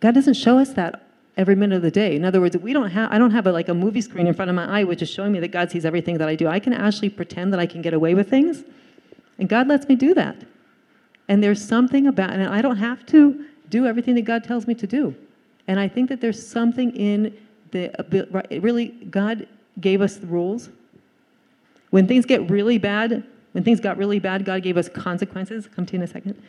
God 0.00 0.14
doesn't 0.14 0.34
show 0.34 0.58
us 0.58 0.74
that 0.74 1.03
every 1.36 1.54
minute 1.54 1.76
of 1.76 1.82
the 1.82 1.90
day. 1.90 2.14
In 2.14 2.24
other 2.24 2.40
words, 2.40 2.56
we 2.56 2.72
don't 2.72 2.90
have, 2.90 3.10
I 3.10 3.18
don't 3.18 3.32
have 3.32 3.46
a, 3.46 3.52
like 3.52 3.68
a 3.68 3.74
movie 3.74 4.00
screen 4.00 4.26
in 4.26 4.34
front 4.34 4.50
of 4.50 4.54
my 4.54 4.80
eye 4.80 4.84
which 4.84 5.02
is 5.02 5.10
showing 5.10 5.32
me 5.32 5.40
that 5.40 5.48
God 5.48 5.70
sees 5.70 5.84
everything 5.84 6.18
that 6.18 6.28
I 6.28 6.36
do. 6.36 6.46
I 6.46 6.60
can 6.60 6.72
actually 6.72 7.10
pretend 7.10 7.52
that 7.52 7.60
I 7.60 7.66
can 7.66 7.82
get 7.82 7.94
away 7.94 8.14
with 8.14 8.30
things, 8.30 8.62
and 9.38 9.48
God 9.48 9.66
lets 9.66 9.88
me 9.88 9.96
do 9.96 10.14
that. 10.14 10.36
And 11.28 11.42
there's 11.42 11.62
something 11.62 12.06
about, 12.06 12.30
and 12.30 12.42
I 12.42 12.60
don't 12.62 12.76
have 12.76 13.04
to 13.06 13.46
do 13.68 13.86
everything 13.86 14.14
that 14.14 14.22
God 14.22 14.44
tells 14.44 14.66
me 14.66 14.74
to 14.74 14.86
do. 14.86 15.14
And 15.66 15.80
I 15.80 15.88
think 15.88 16.08
that 16.10 16.20
there's 16.20 16.46
something 16.46 16.94
in 16.94 17.36
the, 17.70 17.90
really, 18.62 18.88
God 18.88 19.48
gave 19.80 20.00
us 20.00 20.16
the 20.16 20.26
rules. 20.26 20.68
When 21.90 22.06
things 22.06 22.26
get 22.26 22.48
really 22.50 22.78
bad, 22.78 23.24
when 23.52 23.64
things 23.64 23.80
got 23.80 23.96
really 23.96 24.18
bad, 24.18 24.44
God 24.44 24.62
gave 24.62 24.76
us 24.76 24.88
consequences. 24.88 25.66
Come 25.74 25.86
to 25.86 25.94
you 25.94 25.98
in 25.98 26.02
a 26.02 26.06
second. 26.06 26.40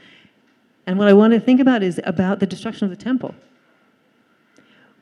And 0.85 0.99
what 0.99 1.07
I 1.07 1.13
want 1.13 1.33
to 1.33 1.39
think 1.39 1.59
about 1.59 1.81
is 1.81 1.99
about 2.03 2.39
the 2.39 2.45
destruction 2.45 2.83
of 2.85 2.91
the 2.95 3.03
temple 3.03 3.33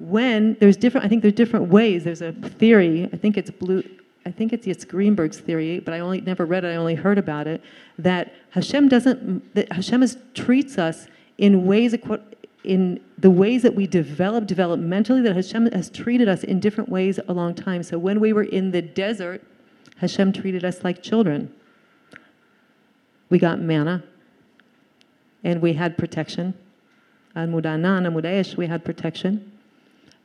when 0.04 0.58
there's 0.60 0.76
different, 0.76 1.06
I 1.06 1.10
think 1.10 1.22
there's 1.22 1.34
different 1.34 1.70
ways. 1.70 2.04
There's 2.04 2.22
a 2.22 2.34
theory, 2.34 3.10
I 3.14 3.18
think 3.18 3.38
it's 3.38 3.50
blue, 3.50 3.84
I 4.26 4.32
think 4.32 4.52
it's, 4.52 4.68
it's 4.68 4.84
Greenberg's 4.84 5.40
theory, 5.40 5.80
but 5.80 5.94
I 5.94 6.00
only 6.00 6.20
never 6.20 6.46
read 6.46 6.66
it, 6.66 6.70
I 6.70 6.76
only 6.76 6.96
heard 6.96 7.18
about 7.18 7.48
it, 7.48 7.62
that 7.98 8.34
Hashem 8.50 8.90
doesn't, 8.90 9.56
that 9.56 9.72
Hashem 9.72 10.04
is, 10.04 10.18
treats 10.34 10.78
us 10.78 11.08
in 11.38 11.66
ways, 11.66 11.96
in 12.66 13.00
the 13.18 13.30
ways 13.30 13.62
that 13.62 13.76
we 13.76 13.88
develop 13.88 14.46
developmentally, 14.46 15.24
that 15.24 15.36
Hashem 15.36 15.72
has 15.72 15.90
treated 15.90 16.28
us 16.28 16.44
in 16.44 16.60
different 16.60 16.90
ways 16.90 17.18
a 17.30 17.34
long 17.34 17.56
time. 17.56 17.82
So 17.82 17.98
when 17.98 18.20
we 18.20 18.34
were 18.34 18.44
in 18.44 18.72
the 18.72 18.82
desert, 18.82 19.42
Hashem 19.98 20.34
treated 20.34 20.66
us 20.66 20.84
like 20.84 21.02
children. 21.02 21.54
We 23.30 23.40
got 23.40 23.62
manna, 23.62 24.04
and 25.46 25.62
we 25.62 25.74
had 25.74 25.98
protection. 25.98 26.56
Amud 27.38 27.66
anan, 27.66 28.04
amud 28.04 28.26
esh, 28.26 28.58
we 28.58 28.68
had 28.68 28.84
protection 28.84 29.53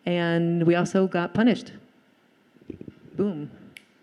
and 0.09 0.67
we 0.67 0.75
also 0.75 1.07
got 1.07 1.35
punished. 1.35 1.73
Boom, 3.15 3.51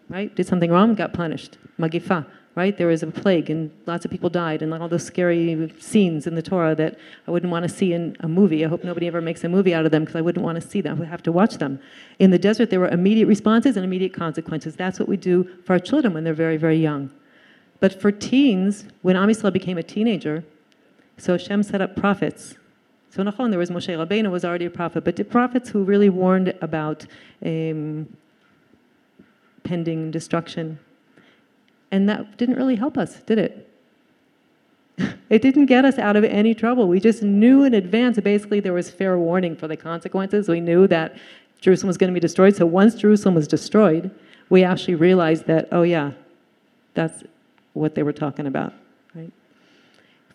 right? 0.07 0.33
Did 0.35 0.45
something 0.45 0.69
wrong, 0.69 0.93
got 0.93 1.13
punished. 1.13 1.57
Magifa, 1.79 2.27
right? 2.53 2.77
There 2.77 2.85
was 2.85 3.01
a 3.01 3.07
plague 3.07 3.49
and 3.49 3.71
lots 3.87 4.05
of 4.05 4.11
people 4.11 4.29
died 4.29 4.61
and 4.61 4.71
all 4.71 4.87
those 4.87 5.03
scary 5.03 5.73
scenes 5.79 6.27
in 6.27 6.35
the 6.35 6.43
Torah 6.43 6.75
that 6.75 6.99
I 7.27 7.31
wouldn't 7.31 7.51
want 7.51 7.63
to 7.63 7.69
see 7.69 7.91
in 7.91 8.15
a 8.19 8.27
movie. 8.27 8.63
I 8.63 8.69
hope 8.69 8.83
nobody 8.83 9.07
ever 9.07 9.19
makes 9.19 9.43
a 9.43 9.49
movie 9.49 9.73
out 9.73 9.83
of 9.83 9.91
them 9.91 10.03
because 10.03 10.15
I 10.15 10.21
wouldn't 10.21 10.45
want 10.45 10.61
to 10.61 10.67
see 10.67 10.79
them. 10.79 10.97
I 10.97 10.99
would 10.99 11.07
have 11.07 11.23
to 11.23 11.31
watch 11.31 11.57
them. 11.57 11.79
In 12.19 12.29
the 12.29 12.37
desert, 12.37 12.69
there 12.69 12.79
were 12.79 12.89
immediate 12.89 13.25
responses 13.25 13.75
and 13.75 13.83
immediate 13.83 14.13
consequences. 14.13 14.75
That's 14.75 14.99
what 14.99 15.09
we 15.09 15.17
do 15.17 15.49
for 15.65 15.73
our 15.73 15.79
children 15.79 16.13
when 16.13 16.23
they're 16.23 16.35
very, 16.35 16.57
very 16.57 16.77
young. 16.77 17.09
But 17.79 17.99
for 17.99 18.11
teens, 18.11 18.85
when 19.01 19.15
Am 19.15 19.27
Yisrael 19.27 19.51
became 19.51 19.79
a 19.79 19.83
teenager, 19.83 20.45
so 21.17 21.33
Hashem 21.33 21.63
set 21.63 21.81
up 21.81 21.95
prophets 21.95 22.57
so 23.15 23.23
Nachon, 23.23 23.49
there 23.49 23.59
was 23.59 23.69
Moshe 23.69 23.87
Rabbeinu 23.87 24.29
was 24.29 24.43
already 24.43 24.65
a 24.65 24.69
prophet, 24.69 25.05
but 25.05 25.15
the 25.15 25.23
prophets 25.23 25.69
who 25.69 25.85
really 25.85 26.09
warned 26.09 26.53
about 26.61 27.05
um, 27.45 28.13
pending 29.63 30.11
destruction. 30.11 30.77
And 31.91 32.09
that 32.09 32.35
didn't 32.35 32.55
really 32.55 32.75
help 32.75 32.97
us, 32.97 33.21
did 33.21 33.39
it? 33.39 33.71
it 35.29 35.41
didn't 35.41 35.67
get 35.67 35.85
us 35.85 35.97
out 35.97 36.17
of 36.17 36.25
any 36.25 36.53
trouble. 36.53 36.89
We 36.89 36.99
just 36.99 37.23
knew 37.23 37.63
in 37.63 37.73
advance, 37.73 38.19
basically, 38.19 38.59
there 38.59 38.73
was 38.73 38.91
fair 38.91 39.17
warning 39.17 39.55
for 39.55 39.69
the 39.69 39.77
consequences. 39.77 40.49
We 40.49 40.59
knew 40.59 40.85
that 40.87 41.15
Jerusalem 41.61 41.87
was 41.87 41.97
going 41.97 42.09
to 42.09 42.13
be 42.13 42.19
destroyed. 42.19 42.57
So 42.57 42.65
once 42.65 42.95
Jerusalem 42.95 43.35
was 43.35 43.47
destroyed, 43.47 44.11
we 44.49 44.65
actually 44.65 44.95
realized 44.95 45.45
that, 45.45 45.69
oh, 45.71 45.83
yeah, 45.83 46.11
that's 46.95 47.23
what 47.71 47.95
they 47.95 48.03
were 48.03 48.11
talking 48.11 48.45
about 48.45 48.73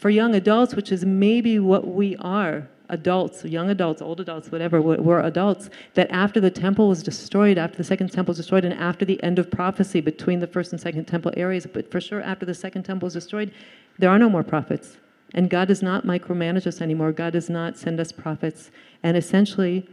for 0.01 0.09
young 0.09 0.35
adults, 0.35 0.75
which 0.75 0.91
is 0.91 1.05
maybe 1.05 1.59
what 1.59 1.87
we 1.87 2.17
are 2.17 2.67
adults, 2.89 3.45
young 3.45 3.69
adults, 3.69 4.01
old 4.01 4.19
adults, 4.19 4.51
whatever, 4.51 4.81
we're 4.81 5.21
adults, 5.21 5.69
that 5.93 6.11
after 6.11 6.41
the 6.41 6.51
temple 6.51 6.89
was 6.89 7.03
destroyed, 7.03 7.59
after 7.59 7.77
the 7.77 7.85
second 7.85 8.11
temple 8.11 8.33
was 8.33 8.39
destroyed, 8.39 8.65
and 8.65 8.73
after 8.75 9.05
the 9.05 9.23
end 9.23 9.39
of 9.39 9.51
prophecy 9.51 10.01
between 10.01 10.41
the 10.41 10.47
first 10.47 10.73
and 10.73 10.81
second 10.81 11.05
temple 11.05 11.31
areas, 11.37 11.67
but 11.71 11.91
for 11.91 12.01
sure 12.01 12.23
after 12.23 12.47
the 12.47 12.55
second 12.55 12.83
temple 12.83 13.07
was 13.07 13.13
destroyed, 13.13 13.53
there 13.99 14.09
are 14.09 14.19
no 14.19 14.31
more 14.31 14.43
prophets. 14.43 14.97
And 15.35 15.51
God 15.51 15.69
does 15.69 15.83
not 15.83 16.07
micromanage 16.07 16.67
us 16.67 16.81
anymore. 16.81 17.13
God 17.13 17.35
does 17.35 17.51
not 17.51 17.77
send 17.77 18.01
us 18.01 18.11
prophets. 18.11 18.71
And 19.03 19.19
essentially, 19.19 19.87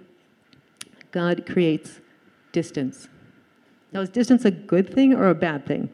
God 1.11 1.45
creates 1.45 1.99
distance. 2.53 3.09
Now, 3.91 3.99
is 4.01 4.09
distance 4.09 4.45
a 4.45 4.51
good 4.51 4.91
thing 4.91 5.13
or 5.13 5.29
a 5.29 5.35
bad 5.35 5.65
thing? 5.65 5.89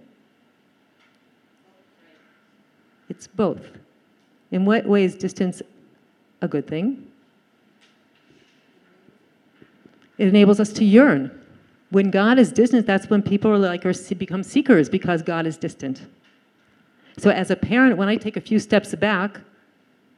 It's 3.09 3.27
both. 3.27 3.82
In 4.53 4.65
what 4.65 4.85
way 4.85 5.03
is 5.03 5.15
distance 5.15 5.63
a 6.43 6.47
good 6.47 6.67
thing? 6.67 7.07
It 10.19 10.27
enables 10.27 10.59
us 10.59 10.71
to 10.73 10.85
yearn. 10.85 11.31
When 11.89 12.11
God 12.11 12.37
is 12.37 12.51
distant, 12.51 12.85
that's 12.85 13.09
when 13.09 13.23
people 13.23 13.49
are 13.49 13.57
like 13.57 13.83
or 13.83 13.93
become 14.15 14.43
seekers 14.43 14.89
because 14.89 15.23
God 15.23 15.47
is 15.47 15.57
distant. 15.57 16.05
So 17.17 17.31
as 17.31 17.49
a 17.49 17.55
parent, 17.55 17.97
when 17.97 18.07
I 18.07 18.15
take 18.15 18.37
a 18.37 18.41
few 18.41 18.59
steps 18.59 18.93
back, 18.93 19.41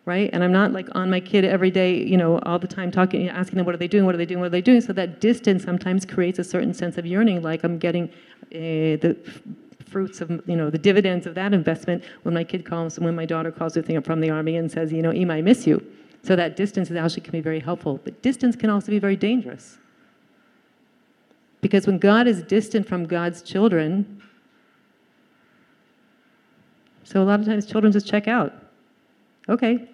right, 0.04 0.30
and 0.34 0.44
I'm 0.44 0.52
not 0.52 0.74
like 0.74 0.90
on 0.94 1.10
my 1.10 1.22
kid 1.22 1.46
every 1.46 1.72
day, 1.72 2.04
you 2.04 2.18
know, 2.18 2.40
all 2.40 2.60
the 2.60 2.68
time 2.68 2.92
talking, 2.92 3.30
asking 3.30 3.56
them 3.56 3.66
what 3.66 3.74
are 3.74 3.78
they 3.78 3.88
doing, 3.88 4.06
what 4.06 4.16
are 4.16 4.18
they 4.18 4.26
doing, 4.26 4.42
what 4.42 4.48
are 4.48 4.58
they 4.58 4.62
doing. 4.62 4.82
So 4.82 4.92
that 4.94 5.22
distance 5.22 5.64
sometimes 5.64 6.06
creates 6.06 6.40
a 6.40 6.44
certain 6.44 6.74
sense 6.74 6.98
of 6.98 7.06
yearning, 7.06 7.42
like 7.42 7.64
I'm 7.64 7.78
getting 7.78 8.10
uh, 8.54 9.00
the 9.00 9.18
fruits 9.96 10.20
of, 10.20 10.30
you 10.46 10.58
know, 10.58 10.70
the 10.70 10.78
dividends 10.78 11.26
of 11.26 11.36
that 11.36 11.54
investment 11.54 12.04
when 12.24 12.34
my 12.34 12.44
kid 12.44 12.66
calls, 12.66 13.00
when 13.00 13.16
my 13.16 13.26
daughter 13.26 13.50
calls 13.50 13.78
with 13.78 13.88
me 13.88 13.98
from 14.02 14.20
the 14.20 14.30
army 14.30 14.58
and 14.58 14.70
says, 14.70 14.92
you 14.92 15.02
know, 15.02 15.14
Ema, 15.14 15.36
I 15.36 15.42
miss 15.42 15.66
you. 15.66 15.82
So 16.22 16.36
that 16.36 16.58
distance 16.58 16.92
actually 16.92 17.22
can 17.22 17.32
be 17.32 17.40
very 17.40 17.62
helpful. 17.62 18.02
But 18.04 18.22
distance 18.22 18.58
can 18.58 18.70
also 18.70 18.92
be 18.92 19.00
very 19.00 19.16
dangerous. 19.16 19.78
Because 21.62 21.88
when 21.88 21.98
God 21.98 22.28
is 22.28 22.44
distant 22.44 22.86
from 22.86 23.06
God's 23.06 23.42
children, 23.42 24.22
so 27.06 27.24
a 27.24 27.24
lot 27.24 27.40
of 27.40 27.46
times 27.46 27.66
children 27.66 27.94
just 27.94 28.06
check 28.06 28.28
out. 28.28 28.52
Okay. 29.48 29.88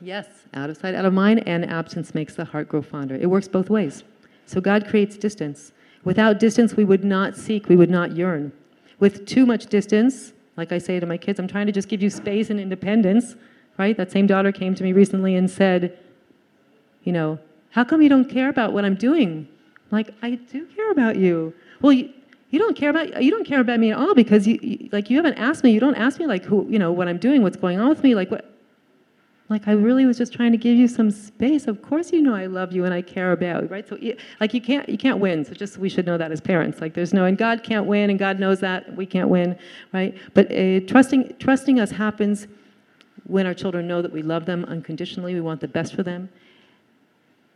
Yes, 0.00 0.26
out 0.52 0.68
of 0.68 0.76
sight, 0.76 0.96
out 0.96 1.04
of 1.04 1.12
mind, 1.12 1.46
and 1.46 1.64
absence 1.64 2.12
makes 2.12 2.34
the 2.34 2.44
heart 2.44 2.68
grow 2.68 2.82
fonder. 2.82 3.14
It 3.14 3.26
works 3.26 3.46
both 3.46 3.70
ways. 3.70 4.02
So 4.46 4.60
God 4.60 4.88
creates 4.88 5.16
distance. 5.16 5.72
Without 6.04 6.38
distance, 6.38 6.74
we 6.74 6.84
would 6.84 7.04
not 7.04 7.36
seek, 7.36 7.68
we 7.68 7.76
would 7.76 7.90
not 7.90 8.16
yearn. 8.16 8.52
With 9.00 9.26
too 9.26 9.46
much 9.46 9.66
distance, 9.66 10.32
like 10.56 10.72
I 10.72 10.78
say 10.78 10.98
to 10.98 11.06
my 11.06 11.16
kids, 11.16 11.38
I'm 11.38 11.48
trying 11.48 11.66
to 11.66 11.72
just 11.72 11.88
give 11.88 12.02
you 12.02 12.10
space 12.10 12.50
and 12.50 12.58
independence. 12.58 13.36
right? 13.78 13.96
That 13.96 14.10
same 14.10 14.26
daughter 14.26 14.50
came 14.52 14.74
to 14.74 14.82
me 14.82 14.92
recently 14.92 15.36
and 15.36 15.50
said, 15.50 15.96
you 17.04 17.12
know, 17.12 17.38
how 17.70 17.84
come 17.84 18.02
you 18.02 18.08
don't 18.08 18.28
care 18.28 18.48
about 18.48 18.72
what 18.72 18.84
I'm 18.84 18.94
doing? 18.94 19.48
I'm 19.76 19.96
like, 19.96 20.10
I 20.22 20.34
do 20.34 20.66
care 20.66 20.90
about 20.90 21.16
you. 21.16 21.54
Well, 21.80 21.92
you, 21.92 22.12
you 22.50 22.58
don't 22.58 22.76
care 22.76 22.90
about 22.90 23.22
you 23.22 23.30
don't 23.30 23.44
care 23.44 23.60
about 23.60 23.78
me 23.78 23.92
at 23.92 23.98
all 23.98 24.14
because 24.14 24.46
you, 24.46 24.58
you 24.62 24.88
like 24.90 25.10
you 25.10 25.16
haven't 25.16 25.34
asked 25.34 25.62
me. 25.62 25.70
You 25.70 25.80
don't 25.80 25.94
ask 25.94 26.18
me 26.18 26.26
like 26.26 26.44
who 26.44 26.66
you 26.68 26.78
know 26.78 26.92
what 26.92 27.06
I'm 27.06 27.18
doing, 27.18 27.42
what's 27.42 27.56
going 27.56 27.78
on 27.78 27.88
with 27.88 28.02
me, 28.02 28.14
like 28.14 28.30
what. 28.30 28.54
Like 29.48 29.66
I 29.66 29.72
really 29.72 30.04
was 30.04 30.18
just 30.18 30.32
trying 30.34 30.52
to 30.52 30.58
give 30.58 30.76
you 30.76 30.86
some 30.86 31.10
space. 31.10 31.66
Of 31.66 31.80
course, 31.80 32.12
you 32.12 32.20
know 32.20 32.34
I 32.34 32.46
love 32.46 32.72
you 32.72 32.84
and 32.84 32.92
I 32.92 33.00
care 33.00 33.32
about 33.32 33.62
you, 33.62 33.68
right? 33.68 33.88
So, 33.88 33.98
like 34.40 34.52
you 34.52 34.60
can't 34.60 34.86
you 34.88 34.98
can't 34.98 35.18
win. 35.18 35.44
So 35.44 35.54
just 35.54 35.78
we 35.78 35.88
should 35.88 36.04
know 36.04 36.18
that 36.18 36.30
as 36.30 36.40
parents. 36.40 36.80
Like 36.80 36.92
there's 36.92 37.14
no 37.14 37.24
and 37.24 37.38
God 37.38 37.62
can't 37.62 37.86
win, 37.86 38.10
and 38.10 38.18
God 38.18 38.38
knows 38.38 38.60
that 38.60 38.94
we 38.94 39.06
can't 39.06 39.30
win, 39.30 39.58
right? 39.92 40.14
But 40.34 40.52
uh, 40.52 40.80
trusting 40.80 41.36
trusting 41.38 41.80
us 41.80 41.90
happens 41.90 42.46
when 43.24 43.46
our 43.46 43.54
children 43.54 43.86
know 43.88 44.02
that 44.02 44.12
we 44.12 44.22
love 44.22 44.44
them 44.44 44.66
unconditionally. 44.66 45.32
We 45.32 45.40
want 45.40 45.62
the 45.62 45.68
best 45.68 45.94
for 45.94 46.02
them, 46.02 46.28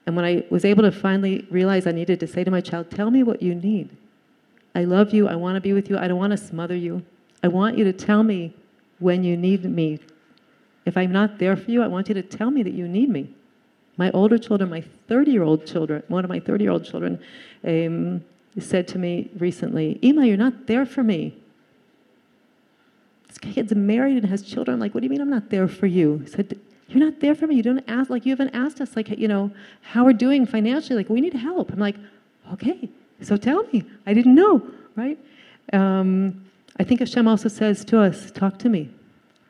and 0.07 0.17
when 0.17 0.25
I 0.25 0.45
was 0.49 0.65
able 0.65 0.83
to 0.85 0.93
finally 0.93 1.47
realize 1.51 1.87
I 1.87 1.93
needed 1.93 2.21
to 2.21 2.27
say 2.27 2.43
to 2.43 2.51
my 2.51 2.63
child, 2.63 2.91
Tell 2.91 3.11
me 3.11 3.23
what 3.23 3.43
you 3.43 3.55
need. 3.55 3.91
I 4.75 4.85
love 4.85 5.13
you. 5.13 5.29
I 5.29 5.35
want 5.35 5.57
to 5.57 5.61
be 5.61 5.75
with 5.75 5.91
you. 5.91 5.99
I 5.99 6.09
don't 6.09 6.19
want 6.19 6.31
to 6.31 6.39
smother 6.39 6.75
you. 6.75 7.03
I 7.45 7.49
want 7.49 7.77
you 7.77 7.85
to 7.85 7.93
tell 7.93 8.23
me 8.23 8.55
when 8.99 9.23
you 9.25 9.37
need 9.37 9.65
me. 9.65 9.99
If 10.85 10.97
I'm 10.97 11.13
not 11.13 11.39
there 11.39 11.57
for 11.57 11.71
you, 11.71 11.83
I 11.83 11.87
want 11.87 12.09
you 12.09 12.15
to 12.15 12.23
tell 12.23 12.51
me 12.51 12.63
that 12.63 12.73
you 12.73 12.89
need 12.89 13.09
me. 13.09 13.31
My 13.97 14.11
older 14.13 14.39
children, 14.39 14.71
my 14.71 14.81
30 15.09 15.31
year 15.31 15.43
old 15.43 15.67
children, 15.67 16.03
one 16.09 16.25
of 16.25 16.29
my 16.29 16.41
30 16.41 16.65
year 16.65 16.73
old 16.73 16.85
children 16.85 17.21
um, 17.65 18.25
said 18.59 18.89
to 18.89 18.99
me 18.99 19.31
recently, 19.39 19.99
Ima, 20.03 20.27
you're 20.27 20.37
not 20.37 20.67
there 20.67 20.87
for 20.87 21.03
me. 21.03 21.37
This 23.29 23.39
kid's 23.39 23.75
married 23.75 24.17
and 24.17 24.27
has 24.27 24.43
children. 24.43 24.75
I'm 24.75 24.81
like, 24.81 24.95
what 24.95 25.01
do 25.01 25.07
you 25.07 25.11
mean 25.11 25.21
I'm 25.21 25.31
not 25.31 25.51
there 25.51 25.69
for 25.69 25.87
you? 25.87 26.19
He 26.19 26.27
said, 26.27 26.59
you're 26.89 27.05
not 27.05 27.21
there 27.21 27.35
for 27.35 27.47
me. 27.47 27.55
You 27.55 27.63
don't 27.63 27.85
ask, 27.89 28.11
like, 28.11 28.27
you 28.27 28.33
haven't 28.33 28.55
asked 28.55 28.81
us, 28.81 28.95
like, 28.97 29.09
you 29.09 29.29
know, 29.29 29.51
how 29.81 30.05
we're 30.05 30.13
doing 30.13 30.45
financially. 30.45 30.97
Like, 30.97 31.09
we 31.09 31.21
need 31.21 31.33
help. 31.33 31.73
I'm 31.73 31.79
like, 31.79 31.97
okay, 32.53 32.91
so 33.23 33.37
tell 33.37 33.63
me. 33.73 33.85
I 34.07 34.13
didn't 34.13 34.35
know, 34.35 34.63
right? 34.97 35.19
Um, 35.73 36.45
I 36.79 36.85
think 36.85 37.01
Hashem 37.01 37.27
also 37.27 37.49
says 37.49 37.85
to 37.87 38.01
us, 38.01 38.31
talk 38.31 38.59
to 38.59 38.69
me. 38.69 38.91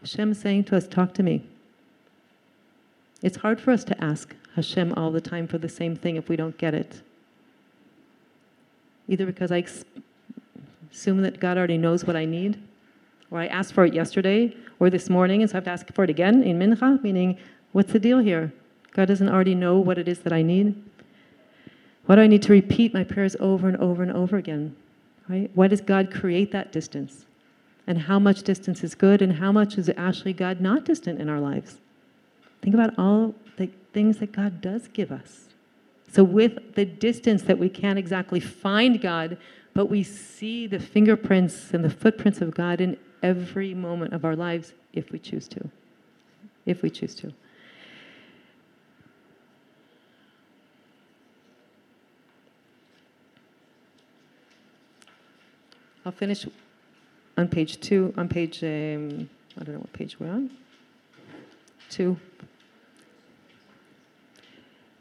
Hashem 0.03 0.35
saying 0.35 0.65
to 0.65 0.77
us, 0.77 0.87
talk 0.87 1.15
to 1.15 1.23
me. 1.23 1.45
It's 3.23 3.39
hard 3.39 3.61
for 3.61 3.71
us 3.71 3.85
to 3.85 4.05
ask 4.05 4.35
Hashem 4.57 4.93
all 4.95 5.11
the 5.11 5.21
time 5.21 5.47
for 5.47 5.59
the 5.59 5.69
same 5.69 5.95
thing 5.95 6.17
if 6.17 6.29
we 6.29 6.37
don't 6.37 6.59
get 6.59 6.75
it. 6.75 7.01
Either 9.09 9.25
because 9.25 9.53
I 9.53 9.65
assume 10.91 11.23
that 11.23 11.39
God 11.41 11.57
already 11.57 11.79
knows 11.79 12.05
what 12.05 12.17
I 12.17 12.25
need, 12.25 12.61
or 13.31 13.39
I 13.39 13.47
asked 13.47 13.73
for 13.73 13.85
it 13.85 13.95
yesterday 13.95 14.55
or 14.79 14.91
this 14.91 15.09
morning, 15.09 15.41
and 15.41 15.51
so 15.51 15.55
I 15.55 15.59
have 15.59 15.65
to 15.65 15.71
ask 15.71 15.93
for 15.95 16.05
it 16.05 16.11
again 16.11 16.43
in 16.43 16.59
Mincha, 16.59 17.03
meaning, 17.03 17.39
what's 17.71 17.93
the 17.93 18.01
deal 18.01 18.19
here? 18.19 18.53
God 18.93 19.07
doesn't 19.07 19.29
already 19.29 19.55
know 19.55 19.79
what 19.79 19.99
it 19.99 20.09
is 20.09 20.19
that 20.21 20.33
I 20.33 20.43
need. 20.43 20.75
Why 22.07 22.17
do 22.17 22.23
I 22.23 22.27
need 22.27 22.43
to 22.43 22.53
repeat 22.53 22.93
my 22.93 23.05
prayers 23.05 23.37
over 23.39 23.69
and 23.69 23.77
over 23.77 24.03
and 24.03 24.13
over 24.13 24.37
again? 24.37 24.77
Right? 25.29 25.51
Why 25.55 25.69
does 25.69 25.81
God 25.81 26.13
create 26.13 26.51
that 26.51 26.73
distance? 26.73 27.25
And 27.87 28.03
how 28.03 28.19
much 28.19 28.43
distance 28.43 28.85
is 28.85 28.95
good, 28.95 29.21
and 29.21 29.35
how 29.35 29.51
much 29.51 29.77
is 29.77 29.91
actually 29.97 30.33
God 30.33 30.61
not 30.61 30.85
distant 30.85 31.21
in 31.21 31.29
our 31.29 31.41
lives? 31.41 31.79
Think 32.61 32.75
about 32.75 32.95
all 32.97 33.35
the 33.57 33.71
things 33.93 34.19
that 34.19 34.33
God 34.33 34.61
does 34.61 34.89
give 34.89 35.11
us. 35.11 35.49
So, 36.11 36.23
with 36.23 36.75
the 36.75 36.85
distance 36.85 37.43
that 37.43 37.59
we 37.59 37.69
can't 37.69 37.99
exactly 37.99 38.39
find 38.39 39.01
God, 39.01 39.37
but 39.75 39.87
we 39.87 40.03
see 40.03 40.67
the 40.67 40.79
fingerprints 40.79 41.73
and 41.73 41.85
the 41.85 41.91
footprints 41.91 42.41
of 42.41 42.55
God 42.55 42.81
in 42.81 42.99
every 43.23 43.75
moment 43.75 44.13
of 44.13 44.25
our 44.25 44.37
lives 44.37 44.75
if 44.93 45.11
we 45.11 45.19
choose 45.19 45.49
to. 45.49 45.71
If 46.67 46.83
we 46.83 46.91
choose 46.91 47.15
to. 47.17 47.33
I'll 56.05 56.13
finish 56.13 56.47
on 57.37 57.49
page 57.49 57.81
two, 57.81 58.13
on 58.17 58.29
page, 58.29 58.63
um, 58.63 59.29
I 59.59 59.65
don't 59.65 59.75
know 59.75 59.81
what 59.81 59.93
page 59.93 60.19
we're 60.19 60.31
on. 60.31 60.51
Two. 61.91 62.17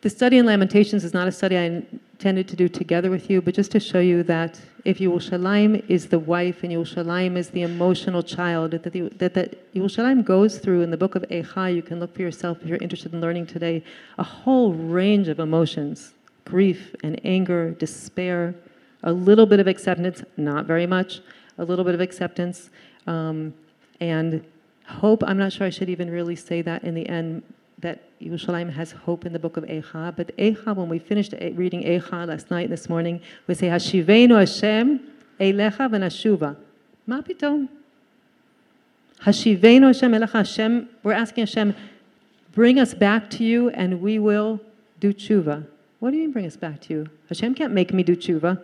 The 0.02 0.10
study 0.10 0.40
in 0.40 0.46
Lamentations 0.48 1.04
is 1.04 1.14
not 1.14 1.28
a 1.28 1.32
study 1.32 1.58
I 1.58 1.64
intended 1.64 2.48
to 2.48 2.56
do 2.56 2.68
together 2.68 3.12
with 3.12 3.30
you, 3.30 3.40
but 3.42 3.54
just 3.54 3.72
to 3.72 3.80
show 3.80 4.00
you 4.00 4.24
that 4.24 4.60
if 4.84 4.98
Yerushalayim 4.98 5.88
is 5.88 6.08
the 6.08 6.18
wife 6.18 6.64
and 6.64 6.72
Yerushalayim 6.72 7.38
is 7.38 7.52
the 7.52 7.62
emotional 7.62 8.24
child 8.24 8.72
that, 8.72 8.84
that, 8.84 9.34
that 9.36 9.74
Yerushalayim 9.76 10.26
goes 10.26 10.58
through 10.58 10.82
in 10.82 10.90
the 10.90 10.98
book 10.98 11.14
of 11.14 11.22
Eicha, 11.30 11.76
you 11.76 11.84
can 11.84 12.00
look 12.00 12.16
for 12.16 12.24
yourself 12.24 12.58
if 12.62 12.68
you're 12.68 12.80
interested 12.80 13.14
in 13.14 13.22
learning 13.22 13.46
today, 13.46 13.84
a 14.18 14.24
whole 14.24 14.74
range 14.74 15.28
of 15.28 15.40
emotions 15.40 16.14
grief 16.46 16.96
and 17.04 17.20
anger, 17.24 17.72
despair, 17.72 18.56
a 19.04 19.14
little 19.14 19.46
bit 19.46 19.60
of 19.60 19.68
acceptance, 19.68 20.24
not 20.36 20.66
very 20.66 20.88
much, 20.88 21.22
a 21.62 21.66
little 21.66 21.86
bit 21.86 21.94
of 21.94 22.02
acceptance, 22.02 22.70
um, 23.08 23.54
and 24.00 24.44
hope. 24.86 25.24
I'm 25.26 25.38
not 25.38 25.54
sure 25.54 25.66
I 25.66 25.70
should 25.70 25.90
even 25.90 26.10
really 26.10 26.36
say 26.36 26.62
that 26.64 26.84
in 26.84 26.94
the 26.94 27.08
end, 27.08 27.44
that 27.80 28.20
Yerushalayim 28.20 28.72
has 28.74 28.92
hope 28.92 29.26
in 29.26 29.34
the 29.34 29.40
book 29.40 29.58
of 29.58 29.64
Eicha. 29.64 30.16
But 30.16 30.36
Eicha, 30.38 30.76
when 30.76 30.90
we 30.90 31.00
finished 31.00 31.34
reading 31.54 31.84
Eicha 31.84 32.28
last 32.28 32.52
night, 32.52 32.70
this 32.70 32.90
morning, 32.90 33.22
we 33.48 33.56
say, 33.56 33.68
Hashivenu 33.68 34.38
Hashem 34.38 35.00
Eilecha 35.40 35.90
v'nashuva. 35.90 36.56
Ma 37.08 37.22
pitom. 37.22 37.68
Hashivenu 39.22 39.88
Hashem 39.88 40.12
Eilecha 40.12 40.32
Hashem. 40.32 40.90
We're 41.04 41.14
asking 41.14 41.44
Hashem, 41.44 41.76
bring 42.54 42.80
us 42.80 42.94
back 42.94 43.30
to 43.32 43.44
you 43.44 43.70
and 43.72 44.02
we 44.02 44.20
will 44.20 44.60
do 45.00 45.14
tshuva. 45.14 45.66
What 46.00 46.12
do 46.12 46.18
you 46.18 46.24
mean 46.24 46.32
bring 46.32 46.46
us 46.46 46.58
back 46.58 46.82
to 46.82 46.94
you? 46.94 47.08
Hashem 47.30 47.56
can't 47.56 47.74
make 47.74 47.94
me 47.94 48.04
do 48.04 48.16
tshuva. 48.16 48.62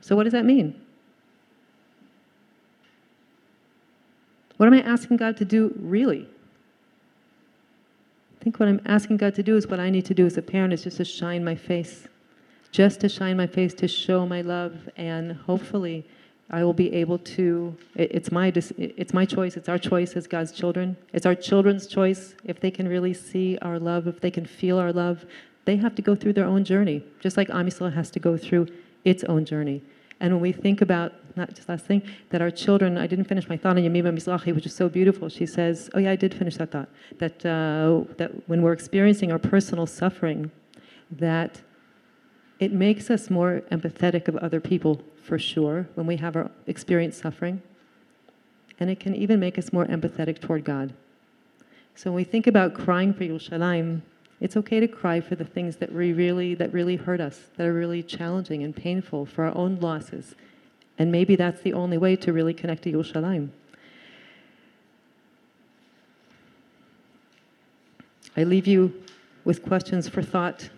So 0.00 0.16
what 0.16 0.24
does 0.24 0.32
that 0.32 0.44
mean? 0.44 0.80
What 4.56 4.66
am 4.66 4.74
I 4.74 4.80
asking 4.80 5.16
God 5.16 5.36
to 5.38 5.44
do 5.44 5.74
really? 5.78 6.28
I 8.40 8.44
think 8.44 8.58
what 8.58 8.68
I'm 8.68 8.80
asking 8.86 9.18
God 9.18 9.34
to 9.36 9.42
do 9.42 9.56
is 9.56 9.66
what 9.66 9.80
I 9.80 9.88
need 9.88 10.04
to 10.06 10.14
do 10.14 10.26
as 10.26 10.36
a 10.36 10.42
parent 10.42 10.72
is 10.72 10.82
just 10.82 10.96
to 10.98 11.04
shine 11.04 11.44
my 11.44 11.54
face. 11.54 12.08
Just 12.72 13.00
to 13.00 13.08
shine 13.08 13.36
my 13.36 13.46
face, 13.46 13.74
to 13.74 13.86
show 13.86 14.26
my 14.26 14.40
love, 14.40 14.88
and 14.96 15.32
hopefully 15.32 16.04
I 16.50 16.64
will 16.64 16.72
be 16.72 16.92
able 16.94 17.18
to. 17.18 17.76
It's 17.94 18.32
my, 18.32 18.52
it's 18.54 19.14
my 19.14 19.24
choice, 19.24 19.56
it's 19.56 19.68
our 19.68 19.78
choice 19.78 20.14
as 20.14 20.26
God's 20.26 20.52
children. 20.52 20.96
It's 21.12 21.26
our 21.26 21.34
children's 21.34 21.86
choice 21.86 22.34
if 22.44 22.60
they 22.60 22.70
can 22.70 22.88
really 22.88 23.14
see 23.14 23.58
our 23.62 23.78
love, 23.78 24.06
if 24.06 24.20
they 24.20 24.30
can 24.30 24.46
feel 24.46 24.78
our 24.78 24.92
love. 24.92 25.24
They 25.64 25.76
have 25.76 25.94
to 25.94 26.02
go 26.02 26.14
through 26.14 26.32
their 26.32 26.46
own 26.46 26.64
journey, 26.64 27.04
just 27.20 27.36
like 27.36 27.48
Am 27.50 27.66
Yisrael 27.66 27.92
has 27.92 28.10
to 28.10 28.18
go 28.18 28.36
through 28.36 28.66
its 29.04 29.22
own 29.24 29.44
journey. 29.44 29.82
And 30.22 30.32
when 30.34 30.40
we 30.40 30.52
think 30.52 30.80
about, 30.80 31.12
not 31.36 31.52
just 31.52 31.68
last 31.68 31.84
thing, 31.84 32.00
that 32.30 32.40
our 32.40 32.50
children, 32.50 32.96
I 32.96 33.08
didn't 33.08 33.24
finish 33.24 33.48
my 33.48 33.56
thought 33.56 33.76
on 33.76 33.82
Yemima 33.82 34.12
Mizrahi, 34.12 34.54
which 34.54 34.66
is 34.66 34.74
so 34.74 34.88
beautiful. 34.88 35.28
She 35.28 35.46
says, 35.46 35.90
oh 35.94 35.98
yeah, 35.98 36.12
I 36.12 36.16
did 36.16 36.32
finish 36.32 36.56
that 36.58 36.70
thought, 36.70 36.88
that, 37.18 37.44
uh, 37.44 38.04
that 38.18 38.30
when 38.48 38.62
we're 38.62 38.72
experiencing 38.72 39.32
our 39.32 39.40
personal 39.40 39.84
suffering, 39.84 40.52
that 41.10 41.60
it 42.60 42.72
makes 42.72 43.10
us 43.10 43.30
more 43.30 43.62
empathetic 43.72 44.28
of 44.28 44.36
other 44.36 44.60
people, 44.60 45.02
for 45.24 45.40
sure, 45.40 45.88
when 45.96 46.06
we 46.06 46.16
have 46.18 46.36
our 46.36 46.48
experienced 46.68 47.20
suffering. 47.20 47.60
And 48.78 48.88
it 48.90 49.00
can 49.00 49.16
even 49.16 49.40
make 49.40 49.58
us 49.58 49.72
more 49.72 49.86
empathetic 49.86 50.40
toward 50.40 50.64
God. 50.64 50.94
So 51.96 52.10
when 52.10 52.16
we 52.16 52.24
think 52.24 52.46
about 52.46 52.74
crying 52.74 53.12
for 53.12 53.24
Yerushalayim, 53.24 54.02
it's 54.42 54.56
okay 54.56 54.80
to 54.80 54.88
cry 54.88 55.20
for 55.20 55.36
the 55.36 55.44
things 55.44 55.76
that 55.76 55.92
we 55.92 56.12
really 56.12 56.54
that 56.56 56.72
really 56.72 56.96
hurt 56.96 57.20
us, 57.20 57.38
that 57.56 57.66
are 57.66 57.72
really 57.72 58.02
challenging 58.02 58.64
and 58.64 58.74
painful 58.74 59.24
for 59.24 59.44
our 59.44 59.56
own 59.56 59.78
losses. 59.78 60.34
And 60.98 61.12
maybe 61.12 61.36
that's 61.36 61.62
the 61.62 61.72
only 61.72 61.96
way 61.96 62.16
to 62.16 62.32
really 62.32 62.52
connect 62.52 62.82
to 62.82 62.92
Yerushalayim. 62.92 63.50
I 68.36 68.42
leave 68.42 68.66
you 68.66 68.92
with 69.44 69.62
questions 69.62 70.08
for 70.08 70.22
thought, 70.22 70.68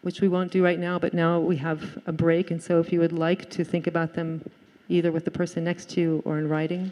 which 0.00 0.22
we 0.22 0.28
won't 0.28 0.50
do 0.50 0.64
right 0.64 0.78
now, 0.78 0.98
but 0.98 1.12
now 1.12 1.38
we 1.38 1.56
have 1.56 1.98
a 2.06 2.12
break. 2.12 2.50
And 2.50 2.62
so 2.62 2.80
if 2.80 2.90
you 2.90 3.00
would 3.00 3.12
like 3.12 3.50
to 3.50 3.64
think 3.64 3.86
about 3.86 4.14
them 4.14 4.48
either 4.88 5.12
with 5.12 5.24
the 5.24 5.30
person 5.30 5.64
next 5.64 5.90
to 5.90 6.00
you 6.00 6.22
or 6.24 6.38
in 6.38 6.48
writing, 6.48 6.90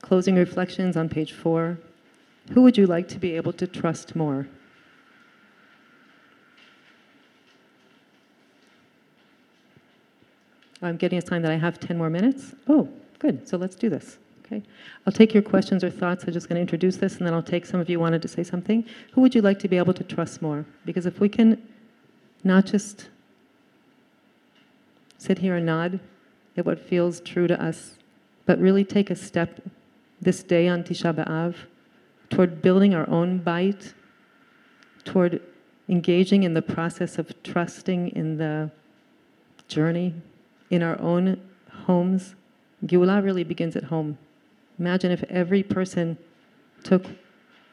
closing 0.00 0.36
reflections 0.36 0.96
on 0.96 1.08
page 1.08 1.32
four. 1.32 1.78
Who 2.52 2.62
would 2.62 2.76
you 2.76 2.86
like 2.86 3.08
to 3.08 3.18
be 3.18 3.34
able 3.36 3.52
to 3.54 3.66
trust 3.66 4.14
more? 4.14 4.46
I'm 10.82 10.96
getting 10.96 11.18
a 11.18 11.26
sign 11.26 11.42
that 11.42 11.52
I 11.52 11.56
have 11.56 11.78
10 11.78 11.96
more 11.96 12.10
minutes. 12.10 12.54
Oh, 12.68 12.88
good. 13.18 13.48
So 13.48 13.56
let's 13.56 13.76
do 13.76 13.88
this. 13.88 14.18
Okay. 14.44 14.62
I'll 15.06 15.12
take 15.12 15.32
your 15.32 15.42
questions 15.42 15.82
or 15.82 15.90
thoughts. 15.90 16.24
I'm 16.24 16.32
just 16.32 16.48
going 16.48 16.56
to 16.56 16.60
introduce 16.60 16.96
this, 16.96 17.16
and 17.16 17.26
then 17.26 17.32
I'll 17.32 17.42
take 17.42 17.64
some 17.64 17.80
of 17.80 17.88
you 17.88 17.98
wanted 17.98 18.20
to 18.22 18.28
say 18.28 18.42
something. 18.42 18.84
Who 19.12 19.20
would 19.20 19.34
you 19.34 19.40
like 19.40 19.58
to 19.60 19.68
be 19.68 19.78
able 19.78 19.94
to 19.94 20.04
trust 20.04 20.42
more? 20.42 20.66
Because 20.84 21.06
if 21.06 21.20
we 21.20 21.28
can 21.28 21.62
not 22.44 22.66
just 22.66 23.08
sit 25.16 25.38
here 25.38 25.56
and 25.56 25.64
nod 25.64 26.00
at 26.56 26.66
what 26.66 26.78
feels 26.80 27.20
true 27.20 27.46
to 27.46 27.62
us, 27.62 27.96
but 28.44 28.58
really 28.58 28.84
take 28.84 29.10
a 29.10 29.16
step 29.16 29.60
this 30.20 30.42
day 30.42 30.68
on 30.68 30.82
Tisha 30.82 31.14
B'Av 31.14 31.54
toward 32.28 32.60
building 32.60 32.94
our 32.94 33.08
own 33.08 33.38
bite, 33.38 33.94
toward 35.04 35.40
engaging 35.88 36.42
in 36.42 36.54
the 36.54 36.62
process 36.62 37.18
of 37.18 37.30
trusting 37.42 38.08
in 38.08 38.36
the 38.36 38.70
journey 39.68 40.14
in 40.72 40.82
our 40.82 40.98
own 41.00 41.38
homes. 41.84 42.34
Geulah 42.86 43.22
really 43.22 43.44
begins 43.44 43.76
at 43.76 43.84
home. 43.84 44.18
Imagine 44.78 45.12
if 45.12 45.22
every 45.24 45.62
person 45.62 46.16
took 46.82 47.04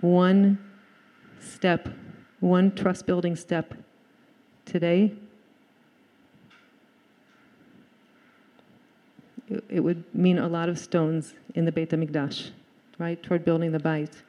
one 0.01 0.59
step, 1.39 1.87
one 2.41 2.75
trust 2.75 3.07
building 3.07 3.35
step 3.35 3.73
today. 4.65 5.13
It- 9.69 9.79
would 9.79 10.03
mean 10.13 10.37
a 10.37 10.47
lot 10.47 10.69
of 10.69 10.77
stones 10.77 11.33
in 11.55 11.65
the 11.65 11.71
Beit 11.71 11.89
HaMikdash, 11.89 12.51
right, 12.99 13.23
toward 13.23 13.45
building 13.45 13.71
the 13.71 13.79
bite. 13.79 14.21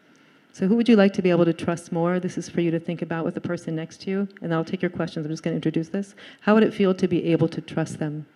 So, 0.52 0.66
who 0.66 0.76
would 0.76 0.88
you 0.88 0.96
like 0.96 1.12
to 1.14 1.22
be 1.22 1.30
able 1.30 1.44
to 1.44 1.52
trust 1.52 1.92
more? 1.92 2.18
This 2.20 2.38
is 2.38 2.48
for 2.48 2.60
you 2.60 2.70
to 2.70 2.80
think 2.80 3.02
about 3.02 3.24
with 3.24 3.34
the 3.34 3.40
person 3.40 3.74
next 3.76 4.00
to 4.02 4.10
you, 4.10 4.28
and 4.40 4.54
I'll 4.54 4.64
take 4.64 4.80
your 4.80 4.90
questions. 4.90 5.26
I'm 5.26 5.32
just 5.32 5.42
going 5.42 5.52
to 5.52 5.56
introduce 5.56 5.88
this. 5.88 6.14
How 6.40 6.54
would 6.54 6.62
it 6.62 6.72
feel 6.72 6.94
to 6.94 7.08
be 7.08 7.24
able 7.24 7.48
to 7.48 7.60
trust 7.60 7.98
them? 7.98 8.26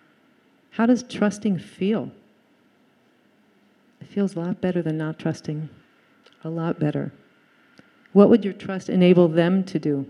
How 0.75 0.85
does 0.85 1.03
trusting 1.03 1.59
feel? 1.59 2.11
It 4.01 4.07
feels 4.07 4.35
a 4.35 4.41
lot 4.41 4.59
better 4.59 4.81
than 4.81 4.97
not 4.97 5.17
trusting. 5.17 5.69
A 6.43 6.49
lot 6.49 6.79
better. 6.79 7.13
What 8.11 8.29
would 8.29 8.43
your 8.43 8.53
trust 8.53 8.89
enable 8.89 9.29
them 9.29 9.63
to 9.63 9.79
do? 9.79 10.05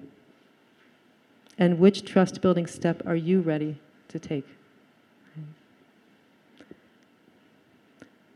And 1.60 1.78
which 1.78 2.04
trust 2.04 2.42
building 2.42 2.66
step 2.66 3.04
are 3.06 3.16
you 3.16 3.42
ready 3.42 3.78
to 4.08 4.18
take? 4.18 4.48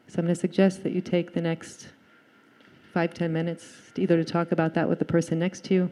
So 0.08 0.20
I'm 0.20 0.26
going 0.26 0.36
to 0.36 0.36
suggest 0.36 0.84
that 0.84 0.94
you 0.94 1.02
take 1.02 1.34
the 1.34 1.42
next 1.42 1.88
five, 2.94 3.16
ten 3.16 3.34
minutes 3.34 3.66
either 3.96 4.18
to 4.18 4.24
talk 4.24 4.52
about 4.52 4.76
that 4.76 4.88
with 4.88 5.00
the 5.00 5.06
person 5.06 5.40
next 5.40 5.64
to 5.66 5.74
you 5.74 5.92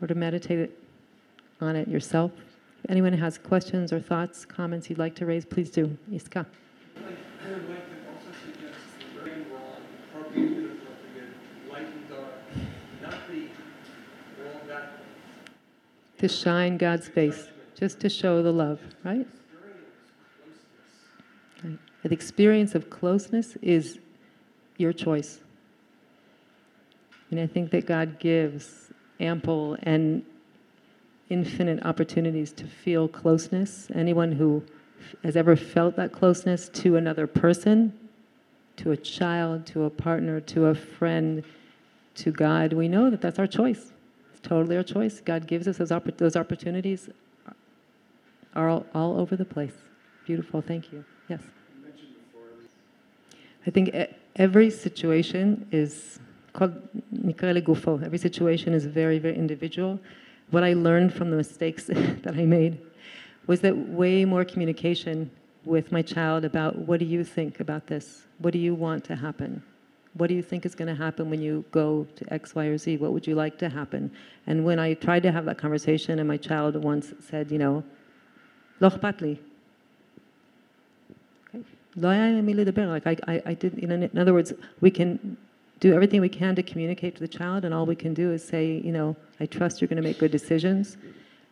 or 0.00 0.08
to 0.08 0.14
meditate 0.14 0.70
on 1.60 1.76
it 1.76 1.86
yourself. 1.86 2.32
Anyone 2.88 3.12
has 3.12 3.36
questions 3.36 3.92
or 3.92 4.00
thoughts, 4.00 4.46
comments 4.46 4.88
you'd 4.88 4.98
like 4.98 5.14
to 5.16 5.26
raise, 5.26 5.44
please 5.44 5.70
do. 5.70 5.96
Iska. 6.10 6.46
To 16.18 16.28
shine 16.28 16.78
God's 16.78 17.06
face, 17.06 17.46
just 17.78 18.00
to 18.00 18.08
show 18.08 18.42
the 18.42 18.50
love, 18.50 18.80
right? 19.04 19.26
Right. 21.62 21.78
The 22.02 22.12
experience 22.12 22.74
of 22.74 22.90
closeness 22.90 23.56
is 23.62 23.98
your 24.78 24.92
choice. 24.92 25.38
And 27.30 27.38
I 27.38 27.46
think 27.46 27.70
that 27.70 27.86
God 27.86 28.18
gives 28.18 28.90
ample 29.20 29.76
and 29.82 30.24
infinite 31.30 31.84
opportunities 31.84 32.52
to 32.52 32.66
feel 32.66 33.08
closeness. 33.08 33.88
Anyone 33.94 34.32
who 34.32 34.62
has 35.22 35.36
ever 35.36 35.56
felt 35.56 35.96
that 35.96 36.12
closeness 36.12 36.68
to 36.70 36.96
another 36.96 37.26
person, 37.26 37.92
to 38.76 38.92
a 38.92 38.96
child, 38.96 39.66
to 39.66 39.84
a 39.84 39.90
partner, 39.90 40.40
to 40.40 40.66
a 40.66 40.74
friend, 40.74 41.42
to 42.16 42.30
God, 42.32 42.72
we 42.72 42.88
know 42.88 43.10
that 43.10 43.20
that's 43.20 43.38
our 43.38 43.46
choice. 43.46 43.92
It's 44.32 44.40
totally 44.40 44.76
our 44.76 44.82
choice. 44.82 45.20
God 45.20 45.46
gives 45.46 45.68
us 45.68 45.78
those, 45.78 45.92
those 46.16 46.36
opportunities 46.36 47.08
are 48.54 48.68
all, 48.68 48.86
all 48.94 49.20
over 49.20 49.36
the 49.36 49.44
place. 49.44 49.74
Beautiful. 50.26 50.60
Thank 50.60 50.92
you. 50.92 51.04
Yes. 51.28 51.42
I 53.66 53.70
think 53.70 53.94
every 54.36 54.70
situation 54.70 55.66
is 55.70 56.18
called 56.52 56.74
Mikra 57.14 57.62
Gufo. 57.62 58.02
Every 58.04 58.18
situation 58.18 58.72
is 58.72 58.86
very, 58.86 59.18
very 59.18 59.36
individual 59.36 60.00
what 60.50 60.64
I 60.64 60.72
learned 60.72 61.12
from 61.12 61.30
the 61.30 61.36
mistakes 61.36 61.84
that 62.22 62.34
I 62.34 62.44
made 62.44 62.80
was 63.46 63.60
that 63.60 63.76
way 63.76 64.24
more 64.24 64.44
communication 64.44 65.30
with 65.64 65.92
my 65.92 66.02
child 66.02 66.44
about 66.44 66.76
what 66.76 66.98
do 67.00 67.06
you 67.06 67.24
think 67.24 67.60
about 67.60 67.86
this? 67.86 68.26
What 68.38 68.52
do 68.52 68.58
you 68.58 68.74
want 68.74 69.04
to 69.04 69.16
happen? 69.16 69.62
What 70.14 70.28
do 70.28 70.34
you 70.34 70.42
think 70.42 70.64
is 70.64 70.74
going 70.74 70.88
to 70.88 70.94
happen 70.94 71.30
when 71.30 71.40
you 71.40 71.64
go 71.70 72.06
to 72.16 72.32
X, 72.32 72.54
Y, 72.54 72.64
or 72.64 72.78
Z? 72.78 72.96
What 72.96 73.12
would 73.12 73.26
you 73.26 73.34
like 73.34 73.58
to 73.58 73.68
happen? 73.68 74.10
And 74.46 74.64
when 74.64 74.78
I 74.78 74.94
tried 74.94 75.22
to 75.24 75.32
have 75.32 75.44
that 75.44 75.58
conversation, 75.58 76.18
and 76.18 76.26
my 76.26 76.36
child 76.36 76.82
once 76.82 77.12
said, 77.20 77.50
you 77.50 77.58
know, 77.58 77.84
Loch 78.80 79.00
Patli. 79.00 79.38
Like 81.96 83.06
I, 83.06 83.16
I, 83.26 83.42
I 83.46 83.54
did, 83.54 83.78
in 83.78 84.18
other 84.18 84.32
words, 84.32 84.52
we 84.80 84.90
can 84.90 85.36
do 85.80 85.94
everything 85.94 86.20
we 86.20 86.28
can 86.28 86.54
to 86.56 86.62
communicate 86.62 87.14
to 87.16 87.20
the 87.20 87.28
child, 87.28 87.64
and 87.64 87.72
all 87.72 87.86
we 87.86 87.96
can 87.96 88.14
do 88.14 88.32
is 88.32 88.46
say, 88.46 88.80
you 88.84 88.92
know, 88.92 89.16
I 89.40 89.46
trust 89.46 89.80
you're 89.80 89.88
going 89.88 90.02
to 90.02 90.02
make 90.02 90.18
good 90.18 90.32
decisions, 90.32 90.96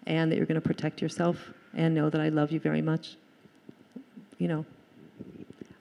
and 0.07 0.31
that 0.31 0.37
you're 0.37 0.47
going 0.47 0.61
to 0.61 0.69
protect 0.69 1.01
yourself, 1.01 1.53
and 1.75 1.95
know 1.95 2.11
that 2.11 2.21
I 2.21 2.29
love 2.29 2.51
you 2.51 2.61
very 2.61 2.83
much. 2.83 3.17
You 4.39 4.49
know, 4.49 4.67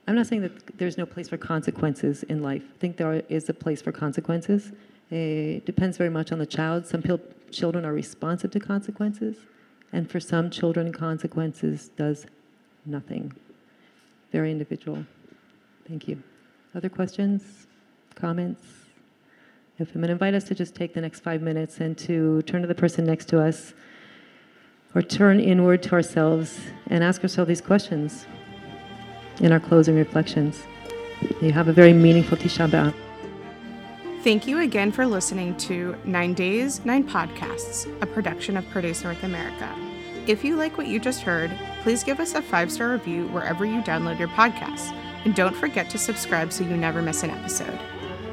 I'm 0.06 0.14
not 0.14 0.26
saying 0.26 0.42
that 0.42 0.78
there's 0.78 0.96
no 0.96 1.06
place 1.06 1.28
for 1.28 1.36
consequences 1.36 2.22
in 2.24 2.42
life. 2.42 2.62
I 2.74 2.78
think 2.78 2.96
there 2.96 3.22
is 3.28 3.48
a 3.48 3.54
place 3.54 3.82
for 3.82 3.92
consequences. 3.92 4.72
It 5.10 5.66
depends 5.66 5.96
very 5.96 6.10
much 6.10 6.32
on 6.32 6.38
the 6.38 6.46
child. 6.46 6.86
Some 6.86 7.02
children 7.50 7.84
are 7.84 7.92
responsive 7.92 8.50
to 8.52 8.60
consequences, 8.60 9.36
and 9.92 10.10
for 10.10 10.20
some 10.20 10.50
children, 10.50 10.92
consequences 10.92 11.90
does 11.96 12.26
nothing. 12.84 13.32
Very 14.32 14.50
individual. 14.50 15.04
Thank 15.88 16.08
you. 16.08 16.22
Other 16.74 16.88
questions, 16.88 17.66
comments? 18.16 18.62
If 19.78 19.94
I'm 19.94 20.00
going 20.00 20.08
to 20.08 20.12
invite 20.12 20.34
us 20.34 20.44
to 20.44 20.54
just 20.54 20.74
take 20.74 20.94
the 20.94 21.00
next 21.00 21.20
five 21.20 21.42
minutes 21.42 21.78
and 21.78 21.96
to 21.98 22.42
turn 22.42 22.62
to 22.62 22.66
the 22.66 22.74
person 22.74 23.04
next 23.04 23.26
to 23.26 23.40
us 23.40 23.74
or 24.94 25.02
turn 25.02 25.38
inward 25.38 25.82
to 25.84 25.92
ourselves 25.92 26.58
and 26.88 27.04
ask 27.04 27.22
ourselves 27.22 27.48
these 27.48 27.60
questions 27.60 28.26
in 29.40 29.52
our 29.52 29.60
closing 29.60 29.96
reflections. 29.96 30.62
You 31.42 31.52
have 31.52 31.68
a 31.68 31.72
very 31.72 31.92
meaningful 31.92 32.38
Tisha 32.38 32.68
B'Av. 32.68 32.94
Thank 34.24 34.46
you 34.46 34.60
again 34.60 34.90
for 34.90 35.06
listening 35.06 35.56
to 35.58 35.94
Nine 36.04 36.34
Days, 36.34 36.84
Nine 36.84 37.04
Podcasts, 37.04 37.86
a 38.02 38.06
production 38.06 38.56
of 38.56 38.64
Pardes 38.70 39.04
North 39.04 39.22
America. 39.22 39.72
If 40.26 40.42
you 40.42 40.56
like 40.56 40.76
what 40.76 40.88
you 40.88 40.98
just 40.98 41.20
heard, 41.20 41.56
please 41.82 42.02
give 42.02 42.18
us 42.18 42.34
a 42.34 42.42
five 42.42 42.72
star 42.72 42.90
review 42.90 43.28
wherever 43.28 43.64
you 43.64 43.82
download 43.82 44.18
your 44.18 44.28
podcasts. 44.28 44.90
And 45.24 45.34
don't 45.34 45.54
forget 45.54 45.90
to 45.90 45.98
subscribe 45.98 46.52
so 46.52 46.64
you 46.64 46.76
never 46.76 47.02
miss 47.02 47.22
an 47.22 47.30
episode. 47.30 47.78